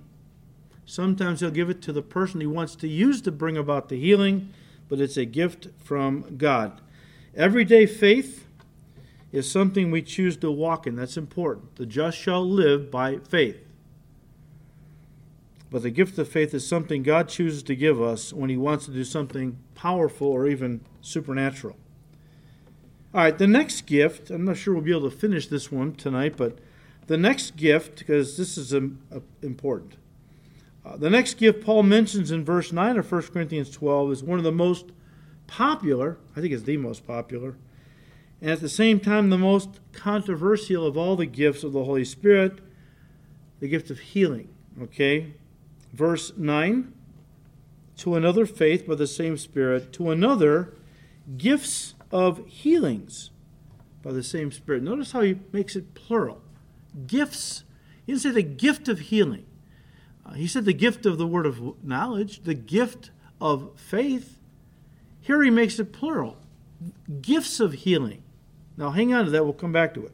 Sometimes 0.88 1.42
He'll 1.42 1.52
give 1.52 1.70
it 1.70 1.84
to 1.84 1.94
the 1.94 2.02
person 2.02 2.42
He 2.42 2.48
wants 2.48 2.76
to 2.78 2.88
use 2.88 3.22
to 3.22 3.32
bring 3.32 3.58
about 3.58 3.90
the 3.90 4.00
healing, 4.00 4.52
but 4.90 5.00
it's 5.00 5.18
a 5.18 5.26
gift 5.26 5.68
from 5.78 6.38
God. 6.38 6.82
Everyday 7.36 7.86
faith 7.86 8.48
is 9.32 9.50
something 9.50 9.92
we 9.92 10.02
choose 10.02 10.38
to 10.38 10.52
walk 10.52 10.88
in. 10.88 10.96
That's 10.96 11.18
important. 11.18 11.76
The 11.76 11.86
just 11.86 12.18
shall 12.18 12.48
live 12.48 12.90
by 12.90 13.18
faith. 13.18 13.58
But 15.70 15.84
the 15.84 15.92
gift 15.92 16.18
of 16.18 16.30
faith 16.30 16.54
is 16.54 16.66
something 16.66 17.04
God 17.04 17.28
chooses 17.28 17.62
to 17.64 17.76
give 17.76 18.02
us 18.02 18.32
when 18.32 18.50
He 18.50 18.58
wants 18.58 18.86
to 18.86 18.92
do 18.92 19.04
something 19.04 19.58
powerful 19.76 20.28
or 20.28 20.48
even 20.48 20.82
supernatural. 21.02 21.76
All 23.14 23.22
right, 23.22 23.38
the 23.38 23.48
next 23.48 23.86
gift, 23.86 24.30
I'm 24.30 24.46
not 24.46 24.58
sure 24.58 24.74
we'll 24.74 24.84
be 24.84 24.92
able 24.92 25.10
to 25.10 25.16
finish 25.16 25.48
this 25.48 25.72
one 25.72 25.96
tonight, 25.96 26.36
but 26.38 26.60
the 27.08 27.18
next 27.18 27.56
gift, 27.56 28.00
because 28.00 28.38
this 28.38 28.58
is 28.58 28.74
um, 28.74 29.00
uh, 29.14 29.20
important. 29.42 29.96
Uh, 30.88 30.96
the 30.96 31.10
next 31.10 31.34
gift 31.34 31.66
Paul 31.66 31.84
mentions 31.84 32.32
in 32.32 32.46
verse 32.46 32.72
9 32.72 32.98
of 32.98 33.12
1 33.12 33.22
Corinthians 33.24 33.70
12 33.72 34.12
is 34.12 34.24
one 34.24 34.38
of 34.38 34.46
the 34.46 34.52
most 34.52 34.86
popular, 35.46 36.18
I 36.36 36.42
think 36.42 36.54
it's 36.54 36.64
the 36.64 36.78
most 36.78 37.06
popular, 37.06 37.58
and 38.42 38.52
at 38.52 38.62
the 38.62 38.70
same 38.70 39.00
time 39.00 39.30
the 39.30 39.38
most 39.38 39.80
controversial 39.92 40.86
of 40.86 40.96
all 40.96 41.16
the 41.16 41.26
gifts 41.26 41.64
of 41.64 41.74
the 41.74 41.84
Holy 41.84 42.06
Spirit, 42.06 42.60
the 43.60 43.68
gift 43.68 43.90
of 43.90 44.00
healing. 44.00 44.50
Okay? 44.82 45.34
Verse 45.92 46.32
9 46.38 46.94
To 47.98 48.16
another 48.16 48.46
faith 48.46 48.88
by 48.88 48.96
the 48.96 49.08
same 49.08 49.36
Spirit, 49.36 49.92
to 49.94 50.12
another 50.12 50.74
gifts 51.38 51.96
of 52.12 52.46
healings 52.48 53.32
by 54.04 54.14
the 54.14 54.24
same 54.24 54.52
Spirit. 54.52 54.84
Notice 54.84 55.12
how 55.12 55.22
he 55.22 55.40
makes 55.52 55.76
it 55.76 55.96
plural. 55.96 56.42
Gifts. 57.08 57.64
He 58.06 58.14
didn't 58.14 58.22
say 58.22 58.32
the 58.32 58.44
gift 58.44 58.88
of 58.88 59.00
healing. 59.00 59.47
He 60.36 60.48
said 60.48 60.66
the 60.66 60.74
gift 60.74 61.06
of 61.06 61.18
the 61.18 61.28
word 61.28 61.46
of 61.46 61.84
knowledge, 61.84 62.44
the 62.44 62.54
gift 62.54 63.12
of 63.40 63.72
faith. 63.80 64.40
Here 65.22 65.42
he 65.42 65.50
makes 65.50 65.80
it 65.80 65.92
plural. 65.92 66.38
Gifts 67.22 67.60
of 67.60 67.74
healing. 67.74 68.24
Now, 68.76 68.92
hang 68.92 69.14
on 69.14 69.26
to 69.26 69.32
that. 69.32 69.44
We'll 69.44 69.54
come 69.54 69.72
back 69.72 69.94
to 69.96 70.06
it. 70.06 70.12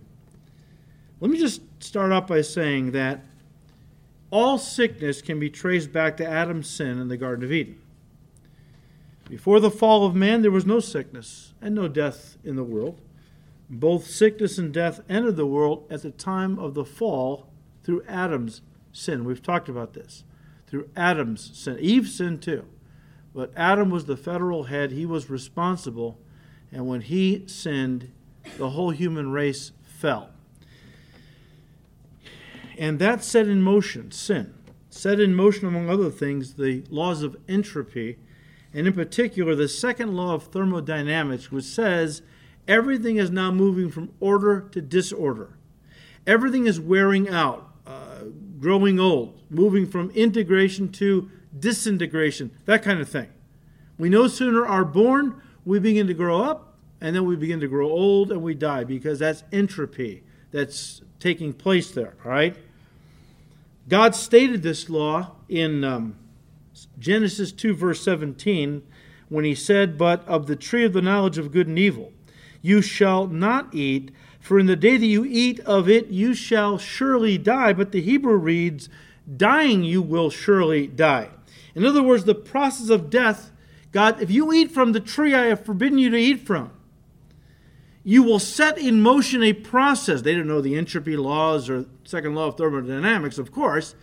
Let 1.19 1.31
me 1.31 1.37
just 1.37 1.61
start 1.83 2.11
off 2.11 2.27
by 2.27 2.41
saying 2.41 2.91
that 2.91 3.25
all 4.29 4.57
sickness 4.57 5.21
can 5.21 5.39
be 5.39 5.49
traced 5.49 5.91
back 5.91 6.17
to 6.17 6.25
Adam's 6.25 6.69
sin 6.69 6.99
in 6.99 7.07
the 7.07 7.17
Garden 7.17 7.45
of 7.45 7.51
Eden. 7.51 7.81
Before 9.29 9.59
the 9.59 9.71
fall 9.71 10.05
of 10.05 10.15
man, 10.15 10.41
there 10.41 10.51
was 10.51 10.65
no 10.65 10.79
sickness 10.79 11.53
and 11.61 11.75
no 11.75 11.87
death 11.87 12.37
in 12.43 12.55
the 12.55 12.63
world. 12.63 12.99
Both 13.69 14.07
sickness 14.07 14.57
and 14.57 14.73
death 14.73 15.01
entered 15.07 15.35
the 15.35 15.45
world 15.45 15.85
at 15.89 16.01
the 16.01 16.11
time 16.11 16.59
of 16.59 16.73
the 16.73 16.85
fall 16.85 17.49
through 17.83 18.03
Adam's 18.07 18.61
sin. 18.93 19.25
We've 19.25 19.41
talked 19.41 19.67
about 19.67 19.93
this. 19.93 20.23
Through 20.67 20.89
Adam's 20.95 21.57
sin. 21.57 21.77
Eve 21.79 22.07
sinned 22.07 22.41
too. 22.41 22.65
But 23.35 23.51
Adam 23.57 23.89
was 23.89 24.05
the 24.05 24.15
federal 24.15 24.63
head, 24.63 24.91
he 24.91 25.05
was 25.05 25.29
responsible. 25.29 26.19
And 26.71 26.87
when 26.87 27.01
he 27.01 27.43
sinned, 27.47 28.11
the 28.57 28.69
whole 28.69 28.91
human 28.91 29.31
race 29.31 29.71
fell. 29.81 30.29
And 32.77 32.99
that 32.99 33.23
set 33.23 33.47
in 33.47 33.61
motion 33.61 34.11
sin, 34.11 34.53
set 34.89 35.19
in 35.19 35.35
motion, 35.35 35.67
among 35.67 35.89
other 35.89 36.09
things, 36.09 36.55
the 36.55 36.83
laws 36.89 37.21
of 37.21 37.37
entropy, 37.47 38.17
and 38.73 38.87
in 38.87 38.93
particular, 38.93 39.53
the 39.53 39.67
second 39.67 40.15
law 40.15 40.33
of 40.33 40.45
thermodynamics, 40.45 41.51
which 41.51 41.65
says 41.65 42.23
everything 42.67 43.17
is 43.17 43.29
now 43.29 43.51
moving 43.51 43.89
from 43.89 44.11
order 44.19 44.61
to 44.71 44.81
disorder. 44.81 45.57
Everything 46.25 46.65
is 46.65 46.79
wearing 46.79 47.29
out, 47.29 47.72
growing 48.63 48.99
old, 48.99 49.39
moving 49.49 49.85
from 49.85 50.09
integration 50.11 50.89
to 50.89 51.29
disintegration, 51.57 52.49
that 52.65 52.81
kind 52.81 52.99
of 52.99 53.09
thing. 53.09 53.27
We 53.97 54.09
no 54.09 54.27
sooner 54.27 54.65
are 54.65 54.85
born, 54.85 55.41
we 55.65 55.79
begin 55.79 56.07
to 56.07 56.13
grow 56.13 56.41
up, 56.41 56.73
and 57.01 57.15
then 57.15 57.25
we 57.25 57.35
begin 57.35 57.59
to 57.59 57.67
grow 57.67 57.89
old 57.89 58.31
and 58.31 58.41
we 58.41 58.55
die 58.55 58.85
because 58.85 59.19
that's 59.19 59.43
entropy 59.51 60.23
that's 60.51 61.01
taking 61.19 61.51
place 61.51 61.91
there, 61.91 62.15
all 62.23 62.31
right? 62.31 62.55
God 63.89 64.15
stated 64.15 64.63
this 64.63 64.89
law 64.89 65.31
in 65.49 65.83
um, 65.83 66.15
Genesis 66.97 67.51
2, 67.51 67.75
verse 67.75 68.01
17, 68.01 68.81
when 69.27 69.43
he 69.43 69.53
said, 69.53 69.97
But 69.97 70.25
of 70.25 70.47
the 70.47 70.55
tree 70.55 70.85
of 70.85 70.93
the 70.93 71.01
knowledge 71.01 71.37
of 71.37 71.51
good 71.51 71.67
and 71.67 71.77
evil 71.77 72.13
you 72.63 72.81
shall 72.81 73.27
not 73.27 73.75
eat, 73.75 74.09
for 74.43 74.59
in 74.59 74.65
the 74.65 74.75
day 74.75 74.97
that 74.97 75.05
you 75.05 75.23
eat 75.23 75.61
of 75.61 75.87
it 75.87 76.07
you 76.07 76.33
shall 76.33 76.77
surely 76.77 77.37
die. 77.37 77.71
But 77.71 77.93
the 77.93 78.01
Hebrew 78.01 78.35
reads, 78.35 78.89
Dying 79.37 79.85
you 79.85 80.01
will 80.01 80.29
surely 80.29 80.85
die. 80.85 81.29
In 81.73 81.85
other 81.85 82.03
words, 82.03 82.25
the 82.25 82.35
process 82.35 82.89
of 82.89 83.09
death, 83.09 83.51
God, 83.93 84.21
if 84.21 84.29
you 84.29 84.51
eat 84.51 84.69
from 84.69 84.91
the 84.91 84.99
tree 84.99 85.33
I 85.33 85.45
have 85.45 85.63
forbidden 85.63 85.97
you 85.97 86.09
to 86.09 86.17
eat 86.17 86.45
from, 86.45 86.71
you 88.03 88.21
will 88.21 88.37
set 88.37 88.77
in 88.77 89.01
motion 89.01 89.43
a 89.43 89.53
process. 89.53 90.21
They 90.21 90.35
don't 90.35 90.47
know 90.47 90.59
the 90.59 90.75
entropy 90.75 91.15
laws 91.15 91.69
or 91.69 91.85
second 92.03 92.35
law 92.35 92.47
of 92.47 92.57
thermodynamics, 92.57 93.37
of 93.37 93.49
course, 93.49 93.95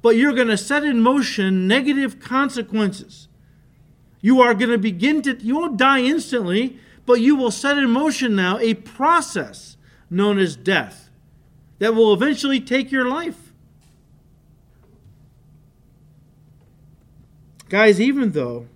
but 0.00 0.16
you're 0.16 0.32
going 0.32 0.48
to 0.48 0.56
set 0.56 0.84
in 0.84 1.02
motion 1.02 1.68
negative 1.68 2.18
consequences. 2.18 3.28
You 4.22 4.40
are 4.40 4.54
going 4.54 4.70
to 4.70 4.78
begin 4.78 5.20
to, 5.20 5.36
you 5.36 5.56
won't 5.56 5.76
die 5.76 6.00
instantly, 6.00 6.78
but 7.04 7.20
you 7.20 7.36
will 7.36 7.50
set 7.50 7.76
in 7.76 7.90
motion 7.90 8.34
now 8.34 8.58
a 8.58 8.72
process 8.72 9.76
known 10.12 10.38
as 10.38 10.56
death 10.56 11.08
that 11.78 11.94
will 11.94 12.12
eventually 12.12 12.60
take 12.60 12.92
your 12.92 13.08
life. 13.08 13.52
Guys, 17.68 17.98
even 17.98 18.32
though 18.32 18.68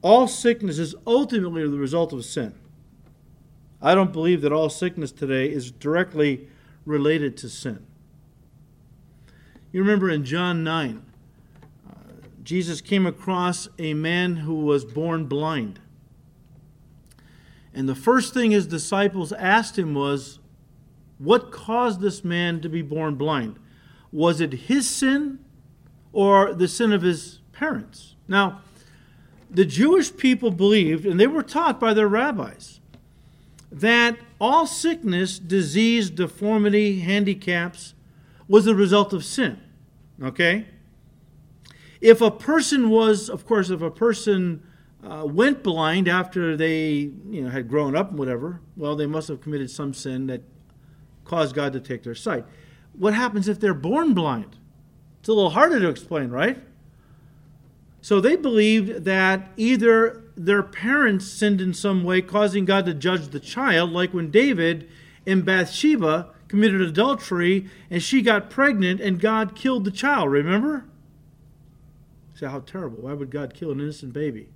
all 0.00 0.28
sickness 0.28 0.78
is 0.78 0.94
ultimately 1.06 1.68
the 1.68 1.76
result 1.76 2.12
of 2.12 2.24
sin, 2.24 2.54
I 3.82 3.94
don't 3.94 4.12
believe 4.12 4.42
that 4.42 4.52
all 4.52 4.70
sickness 4.70 5.10
today 5.10 5.50
is 5.50 5.72
directly 5.72 6.48
related 6.86 7.36
to 7.38 7.48
sin. 7.48 7.84
You 9.72 9.80
remember 9.80 10.08
in 10.08 10.24
John 10.24 10.62
9, 10.62 11.02
uh, 11.88 11.92
Jesus 12.44 12.80
came 12.80 13.06
across 13.06 13.68
a 13.78 13.94
man 13.94 14.36
who 14.36 14.54
was 14.54 14.84
born 14.84 15.26
blind. 15.26 15.80
And 17.72 17.88
the 17.88 17.94
first 17.94 18.34
thing 18.34 18.50
his 18.50 18.66
disciples 18.66 19.32
asked 19.32 19.78
him 19.78 19.94
was, 19.94 20.38
What 21.18 21.52
caused 21.52 22.00
this 22.00 22.24
man 22.24 22.60
to 22.60 22.68
be 22.68 22.82
born 22.82 23.14
blind? 23.14 23.58
Was 24.12 24.40
it 24.40 24.52
his 24.52 24.88
sin 24.88 25.38
or 26.12 26.52
the 26.52 26.68
sin 26.68 26.92
of 26.92 27.02
his 27.02 27.40
parents? 27.52 28.16
Now, 28.26 28.62
the 29.48 29.64
Jewish 29.64 30.16
people 30.16 30.50
believed, 30.50 31.06
and 31.06 31.18
they 31.18 31.26
were 31.26 31.42
taught 31.42 31.80
by 31.80 31.94
their 31.94 32.08
rabbis, 32.08 32.80
that 33.72 34.18
all 34.40 34.66
sickness, 34.66 35.38
disease, 35.38 36.10
deformity, 36.10 37.00
handicaps 37.00 37.94
was 38.48 38.64
the 38.64 38.74
result 38.74 39.12
of 39.12 39.24
sin. 39.24 39.60
Okay? 40.22 40.66
If 42.00 42.20
a 42.20 42.30
person 42.30 42.90
was, 42.90 43.28
of 43.28 43.46
course, 43.46 43.70
if 43.70 43.82
a 43.82 43.90
person 43.90 44.62
uh, 45.04 45.24
went 45.24 45.62
blind 45.62 46.08
after 46.08 46.56
they 46.56 47.10
you 47.28 47.42
know, 47.42 47.48
had 47.50 47.68
grown 47.68 47.96
up 47.96 48.10
and 48.10 48.18
whatever, 48.18 48.60
well, 48.76 48.96
they 48.96 49.06
must 49.06 49.28
have 49.28 49.40
committed 49.40 49.70
some 49.70 49.94
sin 49.94 50.26
that 50.26 50.42
caused 51.24 51.54
God 51.54 51.72
to 51.72 51.80
take 51.80 52.02
their 52.02 52.14
sight. 52.14 52.44
What 52.92 53.14
happens 53.14 53.48
if 53.48 53.60
they're 53.60 53.74
born 53.74 54.14
blind? 54.14 54.56
It's 55.20 55.28
a 55.28 55.32
little 55.32 55.50
harder 55.50 55.78
to 55.80 55.88
explain, 55.88 56.30
right? 56.30 56.58
So 58.02 58.20
they 58.20 58.36
believed 58.36 59.04
that 59.04 59.50
either 59.56 60.24
their 60.36 60.62
parents 60.62 61.26
sinned 61.26 61.60
in 61.60 61.74
some 61.74 62.02
way, 62.02 62.22
causing 62.22 62.64
God 62.64 62.86
to 62.86 62.94
judge 62.94 63.28
the 63.28 63.40
child, 63.40 63.90
like 63.90 64.14
when 64.14 64.30
David 64.30 64.88
and 65.26 65.44
Bathsheba 65.44 66.30
committed 66.48 66.80
adultery 66.80 67.68
and 67.90 68.02
she 68.02 68.22
got 68.22 68.50
pregnant 68.50 69.00
and 69.00 69.20
God 69.20 69.54
killed 69.54 69.84
the 69.84 69.90
child, 69.90 70.30
remember? 70.30 70.86
Say, 72.34 72.46
how 72.46 72.60
terrible. 72.60 73.02
Why 73.02 73.12
would 73.12 73.30
God 73.30 73.52
kill 73.54 73.70
an 73.70 73.80
innocent 73.80 74.14
baby? 74.14 74.48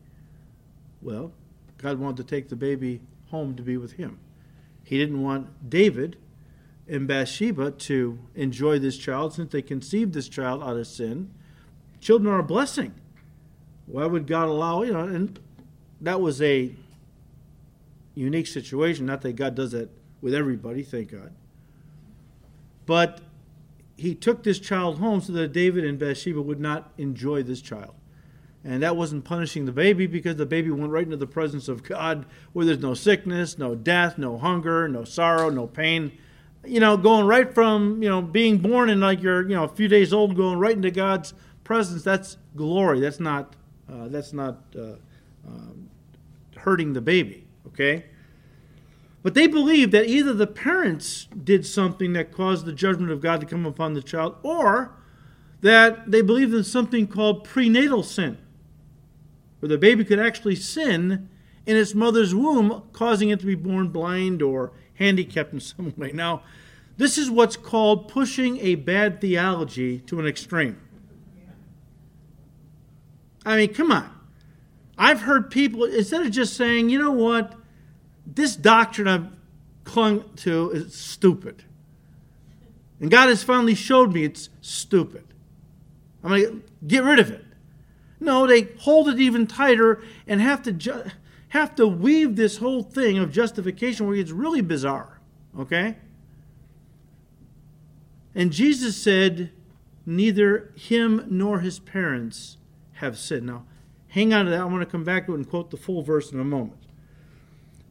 Well, 1.05 1.33
God 1.79 2.01
wanted 2.01 2.17
to 2.17 2.25
take 2.25 2.49
the 2.49 2.57
baby 2.57 3.01
home 3.31 3.55
to 3.55 3.63
be 3.63 3.77
with 3.77 3.93
him. 3.93 4.19
He 4.83 4.99
didn't 4.99 5.23
want 5.23 5.71
David 5.71 6.17
and 6.89 7.07
Bathsheba 7.07 7.71
to 7.71 8.19
enjoy 8.35 8.81
this 8.81 8.99
child 8.99 9.35
since 9.35 9.53
they 9.53 9.63
conceived 9.63 10.13
this 10.13 10.29
child 10.29 10.63
out 10.63 10.77
of 10.77 10.87
sin. 10.89 11.31
Children 12.01 12.35
are 12.35 12.41
a 12.41 12.45
blessing. 12.45 12.95
Why 13.87 14.07
would 14.07 14.27
God 14.27 14.49
allow, 14.49 14.83
you 14.83 14.93
know, 14.93 15.01
and 15.01 15.39
that 16.01 16.21
was 16.21 16.43
a 16.43 16.75
unique 18.15 18.47
situation. 18.47 19.07
Not 19.07 19.23
that 19.23 19.37
God 19.37 19.55
does 19.55 19.73
that 19.73 19.91
with 20.21 20.35
everybody, 20.35 20.83
thank 20.83 21.13
God. 21.13 21.33
But 22.87 23.21
he 23.97 24.15
took 24.15 24.43
this 24.43 24.59
child 24.59 24.99
home 24.99 25.21
so 25.21 25.33
that 25.33 25.53
David 25.53 25.85
and 25.85 25.99
Bathsheba 25.99 26.41
would 26.41 26.61
not 26.61 26.93
enjoy 26.99 27.43
this 27.43 27.61
child. 27.61 27.95
And 28.65 28.83
that 28.83 28.97
wasn't 28.97 29.25
punishing 29.25 29.67
the 29.67 29.73
baby 29.73 30.07
because 30.07 30.37
the 30.37 30.47
baby 30.47 30.71
went 30.71 30.91
right 30.91 31.05
into 31.05 31.19
the 31.19 31.27
presence 31.27 31.69
of 31.69 31.83
God 31.83 32.25
where 32.55 32.65
there's 32.65 32.79
no 32.79 32.95
sickness, 32.95 33.59
no 33.59 33.75
death, 33.75 34.17
no 34.17 34.39
hunger, 34.39 34.89
no 34.89 35.05
sorrow, 35.05 35.51
no 35.51 35.67
pain. 35.67 36.12
You 36.65 36.81
know, 36.81 36.97
going 36.97 37.27
right 37.27 37.53
from, 37.53 38.03
you 38.03 38.09
know, 38.09 38.23
being 38.23 38.59
born 38.59 38.89
and 38.89 39.03
like 39.03 39.23
you're, 39.23 39.43
you 39.43 39.55
know, 39.55 39.65
a 39.65 39.69
few 39.69 39.87
days 39.87 40.15
old, 40.15 40.35
going 40.35 40.59
right 40.59 40.75
into 40.75 40.91
God's 40.91 41.35
presence, 41.62 42.03
that's 42.03 42.39
glory. 42.57 43.01
That's 43.01 43.21
not, 43.21 43.55
uh, 43.93 44.09
that's 44.09 44.33
not 44.33 44.62
uh, 44.75 44.95
um, 45.47 45.91
hurting 46.57 46.95
the 46.95 47.03
baby, 47.03 47.47
okay? 47.67 48.07
But 49.23 49.35
they 49.35 49.47
believe 49.47 49.91
that 49.91 50.07
either 50.07 50.33
the 50.33 50.47
parents 50.47 51.29
did 51.45 51.67
something 51.67 52.15
that 52.15 52.33
caused 52.33 52.65
the 52.65 52.73
judgment 52.73 53.11
of 53.11 53.21
God 53.21 53.41
to 53.41 53.47
come 53.47 53.67
upon 53.67 53.93
the 53.93 54.03
child, 54.03 54.37
or 54.43 54.93
that 55.61 56.11
they 56.11 56.23
believed 56.23 56.55
in 56.55 56.65
something 56.65 57.07
called 57.07 57.45
prenatal 57.45 58.03
sin 58.03 58.39
where 59.65 59.69
the 59.71 59.79
baby 59.79 60.05
could 60.05 60.19
actually 60.19 60.55
sin 60.55 61.27
in 61.65 61.75
its 61.75 61.95
mother's 61.95 62.35
womb, 62.35 62.83
causing 62.93 63.31
it 63.31 63.41
to 63.41 63.47
be 63.47 63.55
born 63.55 63.89
blind 63.89 64.43
or 64.43 64.73
handicapped 64.97 65.55
in 65.55 65.61
some 65.61 65.95
way. 65.97 66.12
Now, 66.12 66.43
this 66.99 67.17
is 67.17 67.31
what's 67.31 67.57
called 67.57 68.07
pushing 68.07 68.59
a 68.59 68.75
bad 68.75 69.23
theology 69.23 70.01
to 70.01 70.21
an 70.21 70.27
extreme. 70.27 70.79
I 73.47 73.57
mean, 73.57 73.73
come 73.73 73.91
on. 73.91 74.11
I've 74.99 75.23
heard 75.23 75.51
people, 75.51 75.85
instead 75.85 76.27
of 76.27 76.31
just 76.31 76.59
saying, 76.59 76.91
you 76.91 76.99
know 76.99 77.12
what, 77.12 77.55
this 78.27 78.57
doctrine 78.57 79.09
I've 79.09 79.29
clung 79.85 80.27
to 80.37 80.73
is 80.73 80.95
stupid. 80.95 81.65
And 83.01 83.11
God 83.11 83.31
has 83.31 83.43
finally 83.43 83.75
showed 83.75 84.12
me 84.12 84.25
it's 84.25 84.51
stupid. 84.61 85.25
I'm 86.23 86.29
going 86.33 86.43
to 86.43 86.62
get 86.87 87.03
rid 87.03 87.19
of 87.19 87.31
it. 87.31 87.43
No, 88.25 88.47
they 88.47 88.62
hold 88.79 89.09
it 89.09 89.20
even 89.20 89.47
tighter 89.47 90.03
and 90.27 90.41
have 90.41 90.62
to 90.62 90.72
ju- 90.72 91.05
have 91.49 91.75
to 91.77 91.87
weave 91.87 92.37
this 92.37 92.57
whole 92.57 92.83
thing 92.83 93.18
of 93.18 93.31
justification 93.31 94.07
where 94.07 94.16
it's 94.16 94.31
really 94.31 94.62
bizarre. 94.62 95.20
Okay? 95.59 95.97
And 98.35 98.51
Jesus 98.51 98.97
said, 98.97 99.53
Neither 100.07 100.72
him 100.77 101.27
nor 101.31 101.61
his 101.61 101.79
parents 101.79 102.59
have 102.95 103.18
sinned. 103.18 103.47
Now, 103.47 103.64
hang 104.09 104.35
on 104.35 104.45
to 104.45 104.51
that. 104.51 104.61
I 104.61 104.64
want 104.64 104.83
to 104.83 104.91
come 104.91 105.05
back 105.05 105.27
to 105.27 105.33
it 105.33 105.37
and 105.37 105.49
quote 105.49 105.70
the 105.70 105.77
full 105.77 106.03
verse 106.03 106.31
in 106.31 106.39
a 106.39 106.45
moment. 106.45 106.79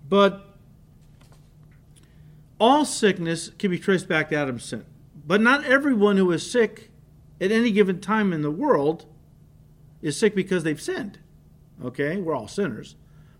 But 0.07 0.45
all 2.59 2.85
sickness 2.85 3.49
can 3.57 3.71
be 3.71 3.79
traced 3.79 4.07
back 4.07 4.29
to 4.29 4.35
Adam's 4.35 4.63
sin. 4.63 4.85
But 5.25 5.41
not 5.41 5.65
everyone 5.65 6.17
who 6.17 6.31
is 6.31 6.49
sick 6.49 6.91
at 7.41 7.51
any 7.51 7.71
given 7.71 7.99
time 7.99 8.31
in 8.31 8.41
the 8.41 8.51
world 8.51 9.05
is 10.03 10.17
sick 10.17 10.35
because 10.35 10.63
they've 10.63 10.81
sinned. 10.81 11.17
Okay, 11.83 12.17
we're 12.17 12.35
all 12.35 12.47
sinners. 12.47 12.95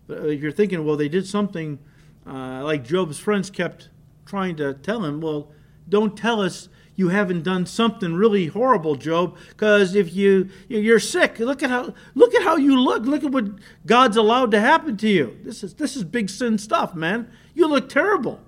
But 0.08 0.26
if 0.26 0.40
you're 0.40 0.50
thinking, 0.50 0.84
well, 0.84 0.96
they 0.96 1.08
did 1.08 1.26
something 1.26 1.78
uh, 2.26 2.64
like 2.64 2.84
Job's 2.84 3.18
friends 3.18 3.50
kept 3.50 3.90
trying 4.26 4.56
to 4.56 4.74
tell 4.74 5.04
him, 5.04 5.20
well, 5.20 5.52
don't 5.88 6.16
tell 6.16 6.40
us 6.40 6.68
you 6.96 7.08
haven't 7.08 7.42
done 7.42 7.66
something 7.66 8.14
really 8.14 8.46
horrible, 8.46 8.94
Job, 8.94 9.36
because 9.48 9.94
if 9.94 10.14
you 10.14 10.48
you're 10.68 11.00
sick, 11.00 11.38
look 11.38 11.62
at 11.62 11.68
how 11.68 11.92
look 12.14 12.34
at 12.34 12.42
how 12.42 12.56
you 12.56 12.80
look. 12.80 13.04
Look 13.04 13.24
at 13.24 13.32
what 13.32 13.46
God's 13.84 14.16
allowed 14.16 14.52
to 14.52 14.60
happen 14.60 14.96
to 14.98 15.08
you. 15.08 15.36
This 15.42 15.64
is 15.64 15.74
this 15.74 15.96
is 15.96 16.04
big 16.04 16.30
sin 16.30 16.56
stuff, 16.56 16.94
man. 16.94 17.30
You 17.52 17.66
look 17.66 17.88
terrible. 17.88 18.40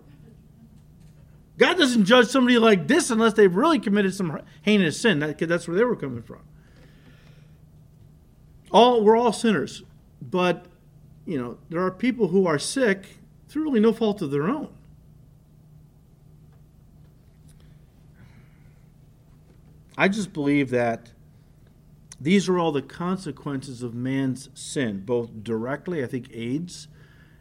God 1.58 1.76
doesn't 1.76 2.04
judge 2.04 2.28
somebody 2.28 2.58
like 2.58 2.86
this 2.86 3.10
unless 3.10 3.32
they've 3.32 3.54
really 3.54 3.78
committed 3.78 4.14
some 4.14 4.40
heinous 4.62 5.00
sin. 5.00 5.18
That, 5.20 5.38
that's 5.38 5.66
where 5.66 5.76
they 5.76 5.84
were 5.84 5.96
coming 5.96 6.22
from 6.22 6.40
all 8.76 9.02
we're 9.02 9.16
all 9.16 9.32
sinners, 9.32 9.82
but 10.20 10.66
you 11.24 11.38
know 11.38 11.56
there 11.70 11.80
are 11.80 11.90
people 11.90 12.28
who 12.28 12.46
are 12.46 12.58
sick 12.58 13.16
through 13.48 13.64
really 13.64 13.80
no 13.80 13.92
fault 13.92 14.20
of 14.20 14.30
their 14.30 14.48
own. 14.48 14.68
I 19.96 20.08
just 20.08 20.34
believe 20.34 20.68
that 20.70 21.12
these 22.20 22.50
are 22.50 22.58
all 22.58 22.70
the 22.70 22.82
consequences 22.82 23.82
of 23.82 23.94
man's 23.94 24.50
sin, 24.52 25.04
both 25.06 25.42
directly. 25.42 26.04
I 26.04 26.06
think 26.06 26.28
AIDS 26.34 26.88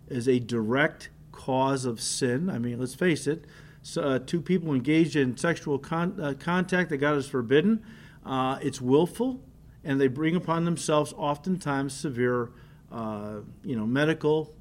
is 0.07 0.29
a 0.29 0.39
direct 0.39 1.09
cause 1.33 1.83
of 1.83 1.99
sin. 1.99 2.49
I 2.49 2.59
mean, 2.59 2.79
let's 2.79 2.95
face 2.95 3.27
it. 3.27 3.43
So, 3.81 4.01
uh, 4.01 4.19
two 4.19 4.41
people 4.41 4.73
engaged 4.73 5.17
in 5.17 5.35
sexual 5.35 5.79
con- 5.79 6.17
uh, 6.19 6.33
contact 6.39 6.89
that 6.91 6.97
God 6.97 7.15
has 7.15 7.27
forbidden. 7.27 7.83
Uh, 8.25 8.57
it's 8.61 8.79
willful 8.79 9.41
and 9.85 10.01
they 10.01 10.07
bring 10.07 10.35
upon 10.35 10.65
themselves 10.65 11.13
oftentimes 11.15 11.93
severe, 11.93 12.49
uh, 12.91 13.35
you 13.63 13.75
know, 13.75 13.85
medical 13.85 14.53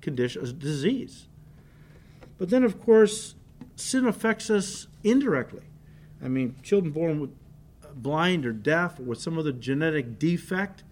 conditions, 0.00 0.52
disease. 0.52 1.26
But 2.38 2.48
then, 2.48 2.64
of 2.64 2.80
course, 2.82 3.34
sin 3.76 4.06
affects 4.06 4.48
us 4.50 4.88
indirectly. 5.04 5.62
I 6.24 6.28
mean, 6.28 6.56
children 6.62 6.92
born 6.92 7.20
with 7.20 7.30
uh, 7.84 7.88
blind 7.94 8.46
or 8.46 8.52
deaf 8.52 8.98
or 8.98 9.04
with 9.04 9.20
some 9.20 9.38
other 9.38 9.52
genetic 9.52 10.18
defect, 10.18 10.82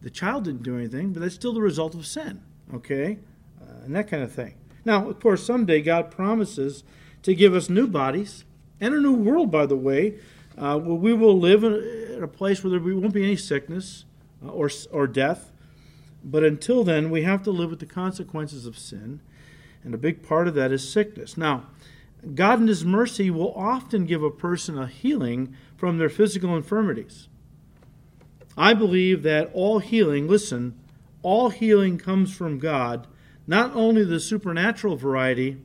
the 0.00 0.10
child 0.10 0.44
didn't 0.44 0.62
do 0.62 0.76
anything, 0.76 1.12
but 1.12 1.20
that's 1.20 1.34
still 1.34 1.52
the 1.52 1.60
result 1.60 1.94
of 1.94 2.06
sin, 2.06 2.40
okay? 2.72 3.18
Uh, 3.60 3.84
and 3.84 3.96
that 3.96 4.08
kind 4.08 4.22
of 4.22 4.30
thing. 4.30 4.54
Now, 4.84 5.08
of 5.08 5.18
course, 5.20 5.44
someday 5.44 5.82
God 5.82 6.12
promises 6.12 6.84
to 7.22 7.34
give 7.34 7.52
us 7.52 7.68
new 7.68 7.88
bodies 7.88 8.44
and 8.80 8.94
a 8.94 9.00
new 9.00 9.14
world, 9.14 9.50
by 9.50 9.66
the 9.66 9.76
way, 9.76 10.14
uh, 10.56 10.78
where 10.78 10.94
we 10.94 11.12
will 11.12 11.38
live 11.38 11.64
in 11.64 11.97
a 12.22 12.28
place 12.28 12.62
where 12.62 12.70
there 12.70 12.80
won't 12.80 13.14
be 13.14 13.24
any 13.24 13.36
sickness 13.36 14.04
uh, 14.44 14.48
or, 14.48 14.70
or 14.90 15.06
death. 15.06 15.52
But 16.24 16.44
until 16.44 16.84
then, 16.84 17.10
we 17.10 17.22
have 17.22 17.42
to 17.44 17.50
live 17.50 17.70
with 17.70 17.80
the 17.80 17.86
consequences 17.86 18.66
of 18.66 18.78
sin. 18.78 19.20
And 19.84 19.94
a 19.94 19.98
big 19.98 20.22
part 20.22 20.48
of 20.48 20.54
that 20.54 20.72
is 20.72 20.90
sickness. 20.90 21.36
Now, 21.36 21.66
God 22.34 22.60
in 22.60 22.66
His 22.66 22.84
mercy 22.84 23.30
will 23.30 23.54
often 23.54 24.04
give 24.04 24.22
a 24.22 24.30
person 24.30 24.76
a 24.76 24.86
healing 24.86 25.54
from 25.76 25.98
their 25.98 26.08
physical 26.08 26.56
infirmities. 26.56 27.28
I 28.56 28.74
believe 28.74 29.22
that 29.22 29.50
all 29.54 29.78
healing, 29.78 30.26
listen, 30.26 30.78
all 31.22 31.50
healing 31.50 31.96
comes 31.96 32.34
from 32.34 32.58
God, 32.58 33.06
not 33.46 33.74
only 33.74 34.04
the 34.04 34.18
supernatural 34.18 34.96
variety, 34.96 35.58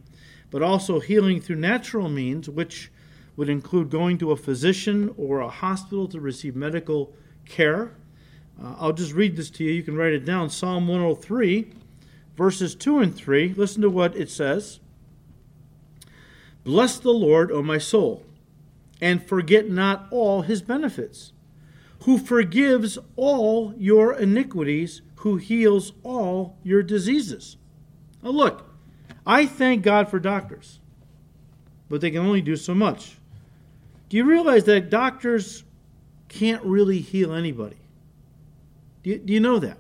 but 0.52 0.62
also 0.62 1.00
healing 1.00 1.42
through 1.42 1.56
natural 1.56 2.08
means, 2.08 2.48
which 2.48 2.92
would 3.36 3.50
include 3.50 3.90
going 3.90 4.18
to 4.20 4.32
a 4.32 4.38
physician 4.38 5.14
or 5.18 5.40
a 5.40 5.50
hospital 5.50 6.08
to 6.08 6.20
receive 6.20 6.56
medical 6.56 7.14
care. 7.46 7.96
Uh, 8.62 8.76
I'll 8.78 8.94
just 8.94 9.14
read 9.14 9.36
this 9.36 9.50
to 9.52 9.64
you. 9.64 9.72
You 9.72 9.84
can 9.84 9.96
write 9.96 10.14
it 10.14 10.26
down. 10.26 10.50
Psalm 10.50 10.88
103, 10.88 11.72
verses 12.36 12.76
2 12.76 13.00
and 13.00 13.16
3. 13.16 13.54
Listen 13.56 13.82
to 13.82 13.90
what 13.90 14.16
it 14.16 14.30
says 14.30 14.80
Bless 16.64 16.98
the 16.98 17.12
Lord, 17.12 17.52
O 17.52 17.62
my 17.62 17.78
soul, 17.78 18.24
and 19.02 19.22
forget 19.24 19.70
not 19.70 20.08
all 20.12 20.44
his 20.44 20.62
benefits, 20.62 21.34
who 22.04 22.18
forgives 22.18 22.98
all 23.16 23.74
your 23.78 24.14
iniquities, 24.14 25.02
who 25.18 25.38
heals 25.38 25.94
all 26.04 26.58
your 26.64 26.84
diseases. 26.84 27.58
Now, 28.22 28.30
look, 28.30 28.70
I 29.26 29.46
thank 29.46 29.84
God 29.84 30.10
for 30.10 30.20
doctors, 30.20 30.80
but 31.90 32.02
they 32.02 32.12
can 32.12 32.26
only 32.26 32.42
do 32.42 32.56
so 32.56 32.76
much. 32.76 33.18
Do 34.14 34.18
you 34.18 34.26
realize 34.26 34.66
that 34.66 34.92
doctors 34.92 35.64
can't 36.30 36.64
really 36.64 37.00
heal 37.00 37.34
anybody? 37.34 37.78
Do 39.02 39.10
you, 39.10 39.18
do 39.18 39.34
you 39.34 39.40
know 39.40 39.58
that? 39.58 39.80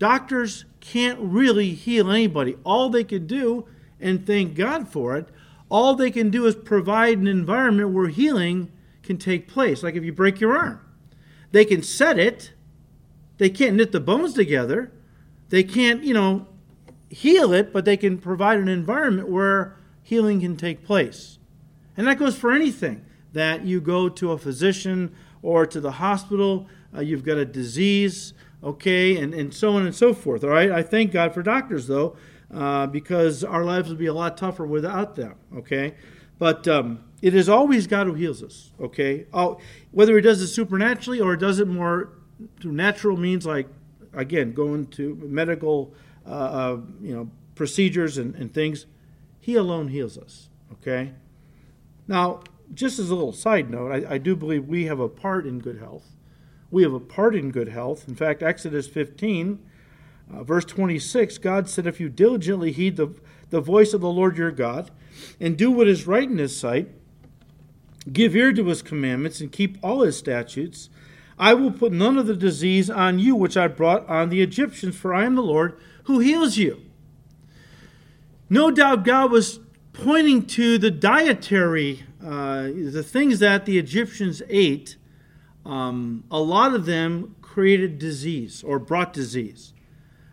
Doctors 0.00 0.64
can't 0.80 1.20
really 1.20 1.70
heal 1.70 2.10
anybody. 2.10 2.56
All 2.64 2.90
they 2.90 3.04
can 3.04 3.28
do, 3.28 3.68
and 4.00 4.26
thank 4.26 4.56
God 4.56 4.88
for 4.88 5.16
it, 5.16 5.28
all 5.68 5.94
they 5.94 6.10
can 6.10 6.30
do 6.30 6.46
is 6.46 6.56
provide 6.56 7.18
an 7.18 7.28
environment 7.28 7.90
where 7.90 8.08
healing 8.08 8.72
can 9.04 9.18
take 9.18 9.46
place. 9.46 9.84
Like 9.84 9.94
if 9.94 10.02
you 10.02 10.12
break 10.12 10.40
your 10.40 10.58
arm, 10.58 10.80
they 11.52 11.64
can 11.64 11.80
set 11.80 12.18
it, 12.18 12.54
they 13.38 13.50
can't 13.50 13.76
knit 13.76 13.92
the 13.92 14.00
bones 14.00 14.34
together, 14.34 14.90
they 15.50 15.62
can't, 15.62 16.02
you 16.02 16.12
know, 16.12 16.48
heal 17.08 17.52
it, 17.52 17.72
but 17.72 17.84
they 17.84 17.96
can 17.96 18.18
provide 18.18 18.58
an 18.58 18.66
environment 18.66 19.28
where 19.28 19.76
healing 20.02 20.40
can 20.40 20.56
take 20.56 20.84
place. 20.84 21.38
And 21.96 22.04
that 22.08 22.18
goes 22.18 22.36
for 22.36 22.50
anything 22.50 23.06
that 23.34 23.64
you 23.64 23.80
go 23.80 24.08
to 24.08 24.32
a 24.32 24.38
physician 24.38 25.14
or 25.42 25.66
to 25.66 25.80
the 25.80 25.92
hospital, 25.92 26.66
uh, 26.96 27.00
you've 27.00 27.24
got 27.24 27.36
a 27.36 27.44
disease, 27.44 28.32
okay, 28.62 29.16
and, 29.16 29.34
and 29.34 29.52
so 29.52 29.74
on 29.76 29.84
and 29.84 29.94
so 29.94 30.14
forth. 30.14 30.42
All 30.42 30.50
right, 30.50 30.70
I 30.70 30.82
thank 30.82 31.12
God 31.12 31.34
for 31.34 31.42
doctors 31.42 31.86
though, 31.86 32.16
uh, 32.52 32.86
because 32.86 33.44
our 33.44 33.64
lives 33.64 33.88
would 33.90 33.98
be 33.98 34.06
a 34.06 34.14
lot 34.14 34.36
tougher 34.36 34.64
without 34.64 35.16
them, 35.16 35.34
okay. 35.56 35.94
But 36.38 36.66
um, 36.66 37.04
it 37.20 37.34
is 37.34 37.48
always 37.48 37.86
God 37.86 38.06
who 38.06 38.14
heals 38.14 38.42
us, 38.42 38.72
okay. 38.80 39.26
Whether 39.90 40.16
He 40.16 40.22
does 40.22 40.40
it 40.40 40.48
supernaturally 40.48 41.20
or 41.20 41.36
does 41.36 41.58
it 41.58 41.68
more 41.68 42.12
through 42.60 42.72
natural 42.72 43.16
means, 43.16 43.44
like 43.44 43.68
again 44.12 44.52
going 44.52 44.86
to 44.86 45.16
medical, 45.22 45.92
uh, 46.26 46.30
uh, 46.30 46.80
you 47.02 47.14
know, 47.14 47.30
procedures 47.54 48.18
and, 48.18 48.34
and 48.36 48.54
things, 48.54 48.86
He 49.40 49.56
alone 49.56 49.88
heals 49.88 50.16
us, 50.16 50.48
okay. 50.72 51.12
Now, 52.06 52.40
just 52.72 52.98
as 52.98 53.10
a 53.10 53.14
little 53.14 53.32
side 53.32 53.70
note, 53.70 53.90
I, 53.90 54.14
I 54.14 54.18
do 54.18 54.34
believe 54.34 54.66
we 54.66 54.86
have 54.86 55.00
a 55.00 55.08
part 55.08 55.46
in 55.46 55.58
good 55.58 55.78
health 55.78 56.14
we 56.74 56.82
have 56.82 56.92
a 56.92 57.00
part 57.00 57.36
in 57.36 57.52
good 57.52 57.68
health. 57.68 58.08
In 58.08 58.16
fact, 58.16 58.42
Exodus 58.42 58.88
15, 58.88 59.64
uh, 60.32 60.42
verse 60.42 60.64
26, 60.64 61.38
God 61.38 61.68
said, 61.68 61.86
If 61.86 62.00
you 62.00 62.08
diligently 62.08 62.72
heed 62.72 62.96
the, 62.96 63.14
the 63.50 63.60
voice 63.60 63.94
of 63.94 64.00
the 64.00 64.10
Lord 64.10 64.36
your 64.36 64.50
God, 64.50 64.90
and 65.38 65.56
do 65.56 65.70
what 65.70 65.86
is 65.86 66.08
right 66.08 66.28
in 66.28 66.38
his 66.38 66.58
sight, 66.58 66.88
give 68.12 68.34
ear 68.34 68.52
to 68.52 68.66
his 68.66 68.82
commandments, 68.82 69.40
and 69.40 69.52
keep 69.52 69.78
all 69.84 70.02
his 70.02 70.16
statutes, 70.16 70.90
I 71.38 71.54
will 71.54 71.70
put 71.70 71.92
none 71.92 72.18
of 72.18 72.26
the 72.26 72.34
disease 72.34 72.90
on 72.90 73.20
you 73.20 73.36
which 73.36 73.56
I 73.56 73.68
brought 73.68 74.08
on 74.08 74.28
the 74.28 74.42
Egyptians, 74.42 74.96
for 74.96 75.14
I 75.14 75.26
am 75.26 75.36
the 75.36 75.42
Lord 75.42 75.78
who 76.04 76.18
heals 76.18 76.56
you. 76.56 76.82
No 78.50 78.72
doubt 78.72 79.04
God 79.04 79.30
was 79.30 79.60
pointing 79.92 80.44
to 80.46 80.76
the 80.76 80.90
dietary, 80.90 82.02
uh, 82.24 82.62
the 82.72 83.02
things 83.02 83.38
that 83.40 83.66
the 83.66 83.78
Egyptians 83.78 84.42
ate 84.48 84.96
um, 85.66 86.24
a 86.30 86.40
lot 86.40 86.74
of 86.74 86.86
them 86.86 87.36
created 87.40 87.98
disease 87.98 88.62
or 88.62 88.78
brought 88.78 89.12
disease, 89.12 89.72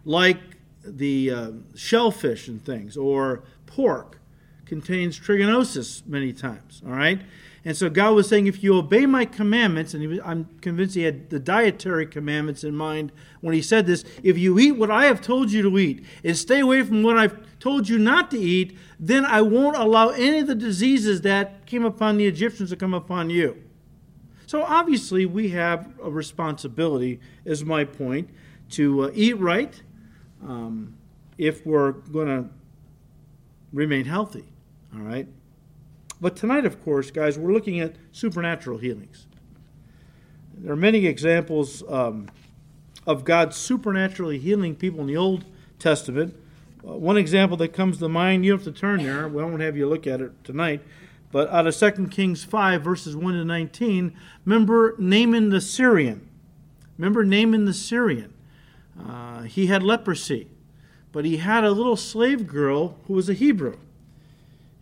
like 0.03 0.39
the 0.83 1.31
uh, 1.31 1.51
shellfish 1.75 2.47
and 2.47 2.63
things, 2.63 2.97
or 2.97 3.43
pork 3.65 4.19
contains 4.65 5.19
trichinosis 5.19 6.05
many 6.05 6.33
times. 6.33 6.81
All 6.85 6.93
right, 6.93 7.21
and 7.63 7.77
so 7.77 7.89
God 7.89 8.15
was 8.15 8.27
saying, 8.27 8.47
if 8.47 8.63
you 8.63 8.75
obey 8.75 9.05
my 9.05 9.23
commandments, 9.23 9.93
and 9.93 10.07
was, 10.07 10.19
I'm 10.25 10.45
convinced 10.61 10.95
He 10.95 11.03
had 11.03 11.29
the 11.29 11.39
dietary 11.39 12.07
commandments 12.07 12.63
in 12.63 12.75
mind 12.75 13.11
when 13.41 13.53
He 13.53 13.61
said 13.61 13.85
this. 13.85 14.03
If 14.23 14.37
you 14.37 14.57
eat 14.59 14.73
what 14.73 14.89
I 14.89 15.05
have 15.05 15.21
told 15.21 15.51
you 15.51 15.61
to 15.63 15.77
eat 15.77 16.03
and 16.23 16.35
stay 16.35 16.59
away 16.59 16.81
from 16.83 17.03
what 17.03 17.17
I've 17.17 17.37
told 17.59 17.87
you 17.87 17.99
not 17.99 18.31
to 18.31 18.39
eat, 18.39 18.77
then 18.99 19.23
I 19.23 19.41
won't 19.41 19.77
allow 19.77 20.09
any 20.09 20.39
of 20.39 20.47
the 20.47 20.55
diseases 20.55 21.21
that 21.21 21.60
came 21.71 21.85
upon 21.85 22.17
the 22.17 22.27
Egyptians 22.27 22.69
to 22.69 22.75
come 22.75 22.93
upon 22.93 23.29
you. 23.29 23.63
So 24.45 24.61
obviously, 24.63 25.25
we 25.25 25.49
have 25.51 25.93
a 26.03 26.11
responsibility, 26.11 27.21
is 27.45 27.63
my 27.63 27.85
point, 27.85 28.29
to 28.71 29.05
uh, 29.05 29.11
eat 29.13 29.39
right 29.39 29.81
um, 30.45 30.97
if 31.37 31.65
we're 31.65 31.93
going 31.93 32.27
to 32.27 32.49
remain 33.71 34.03
healthy. 34.03 34.43
All 34.93 34.99
right? 34.99 35.29
But 36.19 36.35
tonight, 36.35 36.65
of 36.65 36.83
course, 36.83 37.09
guys, 37.09 37.39
we're 37.39 37.53
looking 37.53 37.79
at 37.79 37.95
supernatural 38.11 38.79
healings. 38.79 39.27
There 40.57 40.73
are 40.73 40.75
many 40.75 41.05
examples 41.05 41.83
um, 41.87 42.29
of 43.07 43.23
God 43.23 43.53
supernaturally 43.53 44.39
healing 44.39 44.75
people 44.75 44.99
in 44.99 45.07
the 45.07 45.15
Old 45.15 45.45
Testament. 45.79 46.35
Uh, 46.85 46.97
one 46.97 47.15
example 47.15 47.55
that 47.55 47.71
comes 47.71 47.99
to 47.99 48.09
mind, 48.09 48.43
you 48.43 48.51
have 48.51 48.65
to 48.65 48.73
turn 48.73 49.03
there, 49.03 49.29
we 49.29 49.41
won't 49.41 49.61
have 49.61 49.77
you 49.77 49.87
look 49.87 50.05
at 50.05 50.19
it 50.19 50.31
tonight, 50.43 50.81
but 51.31 51.49
out 51.49 51.67
of 51.67 51.75
2 51.75 52.07
Kings 52.07 52.43
5, 52.43 52.81
verses 52.81 53.15
1 53.15 53.33
to 53.33 53.45
19, 53.45 54.15
remember 54.45 54.95
Naaman 54.97 55.49
the 55.49 55.61
Syrian. 55.61 56.29
Remember 56.97 57.23
Naaman 57.23 57.65
the 57.65 57.73
Syrian. 57.73 58.33
Uh, 58.99 59.43
he 59.43 59.67
had 59.67 59.81
leprosy, 59.81 60.47
but 61.11 61.25
he 61.25 61.37
had 61.37 61.63
a 61.63 61.71
little 61.71 61.95
slave 61.95 62.47
girl 62.47 62.97
who 63.07 63.13
was 63.13 63.29
a 63.29 63.33
Hebrew. 63.33 63.77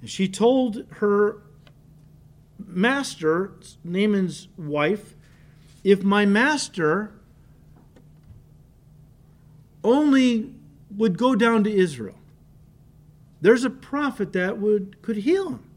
And 0.02 0.10
she 0.10 0.28
told 0.28 0.86
her 0.96 1.38
master, 2.66 3.52
Naaman's 3.84 4.48
wife, 4.58 5.16
if 5.84 6.04
my 6.04 6.26
master 6.26 7.12
only 9.84 10.54
would 10.96 11.18
go 11.18 11.36
down 11.36 11.64
to 11.64 11.74
Israel, 11.74 12.16
there's 13.42 13.64
a 13.64 13.70
prophet 13.70 14.34
that 14.34 14.58
would 14.58 15.02
could 15.02 15.18
heal 15.18 15.50
him. 15.50 15.69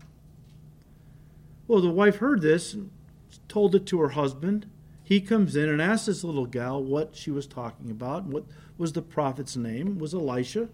Well, 1.73 1.81
the 1.81 1.89
wife 1.89 2.17
heard 2.17 2.43
this 2.43 2.75
and 2.75 2.91
told 3.49 3.75
it 3.75 3.87
to 3.87 4.01
her 4.03 4.11
husband. 4.11 4.67
He 5.03 5.23
comes 5.23 5.57
in 5.57 5.71
and 5.71 5.81
asks 5.81 6.05
this 6.05 6.23
little 6.23 6.45
gal 6.45 6.85
what 6.85 7.17
she 7.17 7.31
was 7.31 7.47
talking 7.47 7.91
about. 7.91 8.25
What 8.25 8.45
was 8.77 8.93
the 8.93 9.01
prophet's 9.01 9.57
name? 9.57 9.93
It 9.93 9.99
was 9.99 10.13
Elisha. 10.13 10.69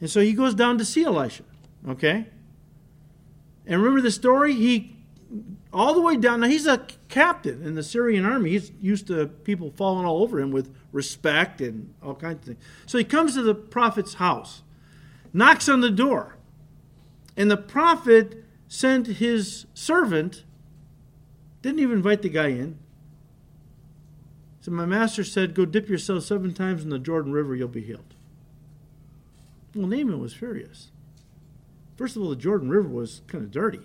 And 0.00 0.08
so 0.08 0.20
he 0.20 0.32
goes 0.32 0.54
down 0.54 0.78
to 0.78 0.84
see 0.84 1.02
Elisha. 1.02 1.42
Okay? 1.88 2.28
And 3.66 3.82
remember 3.82 4.00
the 4.00 4.12
story? 4.12 4.54
He 4.54 4.94
all 5.72 5.92
the 5.92 6.00
way 6.00 6.16
down. 6.16 6.42
Now 6.42 6.46
he's 6.46 6.68
a 6.68 6.86
captain 7.08 7.60
in 7.66 7.74
the 7.74 7.82
Syrian 7.82 8.24
army. 8.24 8.50
He's 8.50 8.70
used 8.80 9.08
to 9.08 9.26
people 9.26 9.72
falling 9.72 10.06
all 10.06 10.22
over 10.22 10.38
him 10.38 10.52
with 10.52 10.72
respect 10.92 11.60
and 11.60 11.92
all 12.00 12.14
kinds 12.14 12.38
of 12.38 12.44
things. 12.44 12.64
So 12.86 12.96
he 12.96 13.02
comes 13.02 13.34
to 13.34 13.42
the 13.42 13.56
prophet's 13.56 14.14
house, 14.14 14.62
knocks 15.32 15.68
on 15.68 15.80
the 15.80 15.90
door, 15.90 16.36
and 17.36 17.50
the 17.50 17.56
prophet 17.56 18.39
sent 18.70 19.08
his 19.08 19.66
servant, 19.74 20.44
didn't 21.60 21.80
even 21.80 21.96
invite 21.96 22.22
the 22.22 22.28
guy 22.28 22.46
in. 22.46 22.78
So 24.60 24.70
my 24.70 24.86
master 24.86 25.24
said, 25.24 25.54
Go 25.54 25.66
dip 25.66 25.88
yourself 25.88 26.22
seven 26.22 26.54
times 26.54 26.84
in 26.84 26.88
the 26.88 26.98
Jordan 26.98 27.32
River, 27.32 27.56
you'll 27.56 27.68
be 27.68 27.82
healed. 27.82 28.14
Well, 29.74 29.88
Naaman 29.88 30.20
was 30.20 30.32
furious. 30.32 30.92
First 31.96 32.16
of 32.16 32.22
all, 32.22 32.30
the 32.30 32.36
Jordan 32.36 32.70
River 32.70 32.88
was 32.88 33.22
kind 33.26 33.42
of 33.42 33.50
dirty. 33.50 33.80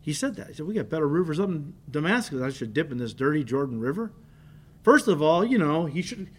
He 0.00 0.14
said 0.14 0.36
that. 0.36 0.48
He 0.48 0.54
said, 0.54 0.66
We 0.66 0.74
got 0.74 0.88
better 0.88 1.06
rivers 1.06 1.38
up 1.38 1.50
in 1.50 1.74
Damascus. 1.90 2.40
I 2.40 2.48
should 2.48 2.72
dip 2.72 2.90
in 2.90 2.96
this 2.96 3.12
dirty 3.12 3.44
Jordan 3.44 3.78
River. 3.78 4.10
First 4.82 5.06
of 5.06 5.20
all, 5.20 5.44
you 5.44 5.58
know, 5.58 5.84
he 5.84 6.00
should 6.00 6.30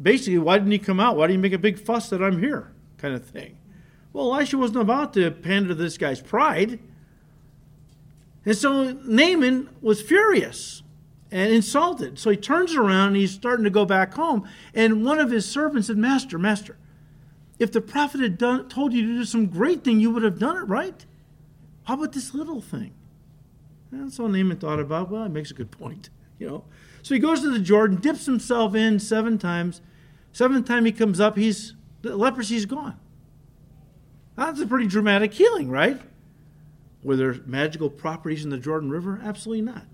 basically, 0.00 0.38
why 0.38 0.58
didn't 0.58 0.72
he 0.72 0.78
come 0.78 1.00
out? 1.00 1.16
Why 1.16 1.26
didn't 1.26 1.40
he 1.40 1.42
make 1.42 1.52
a 1.52 1.58
big 1.58 1.80
fuss 1.80 2.10
that 2.10 2.22
I'm 2.22 2.40
here? 2.40 2.72
Kind 2.98 3.14
of 3.14 3.26
thing. 3.26 3.58
Well, 4.16 4.34
Elisha 4.34 4.56
wasn't 4.56 4.80
about 4.80 5.12
to 5.12 5.30
pander 5.30 5.68
to 5.68 5.74
this 5.74 5.98
guy's 5.98 6.22
pride. 6.22 6.78
And 8.46 8.56
so 8.56 8.92
Naaman 9.04 9.68
was 9.82 10.00
furious 10.00 10.82
and 11.30 11.52
insulted. 11.52 12.18
So 12.18 12.30
he 12.30 12.38
turns 12.38 12.74
around 12.74 13.08
and 13.08 13.16
he's 13.16 13.32
starting 13.32 13.64
to 13.64 13.70
go 13.70 13.84
back 13.84 14.14
home. 14.14 14.48
And 14.72 15.04
one 15.04 15.18
of 15.18 15.30
his 15.30 15.44
servants 15.44 15.88
said, 15.88 15.98
Master, 15.98 16.38
Master, 16.38 16.78
if 17.58 17.70
the 17.70 17.82
prophet 17.82 18.22
had 18.22 18.38
done, 18.38 18.70
told 18.70 18.94
you 18.94 19.02
to 19.02 19.18
do 19.18 19.24
some 19.26 19.48
great 19.48 19.84
thing, 19.84 20.00
you 20.00 20.10
would 20.12 20.22
have 20.22 20.38
done 20.38 20.56
it, 20.56 20.64
right? 20.64 21.04
How 21.84 21.92
about 21.92 22.14
this 22.14 22.32
little 22.32 22.62
thing? 22.62 22.94
And 23.90 24.10
so 24.10 24.28
Naaman 24.28 24.56
thought 24.56 24.80
about, 24.80 25.10
well, 25.10 25.24
it 25.24 25.30
makes 25.30 25.50
a 25.50 25.54
good 25.54 25.70
point, 25.70 26.08
you 26.38 26.48
know. 26.48 26.64
So 27.02 27.12
he 27.12 27.20
goes 27.20 27.42
to 27.42 27.50
the 27.50 27.58
Jordan, 27.58 28.00
dips 28.00 28.24
himself 28.24 28.74
in 28.74 28.98
seven 28.98 29.36
times. 29.36 29.82
Seventh 30.32 30.66
time 30.66 30.86
he 30.86 30.92
comes 30.92 31.20
up, 31.20 31.36
he's 31.36 31.74
the 32.00 32.16
leprosy's 32.16 32.64
gone. 32.64 32.98
That's 34.36 34.60
a 34.60 34.66
pretty 34.66 34.86
dramatic 34.86 35.32
healing, 35.32 35.70
right? 35.70 36.00
Were 37.02 37.16
there 37.16 37.36
magical 37.46 37.88
properties 37.88 38.44
in 38.44 38.50
the 38.50 38.58
Jordan 38.58 38.90
River? 38.90 39.20
Absolutely 39.22 39.62
not. 39.62 39.86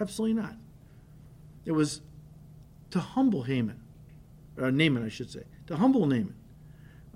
Absolutely 0.00 0.40
not. 0.40 0.56
It 1.64 1.72
was 1.72 2.02
to 2.90 3.00
humble 3.00 3.42
Haman, 3.42 3.80
or 4.58 4.70
Naaman, 4.70 5.04
I 5.04 5.08
should 5.08 5.30
say, 5.30 5.44
to 5.66 5.76
humble 5.76 6.06
Naaman. 6.06 6.34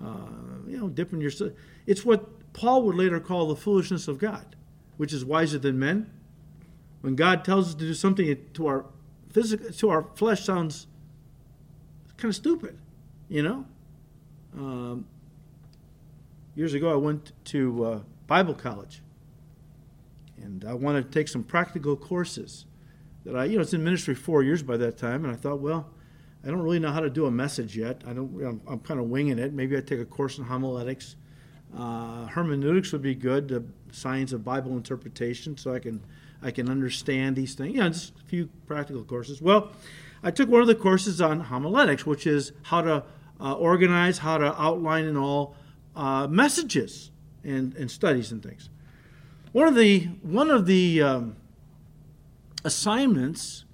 Uh, 0.03 0.67
you 0.67 0.79
know, 0.79 0.89
dipping 0.89 1.21
your. 1.21 1.31
It's 1.87 2.05
what 2.05 2.53
Paul 2.55 2.83
would 2.85 2.97
later 2.97 3.21
call 3.21 3.49
the 3.49 3.57
foolishness 3.57 4.09
of 4.09 4.19
God, 4.19 4.57
which 4.97 5.13
is 5.13 5.25
wiser 5.25 5.59
than 5.59 5.79
men. 5.79 6.11
When 7.03 7.17
God 7.17 7.45
tells 7.45 7.69
us 7.69 7.75
to 7.75 7.81
do 7.81 7.95
something 7.95 8.39
to 8.55 8.67
our 8.67 8.87
physical, 9.31 9.71
to 9.71 9.91
our 9.91 10.07
flesh, 10.15 10.45
sounds 10.45 10.87
kind 12.17 12.31
of 12.31 12.37
stupid, 12.37 12.79
you 13.29 13.43
know. 13.43 13.67
Um, 14.57 15.07
years 16.61 16.75
ago, 16.75 16.93
I 16.93 16.97
went 16.97 17.33
to 17.47 17.85
uh, 17.85 18.01
Bible 18.27 18.53
college. 18.53 19.01
And 20.37 20.63
I 20.67 20.75
wanted 20.75 21.07
to 21.07 21.11
take 21.11 21.27
some 21.27 21.43
practical 21.43 21.97
courses 21.97 22.67
that 23.25 23.35
I, 23.35 23.47
you 23.47 23.57
know, 23.57 23.63
it's 23.63 23.73
in 23.73 23.83
ministry 23.83 24.15
four 24.15 24.43
years 24.43 24.63
by 24.63 24.77
that 24.77 24.99
time, 24.99 25.25
and 25.25 25.33
I 25.33 25.37
thought, 25.37 25.61
well, 25.61 25.89
I 26.45 26.49
don't 26.49 26.61
really 26.61 26.79
know 26.79 26.93
how 26.93 27.01
to 27.01 27.09
do 27.09 27.25
a 27.25 27.31
message 27.31 27.77
yet. 27.77 28.03
I 28.07 28.13
don't. 28.13 28.31
I'm, 28.43 28.61
I'm 28.67 28.81
kind 28.81 29.01
of 29.01 29.07
winging 29.07 29.39
it. 29.39 29.53
Maybe 29.53 29.77
I 29.77 29.81
take 29.81 30.01
a 30.01 30.07
course 30.07 30.39
in 30.39 30.45
homiletics. 30.45 31.17
Uh, 31.77 32.27
hermeneutics 32.27 32.93
would 32.93 33.03
be 33.03 33.15
good, 33.15 33.49
the 33.49 33.65
science 33.93 34.33
of 34.33 34.43
Bible 34.45 34.73
interpretation, 34.73 35.57
so 35.59 35.75
I 35.75 35.79
can 35.79 36.03
I 36.43 36.51
can 36.51 36.71
understand 36.71 37.37
these 37.37 37.55
things. 37.55 37.77
Know, 37.77 37.89
just 37.91 38.15
a 38.19 38.25
few 38.25 38.49
practical 38.67 39.05
courses. 39.05 39.43
Well, 39.43 39.73
I 40.23 40.31
took 40.31 40.49
one 40.49 40.63
of 40.63 40.67
the 40.67 40.75
courses 40.75 41.21
on 41.21 41.41
homiletics, 41.41 42.07
which 42.07 42.27
is 42.27 42.53
how 42.63 42.81
to 42.81 43.05
uh, 43.39 43.53
organize, 43.55 44.19
how 44.19 44.39
to 44.39 44.59
outline 44.61 45.05
and 45.05 45.19
all 45.19 45.55
uh, 45.97 46.27
messages 46.27 47.11
and, 47.45 47.75
and 47.75 47.91
studies 47.91 48.33
and 48.33 48.43
things. 48.43 48.71
One 49.53 49.67
of 49.67 49.75
the 49.75 50.05
one 50.23 50.51
of 50.51 50.67
the 50.67 51.03
um, 51.03 51.37
assignments 52.65 53.65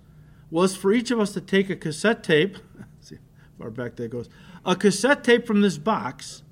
was 0.51 0.77
for 0.77 0.93
each 0.93 1.11
of 1.11 1.21
us 1.21 1.33
to 1.33 1.41
take 1.41 1.69
a 1.69 1.77
cassette 1.77 2.23
tape. 2.23 2.57
see 3.01 3.17
how 3.17 3.65
far 3.65 3.71
back 3.71 3.97
that 3.97 4.11
goes. 4.11 4.29
A 4.65 4.75
cassette 4.75 5.23
tape 5.23 5.47
from 5.47 5.61
this 5.61 5.79
box. 5.79 6.43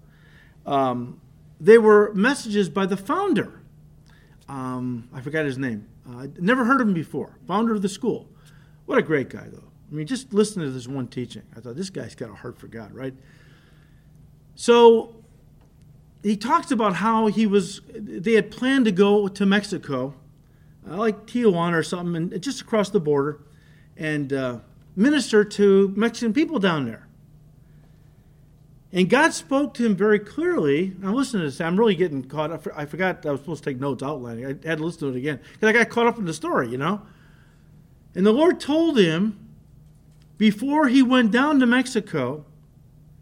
Um, 0.67 1.21
they 1.61 1.79
were 1.79 2.13
messages 2.15 2.69
by 2.69 2.87
the 2.87 2.97
founder. 2.97 3.61
Um, 4.49 5.09
I 5.13 5.21
forgot 5.21 5.47
his 5.47 5.57
name. 5.57 5.87
Uh, 6.09 6.27
never 6.39 6.65
heard 6.65 6.81
of 6.81 6.89
him 6.89 6.95
before. 6.95 7.39
Founder 7.47 7.75
of 7.75 7.83
the 7.83 7.89
school. 7.89 8.29
What 8.87 8.99
a 8.99 9.03
great 9.03 9.31
guy, 9.31 9.47
though. 9.51 9.71
I 9.91 9.95
mean, 9.95 10.07
just 10.07 10.35
listen 10.35 10.63
to 10.63 10.71
this 10.71 10.87
one 10.87 11.09
teaching. 11.09 11.43
I 11.57 11.61
thought 11.61 11.77
this 11.77 11.91
guy's 11.91 12.15
got 12.15 12.31
a 12.31 12.35
heart 12.35 12.59
for 12.59 12.67
God, 12.67 12.93
right? 12.93 13.15
So 14.55 15.24
he 16.25 16.39
talks 16.39 16.71
about 16.71 16.97
how 16.97 17.27
he 17.27 17.47
was. 17.47 17.83
They 17.95 18.33
had 18.33 18.51
planned 18.51 18.87
to 18.87 18.93
go 18.93 19.29
to 19.29 19.47
Mexico, 19.47 20.15
uh, 20.89 20.97
like 20.97 21.27
Tijuana 21.27 21.75
or 21.75 21.83
something, 21.83 22.17
and 22.17 22.43
just 22.43 22.63
across 22.63 22.89
the 22.89 22.99
border, 22.99 23.41
and 23.97 24.33
uh, 24.33 24.59
minister 24.97 25.45
to 25.45 25.93
Mexican 25.95 26.33
people 26.33 26.59
down 26.59 26.87
there. 26.87 27.07
And 28.91 29.11
God 29.11 29.35
spoke 29.35 29.75
to 29.75 29.85
him 29.85 29.97
very 29.97 30.19
clearly. 30.19 30.95
Now 30.99 31.13
listen 31.13 31.41
to 31.41 31.47
this. 31.47 31.61
I'm 31.61 31.77
really 31.79 31.95
getting 31.95 32.23
caught 32.23 32.51
up. 32.51 32.67
I 32.75 32.87
forgot 32.87 33.27
I 33.27 33.33
was 33.33 33.41
supposed 33.41 33.65
to 33.65 33.71
take 33.71 33.81
notes 33.81 34.03
outlining. 34.03 34.47
I 34.47 34.49
had 34.67 34.79
to 34.79 34.85
listen 34.85 35.01
to 35.01 35.09
it 35.09 35.17
again 35.17 35.41
because 35.53 35.69
I 35.69 35.73
got 35.73 35.91
caught 35.91 36.07
up 36.07 36.17
in 36.17 36.25
the 36.25 36.33
story, 36.33 36.71
you 36.71 36.79
know. 36.79 37.03
And 38.15 38.25
the 38.25 38.33
Lord 38.33 38.61
told 38.61 38.99
him 38.99 39.39
before 40.39 40.89
he 40.89 41.03
went 41.03 41.33
down 41.33 41.61
to 41.61 41.67
Mexico, 41.67 42.47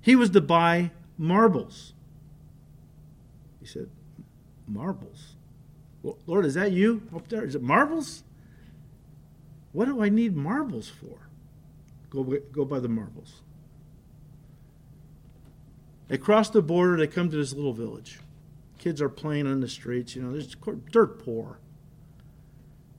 he 0.01 0.15
was 0.15 0.31
to 0.31 0.41
buy 0.41 0.93
marbles. 1.19 1.95
Said, 3.73 3.89
Marbles? 4.67 5.37
Lord, 6.27 6.45
is 6.45 6.55
that 6.55 6.73
you 6.73 7.03
up 7.15 7.29
there? 7.29 7.45
Is 7.45 7.55
it 7.55 7.63
marbles? 7.63 8.25
What 9.73 9.87
do 9.87 10.03
I 10.03 10.09
need 10.09 10.37
marbles 10.37 10.89
for? 10.89 11.29
Go, 12.11 12.25
go 12.53 12.65
buy 12.65 12.81
the 12.81 12.89
marbles. 12.89 13.41
They 16.09 16.19
cross 16.19 16.51
the 16.51 16.61
border, 16.61 16.99
they 16.99 17.07
come 17.07 17.31
to 17.31 17.37
this 17.37 17.55
little 17.55 17.73
village. 17.73 18.19
Kids 18.79 19.01
are 19.01 19.09
playing 19.09 19.47
on 19.47 19.61
the 19.61 19.69
streets, 19.69 20.15
you 20.15 20.23
know, 20.23 20.33
there's 20.33 20.55
dirt 20.91 21.25
poor. 21.25 21.59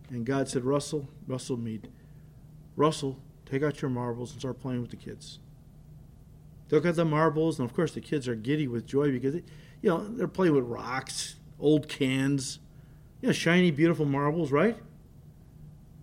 And 0.10 0.26
God 0.26 0.48
said, 0.48 0.64
Russell, 0.64 1.10
Russell 1.28 1.58
Mead, 1.58 1.92
Russell, 2.76 3.20
take 3.46 3.62
out 3.62 3.82
your 3.82 3.92
marbles 3.92 4.32
and 4.32 4.40
start 4.40 4.60
playing 4.60 4.82
with 4.82 4.90
the 4.90 4.96
kids. 4.96 5.40
Look 6.72 6.86
at 6.86 6.96
the 6.96 7.06
marbles, 7.06 7.60
and 7.60 7.70
of 7.70 7.76
course 7.76 7.92
the 7.92 8.02
kids 8.02 8.28
are 8.28 8.36
giddy 8.36 8.68
with 8.68 8.88
joy 8.88 9.12
because 9.12 9.34
they, 9.36 9.44
you 9.84 9.90
know 9.90 10.08
they're 10.08 10.28
playing 10.28 10.56
with 10.56 10.64
rocks, 10.64 11.36
old 11.60 11.88
cans, 11.88 12.58
you 13.22 13.28
know, 13.28 13.34
shiny, 13.34 13.70
beautiful 13.70 14.06
marbles, 14.06 14.52
right? 14.52 14.78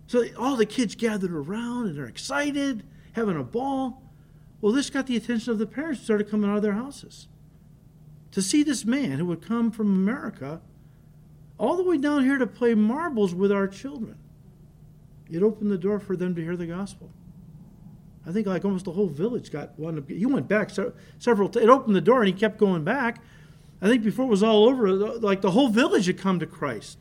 So 0.07 0.24
all 0.39 0.55
the 0.55 0.66
kids 0.66 0.95
gathered 0.95 1.33
around 1.33 1.87
and 1.87 1.97
they're 1.97 2.05
excited, 2.05 2.85
having 3.12 3.37
a 3.37 3.43
ball. 3.43 4.03
Well, 4.61 4.72
this 4.72 4.91
got 4.91 5.07
the 5.07 5.16
attention 5.16 5.53
of 5.53 5.59
the 5.59 5.66
parents 5.66 6.01
who 6.01 6.05
started 6.05 6.31
coming 6.31 6.51
out 6.51 6.57
of 6.57 6.62
their 6.62 6.74
houses 6.74 7.26
to 8.33 8.43
see 8.43 8.62
this 8.62 8.85
man 8.85 9.18
who 9.18 9.26
would 9.26 9.41
come 9.41 9.70
from 9.70 9.87
America 9.87 10.61
all 11.59 11.76
the 11.76 11.83
way 11.83 11.97
down 11.97 12.24
here 12.24 12.39
to 12.39 12.47
play 12.47 12.74
marbles 12.74 13.35
with 13.35 13.51
our 13.51 13.66
children. 13.66 14.18
It 15.31 15.43
opened 15.43 15.70
the 15.70 15.78
door 15.78 15.99
for 15.99 16.16
them 16.16 16.35
to 16.35 16.43
hear 16.43 16.57
the 16.57 16.66
gospel. 16.66 17.11
I 18.26 18.33
think 18.33 18.47
like 18.47 18.64
almost 18.64 18.85
the 18.85 18.93
whole 18.93 19.09
village 19.09 19.51
got 19.51 19.78
one. 19.78 20.05
He 20.07 20.26
went 20.26 20.49
back 20.49 20.70
several. 21.18 21.57
It 21.57 21.68
opened 21.68 21.97
the 21.97 22.01
door 22.01 22.18
and 22.20 22.26
he 22.26 22.35
kept 22.35 22.59
going 22.59 22.85
back. 22.85 23.22
I 23.83 23.89
think 23.89 24.03
before 24.03 24.26
it 24.26 24.28
was 24.28 24.43
all 24.43 24.68
over, 24.68 24.91
like 24.95 25.41
the 25.41 25.53
whole 25.53 25.68
village 25.68 26.07
had 26.07 26.18
come 26.18 26.39
to 26.39 26.47
Christ. 26.47 26.99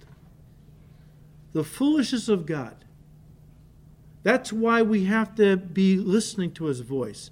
The 1.52 1.64
foolishness 1.64 2.30
of 2.30 2.46
God. 2.46 2.86
That's 4.24 4.54
why 4.54 4.82
we 4.82 5.06
have 5.06 5.36
to 5.36 5.58
be 5.58 5.98
listening 5.98 6.52
to 6.54 6.66
his 6.66 6.82
voice. 6.82 7.32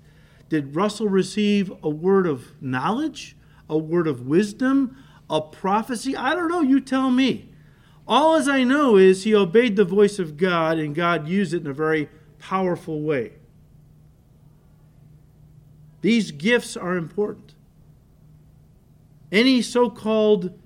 Did 0.50 0.76
Russell 0.76 1.10
receive 1.10 1.72
a 1.84 1.90
word 1.90 2.26
of 2.26 2.62
knowledge, 2.62 3.36
a 3.70 3.78
word 3.78 4.08
of 4.08 4.28
wisdom, 4.28 4.98
a 5.30 5.42
prophecy? 5.42 6.16
I 6.16 6.34
don't 6.34 6.50
know. 6.50 6.62
You 6.62 6.80
tell 6.80 7.12
me. 7.12 7.50
All 8.08 8.36
as 8.36 8.48
I 8.48 8.64
know 8.64 8.96
is 8.96 9.24
he 9.24 9.36
obeyed 9.36 9.76
the 9.76 9.84
voice 9.84 10.18
of 10.18 10.38
God 10.38 10.80
and 10.80 10.96
God 10.96 11.28
used 11.28 11.54
it 11.54 11.62
in 11.62 11.68
a 11.68 11.74
very 11.74 12.10
powerful 12.40 13.02
way. 13.02 13.34
These 16.02 16.32
gifts 16.32 16.78
are 16.78 16.96
important. 16.96 17.56
Any 19.32 19.62
so 19.62 19.90
called 19.90 20.58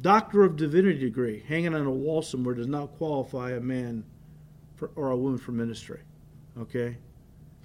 Doctor 0.00 0.44
of 0.44 0.56
Divinity 0.56 0.98
degree 0.98 1.42
hanging 1.48 1.74
on 1.74 1.86
a 1.86 1.90
wall 1.90 2.22
somewhere 2.22 2.54
does 2.54 2.66
not 2.66 2.96
qualify 2.96 3.52
a 3.52 3.60
man 3.60 4.04
for, 4.76 4.90
or 4.94 5.10
a 5.10 5.16
woman 5.16 5.38
for 5.38 5.52
ministry. 5.52 6.00
Okay? 6.58 6.98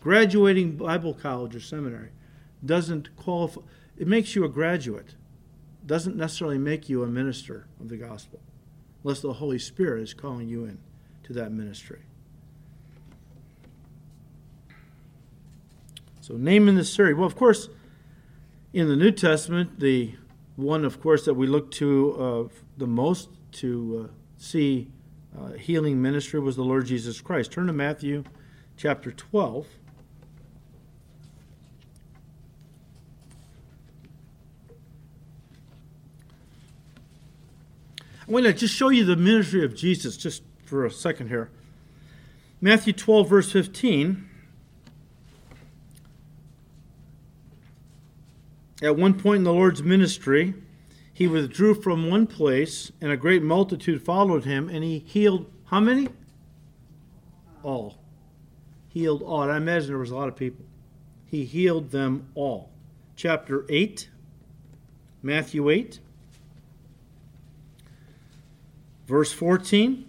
Graduating 0.01 0.77
Bible 0.77 1.13
college 1.13 1.55
or 1.55 1.59
seminary 1.59 2.09
doesn't 2.65 3.15
qualify, 3.15 3.61
it 3.97 4.07
makes 4.07 4.35
you 4.35 4.45
a 4.45 4.49
graduate, 4.49 5.15
doesn't 5.85 6.15
necessarily 6.15 6.57
make 6.57 6.89
you 6.89 7.03
a 7.03 7.07
minister 7.07 7.67
of 7.79 7.89
the 7.89 7.97
gospel, 7.97 8.39
unless 9.03 9.19
the 9.19 9.33
Holy 9.33 9.59
Spirit 9.59 10.01
is 10.01 10.13
calling 10.13 10.47
you 10.47 10.65
in 10.65 10.79
to 11.23 11.33
that 11.33 11.51
ministry. 11.51 12.01
So, 16.21 16.35
naming 16.35 16.75
the 16.75 16.85
series. 16.85 17.15
Well, 17.15 17.25
of 17.25 17.35
course, 17.35 17.67
in 18.73 18.87
the 18.87 18.95
New 18.95 19.11
Testament, 19.11 19.79
the 19.79 20.15
one, 20.55 20.85
of 20.85 21.01
course, 21.01 21.25
that 21.25 21.33
we 21.33 21.47
look 21.47 21.71
to 21.71 22.49
uh, 22.51 22.53
the 22.77 22.87
most 22.87 23.29
to 23.53 24.09
uh, 24.09 24.13
see 24.37 24.89
uh, 25.37 25.51
healing 25.53 26.01
ministry 26.01 26.39
was 26.39 26.55
the 26.55 26.63
Lord 26.63 26.85
Jesus 26.85 27.19
Christ. 27.19 27.51
Turn 27.51 27.67
to 27.67 27.73
Matthew 27.73 28.23
chapter 28.77 29.11
12. 29.11 29.67
I 38.27 38.31
want 38.31 38.45
to 38.45 38.53
just 38.53 38.73
show 38.73 38.89
you 38.89 39.03
the 39.03 39.17
ministry 39.17 39.65
of 39.65 39.75
Jesus 39.75 40.15
just 40.15 40.43
for 40.63 40.85
a 40.85 40.91
second 40.91 41.27
here. 41.27 41.49
Matthew 42.61 42.93
12, 42.93 43.27
verse 43.27 43.51
15. 43.51 44.29
At 48.81 48.95
one 48.95 49.13
point 49.13 49.39
in 49.39 49.43
the 49.43 49.53
Lord's 49.53 49.83
ministry, 49.83 50.55
he 51.13 51.27
withdrew 51.27 51.75
from 51.75 52.09
one 52.09 52.25
place, 52.25 52.91
and 52.99 53.11
a 53.11 53.17
great 53.17 53.43
multitude 53.43 54.01
followed 54.01 54.45
him, 54.45 54.69
and 54.69 54.83
he 54.83 54.99
healed 54.99 55.45
how 55.65 55.79
many? 55.79 56.09
All. 57.63 57.97
Healed 58.89 59.21
all. 59.21 59.43
And 59.43 59.51
I 59.51 59.57
imagine 59.57 59.89
there 59.89 59.97
was 59.97 60.11
a 60.11 60.15
lot 60.15 60.27
of 60.27 60.35
people. 60.35 60.65
He 61.25 61.45
healed 61.45 61.91
them 61.91 62.27
all. 62.33 62.71
Chapter 63.15 63.65
8, 63.69 64.09
Matthew 65.21 65.69
8, 65.69 65.99
verse 69.07 69.31
14. 69.31 70.05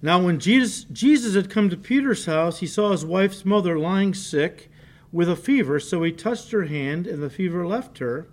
Now, 0.00 0.22
when 0.24 0.38
Jesus, 0.38 0.84
Jesus 0.84 1.34
had 1.34 1.50
come 1.50 1.68
to 1.70 1.76
Peter's 1.76 2.26
house, 2.26 2.60
he 2.60 2.66
saw 2.66 2.92
his 2.92 3.04
wife's 3.04 3.44
mother 3.44 3.78
lying 3.78 4.14
sick 4.14 4.70
with 5.12 5.28
a 5.28 5.36
fever, 5.36 5.78
so 5.78 6.02
he 6.02 6.10
touched 6.10 6.50
her 6.50 6.64
hand, 6.64 7.06
and 7.06 7.22
the 7.22 7.30
fever 7.30 7.66
left 7.66 7.98
her, 7.98 8.26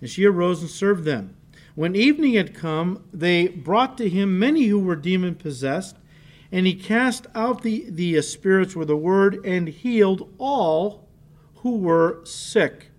and 0.00 0.10
she 0.10 0.24
arose 0.24 0.62
and 0.62 0.70
served 0.70 1.04
them. 1.04 1.36
When 1.74 1.94
evening 1.94 2.34
had 2.34 2.54
come, 2.54 3.04
they 3.12 3.48
brought 3.48 3.98
to 3.98 4.08
him 4.08 4.38
many 4.38 4.64
who 4.64 4.78
were 4.78 4.96
demon 4.96 5.34
possessed, 5.34 5.96
and 6.50 6.66
he 6.66 6.74
cast 6.74 7.26
out 7.34 7.62
the, 7.62 7.84
the 7.90 8.20
spirits 8.22 8.74
with 8.74 8.88
a 8.88 8.96
word 8.96 9.44
and 9.44 9.68
healed 9.68 10.32
all 10.38 11.06
who 11.56 11.76
were 11.76 12.24
sick. 12.24 12.90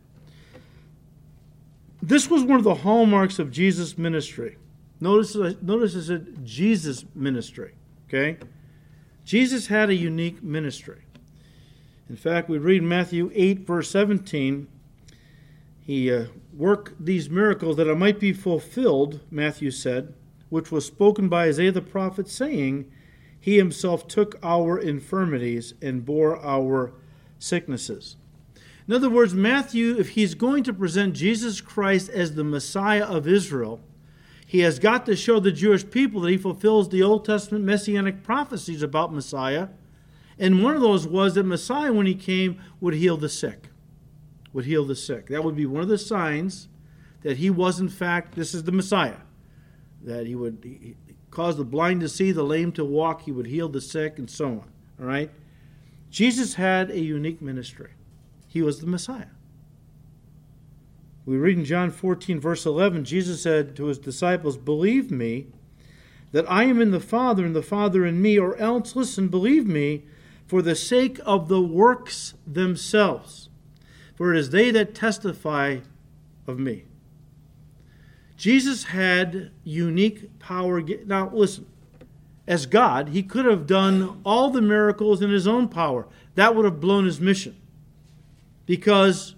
This 2.02 2.30
was 2.30 2.44
one 2.44 2.60
of 2.60 2.64
the 2.64 2.76
hallmarks 2.76 3.40
of 3.40 3.52
Jesus' 3.52 3.98
ministry. 3.98 4.58
Notice, 5.00 5.36
uh, 5.36 5.54
notice 5.62 5.96
it 5.96 6.04
said 6.04 6.46
Jesus' 6.46 7.06
ministry. 7.16 7.74
Okay? 8.08 8.38
Jesus 9.26 9.68
had 9.68 9.90
a 9.90 9.96
unique 9.96 10.44
ministry. 10.44 11.02
In 12.10 12.16
fact, 12.16 12.50
we 12.50 12.58
read 12.58 12.84
Matthew 12.84 13.32
8, 13.34 13.68
verse 13.68 13.90
17. 13.92 14.68
He 15.82 16.12
uh, 16.12 16.26
work 16.54 16.94
these 17.00 17.30
miracles 17.30 17.76
that 17.78 17.88
it 17.88 17.96
might 17.96 18.20
be 18.20 18.34
fulfilled, 18.34 19.22
Matthew 19.30 19.72
said, 19.72 20.14
which 20.50 20.72
was 20.72 20.86
spoken 20.86 21.28
by 21.28 21.48
Isaiah 21.48 21.72
the 21.72 21.82
prophet, 21.82 22.30
saying, 22.30 22.90
He 23.40 23.58
himself 23.58 24.08
took 24.08 24.40
our 24.42 24.78
infirmities 24.78 25.74
and 25.82 26.06
bore 26.06 26.44
our 26.46 26.94
sicknesses. 27.40 28.16
In 28.88 28.94
other 28.94 29.10
words, 29.10 29.34
Matthew, 29.34 29.98
if 29.98 30.10
he's 30.10 30.34
going 30.34 30.64
to 30.64 30.74
present 30.74 31.14
Jesus 31.14 31.60
Christ 31.60 32.10
as 32.10 32.36
the 32.36 32.44
Messiah 32.46 33.04
of 33.04 33.28
Israel, 33.28 33.82
he 34.46 34.60
has 34.60 34.80
got 34.80 35.06
to 35.08 35.16
show 35.16 35.42
the 35.42 35.52
Jewish 35.52 35.90
people 35.90 36.22
that 36.22 36.32
he 36.32 36.38
fulfills 36.38 36.88
the 36.88 37.04
Old 37.04 37.26
Testament 37.26 37.66
messianic 37.66 38.24
prophecies 38.24 38.82
about 38.82 39.14
Messiah. 39.14 39.68
And 40.40 40.64
one 40.64 40.76
of 40.76 40.82
those 40.82 41.08
was 41.08 41.36
that 41.36 41.44
Messiah, 41.44 41.92
when 41.92 42.06
he 42.06 42.16
came, 42.16 42.60
would 42.80 42.94
heal 42.94 43.18
the 43.18 43.30
sick. 43.30 43.70
Would 44.54 44.66
heal 44.66 44.86
the 44.86 44.96
sick. 44.96 45.28
That 45.28 45.44
would 45.44 45.56
be 45.56 45.66
one 45.66 45.82
of 45.82 45.88
the 45.88 45.98
signs 45.98 46.68
that 47.24 47.38
he 47.38 47.50
was, 47.50 47.80
in 47.80 47.90
fact, 47.90 48.36
this 48.36 48.54
is 48.54 48.64
the 48.64 48.72
Messiah. 48.72 49.18
That 50.04 50.28
he 50.28 50.36
would 50.36 50.96
cause 51.32 51.58
the 51.58 51.66
blind 51.66 52.02
to 52.02 52.10
see, 52.10 52.32
the 52.32 52.44
lame 52.44 52.72
to 52.74 52.86
walk, 52.86 53.24
he 53.24 53.32
would 53.32 53.48
heal 53.48 53.68
the 53.68 53.82
sick, 53.82 54.20
and 54.20 54.30
so 54.30 54.46
on. 54.46 54.72
All 55.00 55.06
right? 55.06 55.32
Jesus 56.10 56.56
had 56.56 56.90
a 56.92 57.00
unique 57.00 57.42
ministry. 57.42 57.92
He 58.48 58.62
was 58.62 58.80
the 58.80 58.88
Messiah. 58.88 59.28
We 61.26 61.36
read 61.36 61.58
in 61.58 61.66
John 61.66 61.92
14, 61.92 62.40
verse 62.40 62.66
11, 62.66 63.04
Jesus 63.04 63.42
said 63.42 63.76
to 63.76 63.86
his 63.88 64.00
disciples, 64.00 64.56
Believe 64.56 65.12
me 65.12 65.48
that 66.32 66.50
I 66.50 66.64
am 66.64 66.80
in 66.80 66.92
the 66.92 67.02
Father 67.02 67.46
and 67.46 67.56
the 67.56 67.62
Father 67.62 68.06
in 68.06 68.22
me, 68.22 68.40
or 68.40 68.56
else, 68.56 68.96
listen, 68.96 69.28
believe 69.28 69.68
me 69.68 70.04
for 70.48 70.62
the 70.62 70.76
sake 70.76 71.20
of 71.26 71.50
the 71.50 71.62
works 71.62 72.34
themselves, 72.46 73.50
for 74.16 74.34
it 74.34 74.40
is 74.40 74.50
they 74.50 74.72
that 74.72 74.96
testify 74.96 75.80
of 76.48 76.58
me. 76.58 76.86
Jesus 78.38 78.86
had 78.86 79.52
unique 79.64 80.40
power. 80.40 80.82
Now, 81.06 81.30
listen, 81.34 81.66
as 82.48 82.66
God, 82.66 83.10
he 83.10 83.24
could 83.24 83.46
have 83.46 83.68
done 83.68 84.22
all 84.24 84.50
the 84.50 84.62
miracles 84.62 85.22
in 85.22 85.30
his 85.30 85.48
own 85.48 85.68
power. 85.68 86.08
That 86.36 86.56
would 86.56 86.66
have 86.66 86.80
blown 86.80 87.06
his 87.06 87.20
mission 87.20 87.58
because 88.66 89.36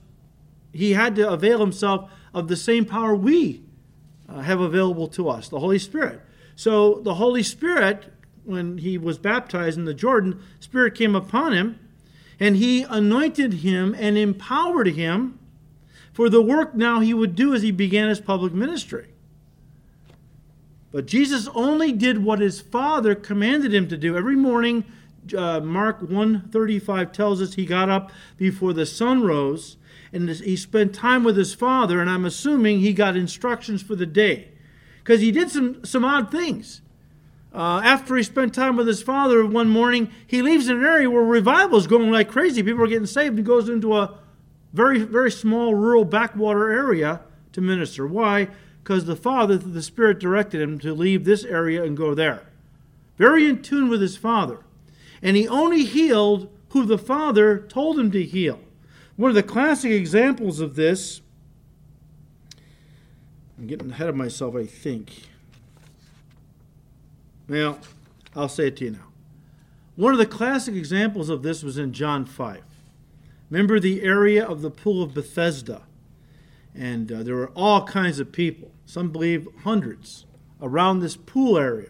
he 0.71 0.93
had 0.93 1.15
to 1.15 1.29
avail 1.29 1.59
himself 1.59 2.11
of 2.33 2.47
the 2.47 2.55
same 2.55 2.85
power 2.85 3.15
we 3.15 3.63
uh, 4.27 4.41
have 4.41 4.59
available 4.59 5.07
to 5.07 5.29
us, 5.29 5.47
the 5.47 5.59
Holy 5.59 5.79
Spirit. 5.79 6.21
So 6.55 6.95
the 6.95 7.15
Holy 7.15 7.41
Spirit, 7.41 8.13
when 8.49 8.79
he 8.79 8.97
was 8.97 9.17
baptized 9.17 9.77
in 9.77 9.85
the 9.85 9.93
Jordan, 9.93 10.41
Spirit 10.59 10.95
came 10.95 11.15
upon 11.15 11.53
him, 11.53 11.79
and 12.39 12.55
he 12.55 12.83
anointed 12.83 13.55
him 13.55 13.95
and 13.97 14.17
empowered 14.17 14.87
him 14.87 15.39
for 16.11 16.29
the 16.29 16.41
work 16.41 16.75
now 16.75 16.99
he 16.99 17.13
would 17.13 17.35
do 17.35 17.53
as 17.53 17.61
he 17.61 17.71
began 17.71 18.09
his 18.09 18.19
public 18.19 18.53
ministry. 18.53 19.07
But 20.91 21.05
Jesus 21.05 21.47
only 21.53 21.91
did 21.91 22.23
what 22.23 22.39
his 22.39 22.59
Father 22.59 23.13
commanded 23.15 23.73
him 23.73 23.87
to 23.89 23.97
do. 23.97 24.17
Every 24.17 24.35
morning, 24.35 24.83
uh, 25.37 25.59
Mark 25.59 26.01
135 26.01 27.11
tells 27.11 27.41
us 27.41 27.53
he 27.53 27.65
got 27.65 27.89
up 27.89 28.11
before 28.37 28.73
the 28.73 28.85
sun 28.85 29.21
rose 29.21 29.77
and 30.11 30.29
he 30.29 30.55
spent 30.55 30.93
time 30.93 31.23
with 31.23 31.37
his 31.37 31.53
father, 31.53 32.01
and 32.01 32.09
I'm 32.09 32.25
assuming 32.25 32.79
he 32.79 32.93
got 32.93 33.15
instructions 33.15 33.83
for 33.83 33.95
the 33.95 34.05
day. 34.05 34.49
Because 34.97 35.21
he 35.21 35.31
did 35.31 35.51
some, 35.51 35.85
some 35.85 36.03
odd 36.03 36.31
things. 36.31 36.81
Uh, 37.53 37.81
after 37.83 38.15
he 38.15 38.23
spent 38.23 38.53
time 38.53 38.75
with 38.75 38.87
his 38.87 39.01
father 39.01 39.45
one 39.45 39.69
morning, 39.69 40.11
he 40.25 40.41
leaves 40.41 40.67
an 40.67 40.83
area 40.83 41.09
where 41.09 41.23
revival 41.23 41.77
is 41.77 41.87
going 41.87 42.11
like 42.11 42.29
crazy. 42.29 42.61
People 42.61 42.83
are 42.83 42.87
getting 42.87 43.07
saved. 43.07 43.37
He 43.37 43.43
goes 43.43 43.69
into 43.69 43.97
a 43.97 44.17
very, 44.71 44.99
very 44.99 45.31
small 45.31 45.73
rural 45.73 46.05
backwater 46.05 46.71
area 46.71 47.21
to 47.53 47.61
minister. 47.61 48.05
Why? 48.05 48.49
Because 48.83 49.05
the 49.05 49.15
Father, 49.15 49.57
the 49.57 49.81
Spirit, 49.81 50.19
directed 50.19 50.61
him 50.61 50.77
to 50.79 50.93
leave 50.93 51.25
this 51.25 51.43
area 51.43 51.83
and 51.83 51.97
go 51.97 52.13
there. 52.13 52.43
Very 53.17 53.47
in 53.47 53.61
tune 53.61 53.89
with 53.89 54.01
his 54.01 54.15
Father. 54.15 54.59
And 55.21 55.35
he 55.35 55.47
only 55.47 55.85
healed 55.85 56.49
who 56.69 56.85
the 56.85 56.97
Father 56.97 57.57
told 57.57 57.99
him 57.99 58.11
to 58.11 58.23
heal. 58.23 58.59
One 59.15 59.29
of 59.29 59.35
the 59.35 59.43
classic 59.43 59.91
examples 59.91 60.59
of 60.59 60.75
this, 60.75 61.21
I'm 63.57 63.67
getting 63.67 63.91
ahead 63.91 64.07
of 64.07 64.15
myself, 64.15 64.55
I 64.55 64.65
think. 64.65 65.23
Well, 67.49 67.79
I'll 68.35 68.47
say 68.47 68.67
it 68.67 68.77
to 68.77 68.85
you 68.85 68.91
now. 68.91 69.07
One 69.95 70.13
of 70.13 70.19
the 70.19 70.27
classic 70.27 70.75
examples 70.75 71.29
of 71.29 71.41
this 71.41 71.63
was 71.63 71.79
in 71.79 71.93
John 71.93 72.25
5. 72.25 72.63
Remember 73.49 73.79
the 73.79 74.03
area 74.03 74.45
of 74.45 74.61
the 74.61 74.69
pool 74.69 75.01
of 75.01 75.15
Bethesda? 75.15 75.81
And 76.75 77.11
uh, 77.11 77.23
there 77.23 77.35
were 77.35 77.51
all 77.55 77.85
kinds 77.85 78.19
of 78.19 78.31
people, 78.31 78.71
some 78.85 79.11
believe 79.11 79.47
hundreds, 79.63 80.27
around 80.61 80.99
this 80.99 81.17
pool 81.17 81.57
area. 81.57 81.89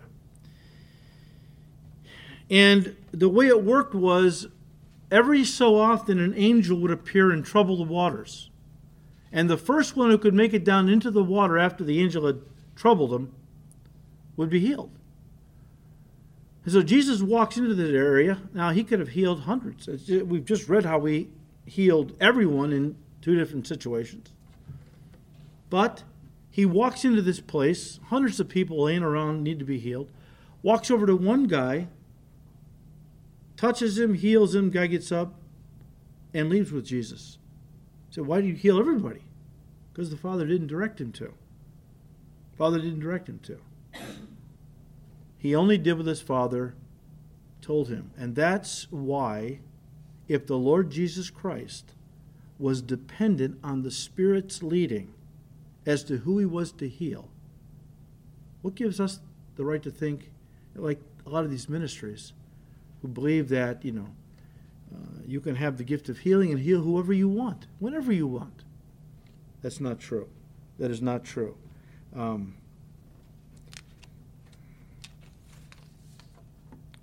And 2.49 2.95
the 3.11 3.29
way 3.29 3.47
it 3.47 3.61
worked 3.61 3.93
was 3.93 4.47
every 5.11 5.43
so 5.43 5.77
often 5.77 6.19
an 6.19 6.33
angel 6.35 6.79
would 6.79 6.89
appear 6.89 7.31
and 7.31 7.45
trouble 7.45 7.75
the 7.75 7.83
waters. 7.83 8.49
And 9.31 9.49
the 9.49 9.57
first 9.57 9.97
one 9.97 10.09
who 10.09 10.17
could 10.17 10.33
make 10.33 10.53
it 10.53 10.63
down 10.63 10.87
into 10.87 11.11
the 11.11 11.23
water 11.23 11.57
after 11.57 11.83
the 11.83 12.01
angel 12.01 12.25
had 12.25 12.41
troubled 12.75 13.13
him 13.13 13.33
would 14.37 14.49
be 14.49 14.61
healed. 14.61 14.98
And 16.63 16.73
so 16.73 16.83
Jesus 16.83 17.21
walks 17.21 17.57
into 17.57 17.73
this 17.73 17.91
area. 17.91 18.41
Now, 18.53 18.71
he 18.71 18.83
could 18.83 18.99
have 18.99 19.09
healed 19.09 19.41
hundreds. 19.41 19.87
We've 20.09 20.45
just 20.45 20.67
read 20.69 20.85
how 20.85 21.05
he 21.05 21.29
healed 21.65 22.15
everyone 22.19 22.73
in 22.73 22.95
two 23.21 23.35
different 23.35 23.67
situations. 23.67 24.31
But 25.69 26.03
he 26.49 26.65
walks 26.65 27.05
into 27.05 27.21
this 27.21 27.39
place, 27.39 27.99
hundreds 28.07 28.39
of 28.39 28.49
people 28.49 28.83
laying 28.83 29.03
around 29.03 29.43
need 29.43 29.59
to 29.59 29.65
be 29.65 29.79
healed, 29.79 30.09
walks 30.61 30.91
over 30.91 31.05
to 31.05 31.15
one 31.15 31.45
guy 31.45 31.87
touches 33.59 33.99
him, 33.99 34.13
heals 34.13 34.55
him, 34.55 34.69
guy 34.69 34.87
gets 34.87 35.11
up 35.11 35.33
and 36.33 36.49
leaves 36.49 36.71
with 36.71 36.85
Jesus. 36.85 37.37
So 38.09 38.23
why 38.23 38.39
do 38.39 38.47
you 38.47 38.55
heal 38.55 38.79
everybody? 38.79 39.21
Because 39.91 40.09
the 40.09 40.15
Father 40.17 40.45
didn't 40.45 40.67
direct 40.67 41.01
him 41.01 41.11
to. 41.13 41.33
Father 42.57 42.79
didn't 42.79 43.01
direct 43.01 43.27
him 43.27 43.39
to. 43.43 43.59
He 45.39 45.55
only 45.55 45.77
did 45.77 45.97
what 45.97 46.05
his 46.05 46.21
Father 46.21 46.75
told 47.61 47.87
him. 47.87 48.11
And 48.17 48.35
that's 48.35 48.87
why, 48.91 49.59
if 50.27 50.45
the 50.45 50.57
Lord 50.57 50.91
Jesus 50.91 51.29
Christ 51.29 51.93
was 52.59 52.81
dependent 52.81 53.57
on 53.63 53.81
the 53.81 53.89
Spirit's 53.89 54.61
leading 54.61 55.13
as 55.85 56.03
to 56.03 56.17
who 56.17 56.37
he 56.37 56.45
was 56.45 56.73
to 56.73 56.89
heal, 56.89 57.29
what 58.61 58.75
gives 58.75 58.99
us 58.99 59.21
the 59.55 59.63
right 59.63 59.81
to 59.81 59.89
think, 59.89 60.29
like 60.75 60.99
a 61.25 61.29
lot 61.29 61.45
of 61.45 61.51
these 61.51 61.69
ministries, 61.69 62.33
who 63.01 63.07
believe 63.07 63.47
that, 63.49 63.83
you 63.85 63.93
know, 63.93 64.07
uh, 64.93 65.21
you 65.25 65.39
can 65.39 65.55
have 65.55 65.77
the 65.77 65.83
gift 65.85 66.09
of 66.09 66.19
healing 66.19 66.51
and 66.51 66.59
heal 66.59 66.81
whoever 66.81 67.13
you 67.13 67.29
want, 67.29 67.67
whenever 67.79 68.11
you 68.11 68.27
want. 68.27 68.63
That's 69.61 69.79
not 69.79 69.99
true. 69.99 70.27
That 70.79 70.91
is 70.91 71.01
not 71.01 71.23
true. 71.23 71.55
Um, 72.13 72.55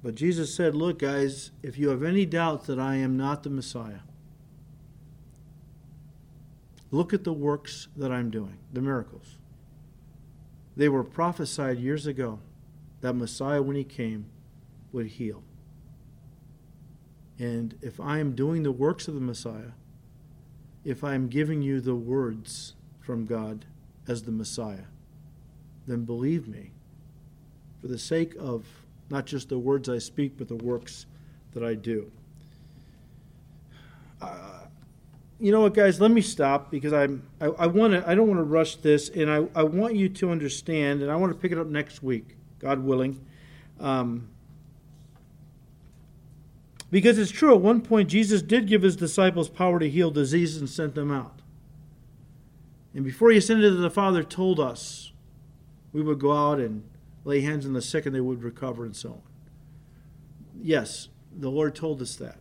but 0.07 0.15
Jesus 0.15 0.55
said, 0.55 0.77
Look, 0.77 1.01
guys, 1.01 1.51
if 1.65 1.77
you 1.77 1.89
have 1.89 2.05
any 2.05 2.25
doubt 2.25 2.67
that 2.67 2.79
I 2.79 2.95
am 2.95 3.17
not 3.17 3.43
the 3.43 3.51
Messiah, 3.51 4.03
look 6.93 7.13
at 7.13 7.25
the 7.25 7.33
works 7.33 7.89
that 7.97 8.13
I'm 8.13 8.31
doing, 8.31 8.57
the 8.73 8.81
miracles. 8.81 9.37
They 10.77 10.89
were 10.89 11.03
prophesied 11.03 11.81
years 11.81 12.07
ago 12.07 12.39
that 13.01 13.15
Messiah, 13.15 13.61
when 13.61 13.75
he 13.75 13.83
came, 13.83 14.27
would 14.93 15.07
heal. 15.09 15.43
And 17.37 17.77
if 17.83 17.99
I 17.99 18.21
am 18.21 18.37
doing 18.37 18.63
the 18.63 18.71
works 18.71 19.09
of 19.09 19.15
the 19.15 19.21
Messiah, 19.21 19.73
if 20.85 21.03
I 21.03 21.17
am 21.17 21.27
giving 21.27 21.63
you 21.63 21.81
the 21.81 21.97
words 21.97 22.77
from 23.01 23.27
God 23.27 23.65
as 24.07 24.23
the 24.23 24.31
Messiah, 24.31 24.87
then 25.89 26.05
believe 26.05 26.47
me, 26.47 26.71
for 27.81 27.89
the 27.89 27.99
sake 27.99 28.37
of 28.39 28.86
not 29.11 29.27
just 29.27 29.49
the 29.49 29.59
words 29.59 29.89
I 29.89 29.99
speak, 29.99 30.37
but 30.37 30.49
the 30.49 30.57
works 30.57 31.07
that 31.53 31.63
I 31.63 31.75
do. 31.75 32.11
Uh, 34.21 34.61
you 35.39 35.53
know 35.53 35.61
what, 35.61 35.75
guys? 35.75 36.01
Let 36.01 36.11
me 36.11 36.21
stop 36.21 36.71
because 36.71 36.93
I'm. 36.93 37.23
I, 37.41 37.47
I 37.47 37.67
want 37.67 37.93
to. 37.93 38.09
I 38.09 38.15
don't 38.15 38.27
want 38.29 38.39
to 38.39 38.45
rush 38.45 38.77
this, 38.77 39.09
and 39.11 39.31
I, 39.31 39.47
I 39.55 39.63
want 39.65 39.95
you 39.95 40.09
to 40.09 40.31
understand, 40.31 41.03
and 41.03 41.11
I 41.11 41.17
want 41.17 41.33
to 41.33 41.39
pick 41.39 41.53
it 41.53 41.59
up 41.59 41.67
next 41.67 42.03
week, 42.03 42.37
God 42.59 42.81
willing. 42.81 43.25
Um, 43.79 44.29
because 46.91 47.19
it's 47.19 47.31
true, 47.31 47.55
at 47.55 47.61
one 47.61 47.81
point, 47.83 48.09
Jesus 48.09 48.43
did 48.43 48.69
give 48.69 48.83
his 48.83 48.97
disciples 48.97 49.49
power 49.49 49.79
to 49.79 49.91
heal 49.91 50.11
diseases 50.11 50.59
and 50.59 50.71
sent 50.71 50.95
them 50.95 51.11
out. 51.11 51.43
And 52.95 53.05
before 53.05 53.31
he 53.31 53.39
ascended 53.39 53.71
to 53.71 53.77
the 53.77 53.91
Father, 53.91 54.23
told 54.23 54.59
us 54.59 55.13
we 55.93 56.01
would 56.01 56.19
go 56.19 56.33
out 56.33 56.59
and 56.61 56.85
lay 57.27 57.41
hands 57.41 57.66
on 57.66 57.72
the 57.72 57.83
sick 57.83 58.07
and 58.07 58.14
they 58.14 58.20
would 58.20 58.43
recover 58.43 58.85
and 58.85 58.95
so 58.95 59.11
on. 59.11 59.22
Yes, 60.62 61.09
the 61.37 61.51
Lord 61.51 61.74
told 61.74 62.01
us 62.01 62.14
that. 62.16 62.39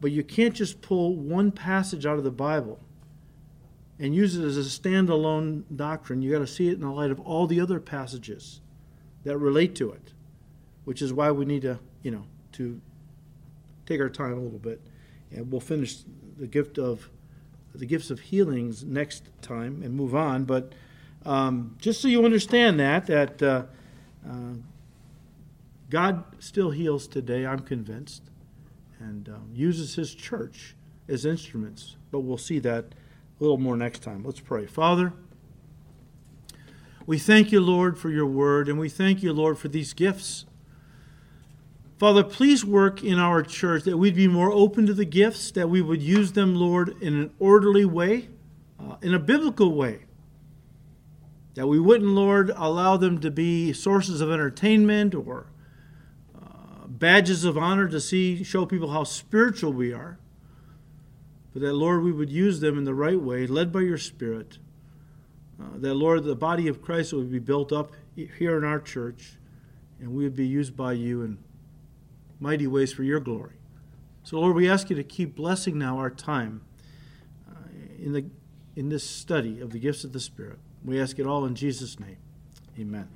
But 0.00 0.12
you 0.12 0.22
can't 0.22 0.54
just 0.54 0.82
pull 0.82 1.16
one 1.16 1.50
passage 1.50 2.04
out 2.04 2.18
of 2.18 2.24
the 2.24 2.30
Bible 2.30 2.78
and 3.98 4.14
use 4.14 4.36
it 4.36 4.44
as 4.44 4.56
a 4.56 4.60
standalone 4.60 5.64
doctrine. 5.74 6.20
You've 6.20 6.32
got 6.32 6.40
to 6.40 6.46
see 6.46 6.68
it 6.68 6.74
in 6.74 6.80
the 6.80 6.90
light 6.90 7.10
of 7.10 7.20
all 7.20 7.46
the 7.46 7.60
other 7.60 7.80
passages 7.80 8.60
that 9.24 9.36
relate 9.38 9.74
to 9.76 9.90
it, 9.90 10.12
which 10.84 11.00
is 11.00 11.12
why 11.12 11.30
we 11.30 11.46
need 11.46 11.62
to, 11.62 11.78
you 12.02 12.10
know, 12.10 12.24
to 12.52 12.80
take 13.86 14.00
our 14.00 14.08
time 14.10 14.34
a 14.34 14.40
little 14.40 14.58
bit, 14.58 14.80
and 15.30 15.50
we'll 15.50 15.60
finish 15.60 15.98
the 16.38 16.46
gift 16.46 16.78
of 16.78 17.10
the 17.74 17.86
gifts 17.86 18.10
of 18.10 18.20
healings 18.20 18.84
next 18.84 19.30
time 19.42 19.82
and 19.82 19.94
move 19.94 20.14
on. 20.14 20.44
But 20.44 20.74
um, 21.24 21.76
just 21.78 22.00
so 22.00 22.08
you 22.08 22.24
understand 22.24 22.80
that 22.80 23.06
that 23.06 23.42
uh, 23.42 23.64
uh, 24.28 24.54
God 25.88 26.24
still 26.38 26.70
heals 26.70 27.06
today, 27.06 27.44
I'm 27.46 27.60
convinced, 27.60 28.22
and 28.98 29.28
um, 29.28 29.50
uses 29.52 29.94
His 29.94 30.14
church 30.14 30.74
as 31.08 31.24
instruments. 31.24 31.96
But 32.10 32.20
we'll 32.20 32.38
see 32.38 32.58
that 32.60 32.84
a 32.84 33.42
little 33.42 33.58
more 33.58 33.76
next 33.76 34.02
time. 34.02 34.22
Let's 34.24 34.40
pray. 34.40 34.66
Father, 34.66 35.12
we 37.06 37.18
thank 37.18 37.50
you, 37.50 37.60
Lord, 37.60 37.98
for 37.98 38.10
your 38.10 38.26
word, 38.26 38.68
and 38.68 38.78
we 38.78 38.88
thank 38.88 39.22
you, 39.22 39.32
Lord, 39.32 39.58
for 39.58 39.68
these 39.68 39.92
gifts. 39.92 40.46
Father, 41.98 42.24
please 42.24 42.64
work 42.64 43.02
in 43.04 43.18
our 43.18 43.42
church 43.42 43.84
that 43.84 43.98
we'd 43.98 44.14
be 44.14 44.28
more 44.28 44.50
open 44.50 44.86
to 44.86 44.94
the 44.94 45.04
gifts, 45.04 45.50
that 45.50 45.68
we 45.68 45.82
would 45.82 46.00
use 46.00 46.32
them, 46.32 46.54
Lord, 46.54 46.96
in 47.02 47.14
an 47.14 47.30
orderly 47.38 47.84
way, 47.84 48.28
uh, 48.78 48.96
in 49.02 49.12
a 49.12 49.18
biblical 49.18 49.74
way. 49.74 50.06
That 51.54 51.66
we 51.66 51.80
wouldn't, 51.80 52.10
Lord, 52.10 52.50
allow 52.54 52.96
them 52.96 53.20
to 53.20 53.30
be 53.30 53.72
sources 53.72 54.20
of 54.20 54.30
entertainment 54.30 55.14
or 55.14 55.46
uh, 56.36 56.86
badges 56.86 57.44
of 57.44 57.58
honor 57.58 57.88
to 57.88 58.00
see, 58.00 58.44
show 58.44 58.64
people 58.66 58.92
how 58.92 59.04
spiritual 59.04 59.72
we 59.72 59.92
are. 59.92 60.18
But 61.52 61.62
that, 61.62 61.72
Lord, 61.72 62.04
we 62.04 62.12
would 62.12 62.30
use 62.30 62.60
them 62.60 62.78
in 62.78 62.84
the 62.84 62.94
right 62.94 63.20
way, 63.20 63.46
led 63.46 63.72
by 63.72 63.80
your 63.80 63.98
Spirit. 63.98 64.58
Uh, 65.60 65.78
that, 65.78 65.94
Lord, 65.94 66.22
the 66.22 66.36
body 66.36 66.68
of 66.68 66.80
Christ 66.80 67.12
would 67.12 67.30
be 67.30 67.40
built 67.40 67.72
up 67.72 67.92
here 68.14 68.56
in 68.56 68.64
our 68.64 68.78
church, 68.78 69.32
and 69.98 70.12
we 70.14 70.22
would 70.22 70.36
be 70.36 70.46
used 70.46 70.76
by 70.76 70.92
you 70.92 71.22
in 71.22 71.38
mighty 72.38 72.66
ways 72.66 72.92
for 72.92 73.02
your 73.02 73.20
glory. 73.20 73.54
So, 74.22 74.38
Lord, 74.38 74.54
we 74.54 74.70
ask 74.70 74.88
you 74.88 74.96
to 74.96 75.02
keep 75.02 75.34
blessing 75.34 75.76
now 75.76 75.98
our 75.98 76.10
time 76.10 76.62
uh, 77.50 77.54
in, 77.98 78.12
the, 78.12 78.26
in 78.76 78.88
this 78.88 79.02
study 79.02 79.60
of 79.60 79.70
the 79.72 79.78
gifts 79.78 80.04
of 80.04 80.12
the 80.12 80.20
Spirit. 80.20 80.60
We 80.84 81.00
ask 81.00 81.18
it 81.18 81.26
all 81.26 81.44
in 81.44 81.54
Jesus' 81.54 82.00
name. 82.00 82.16
Amen. 82.78 83.10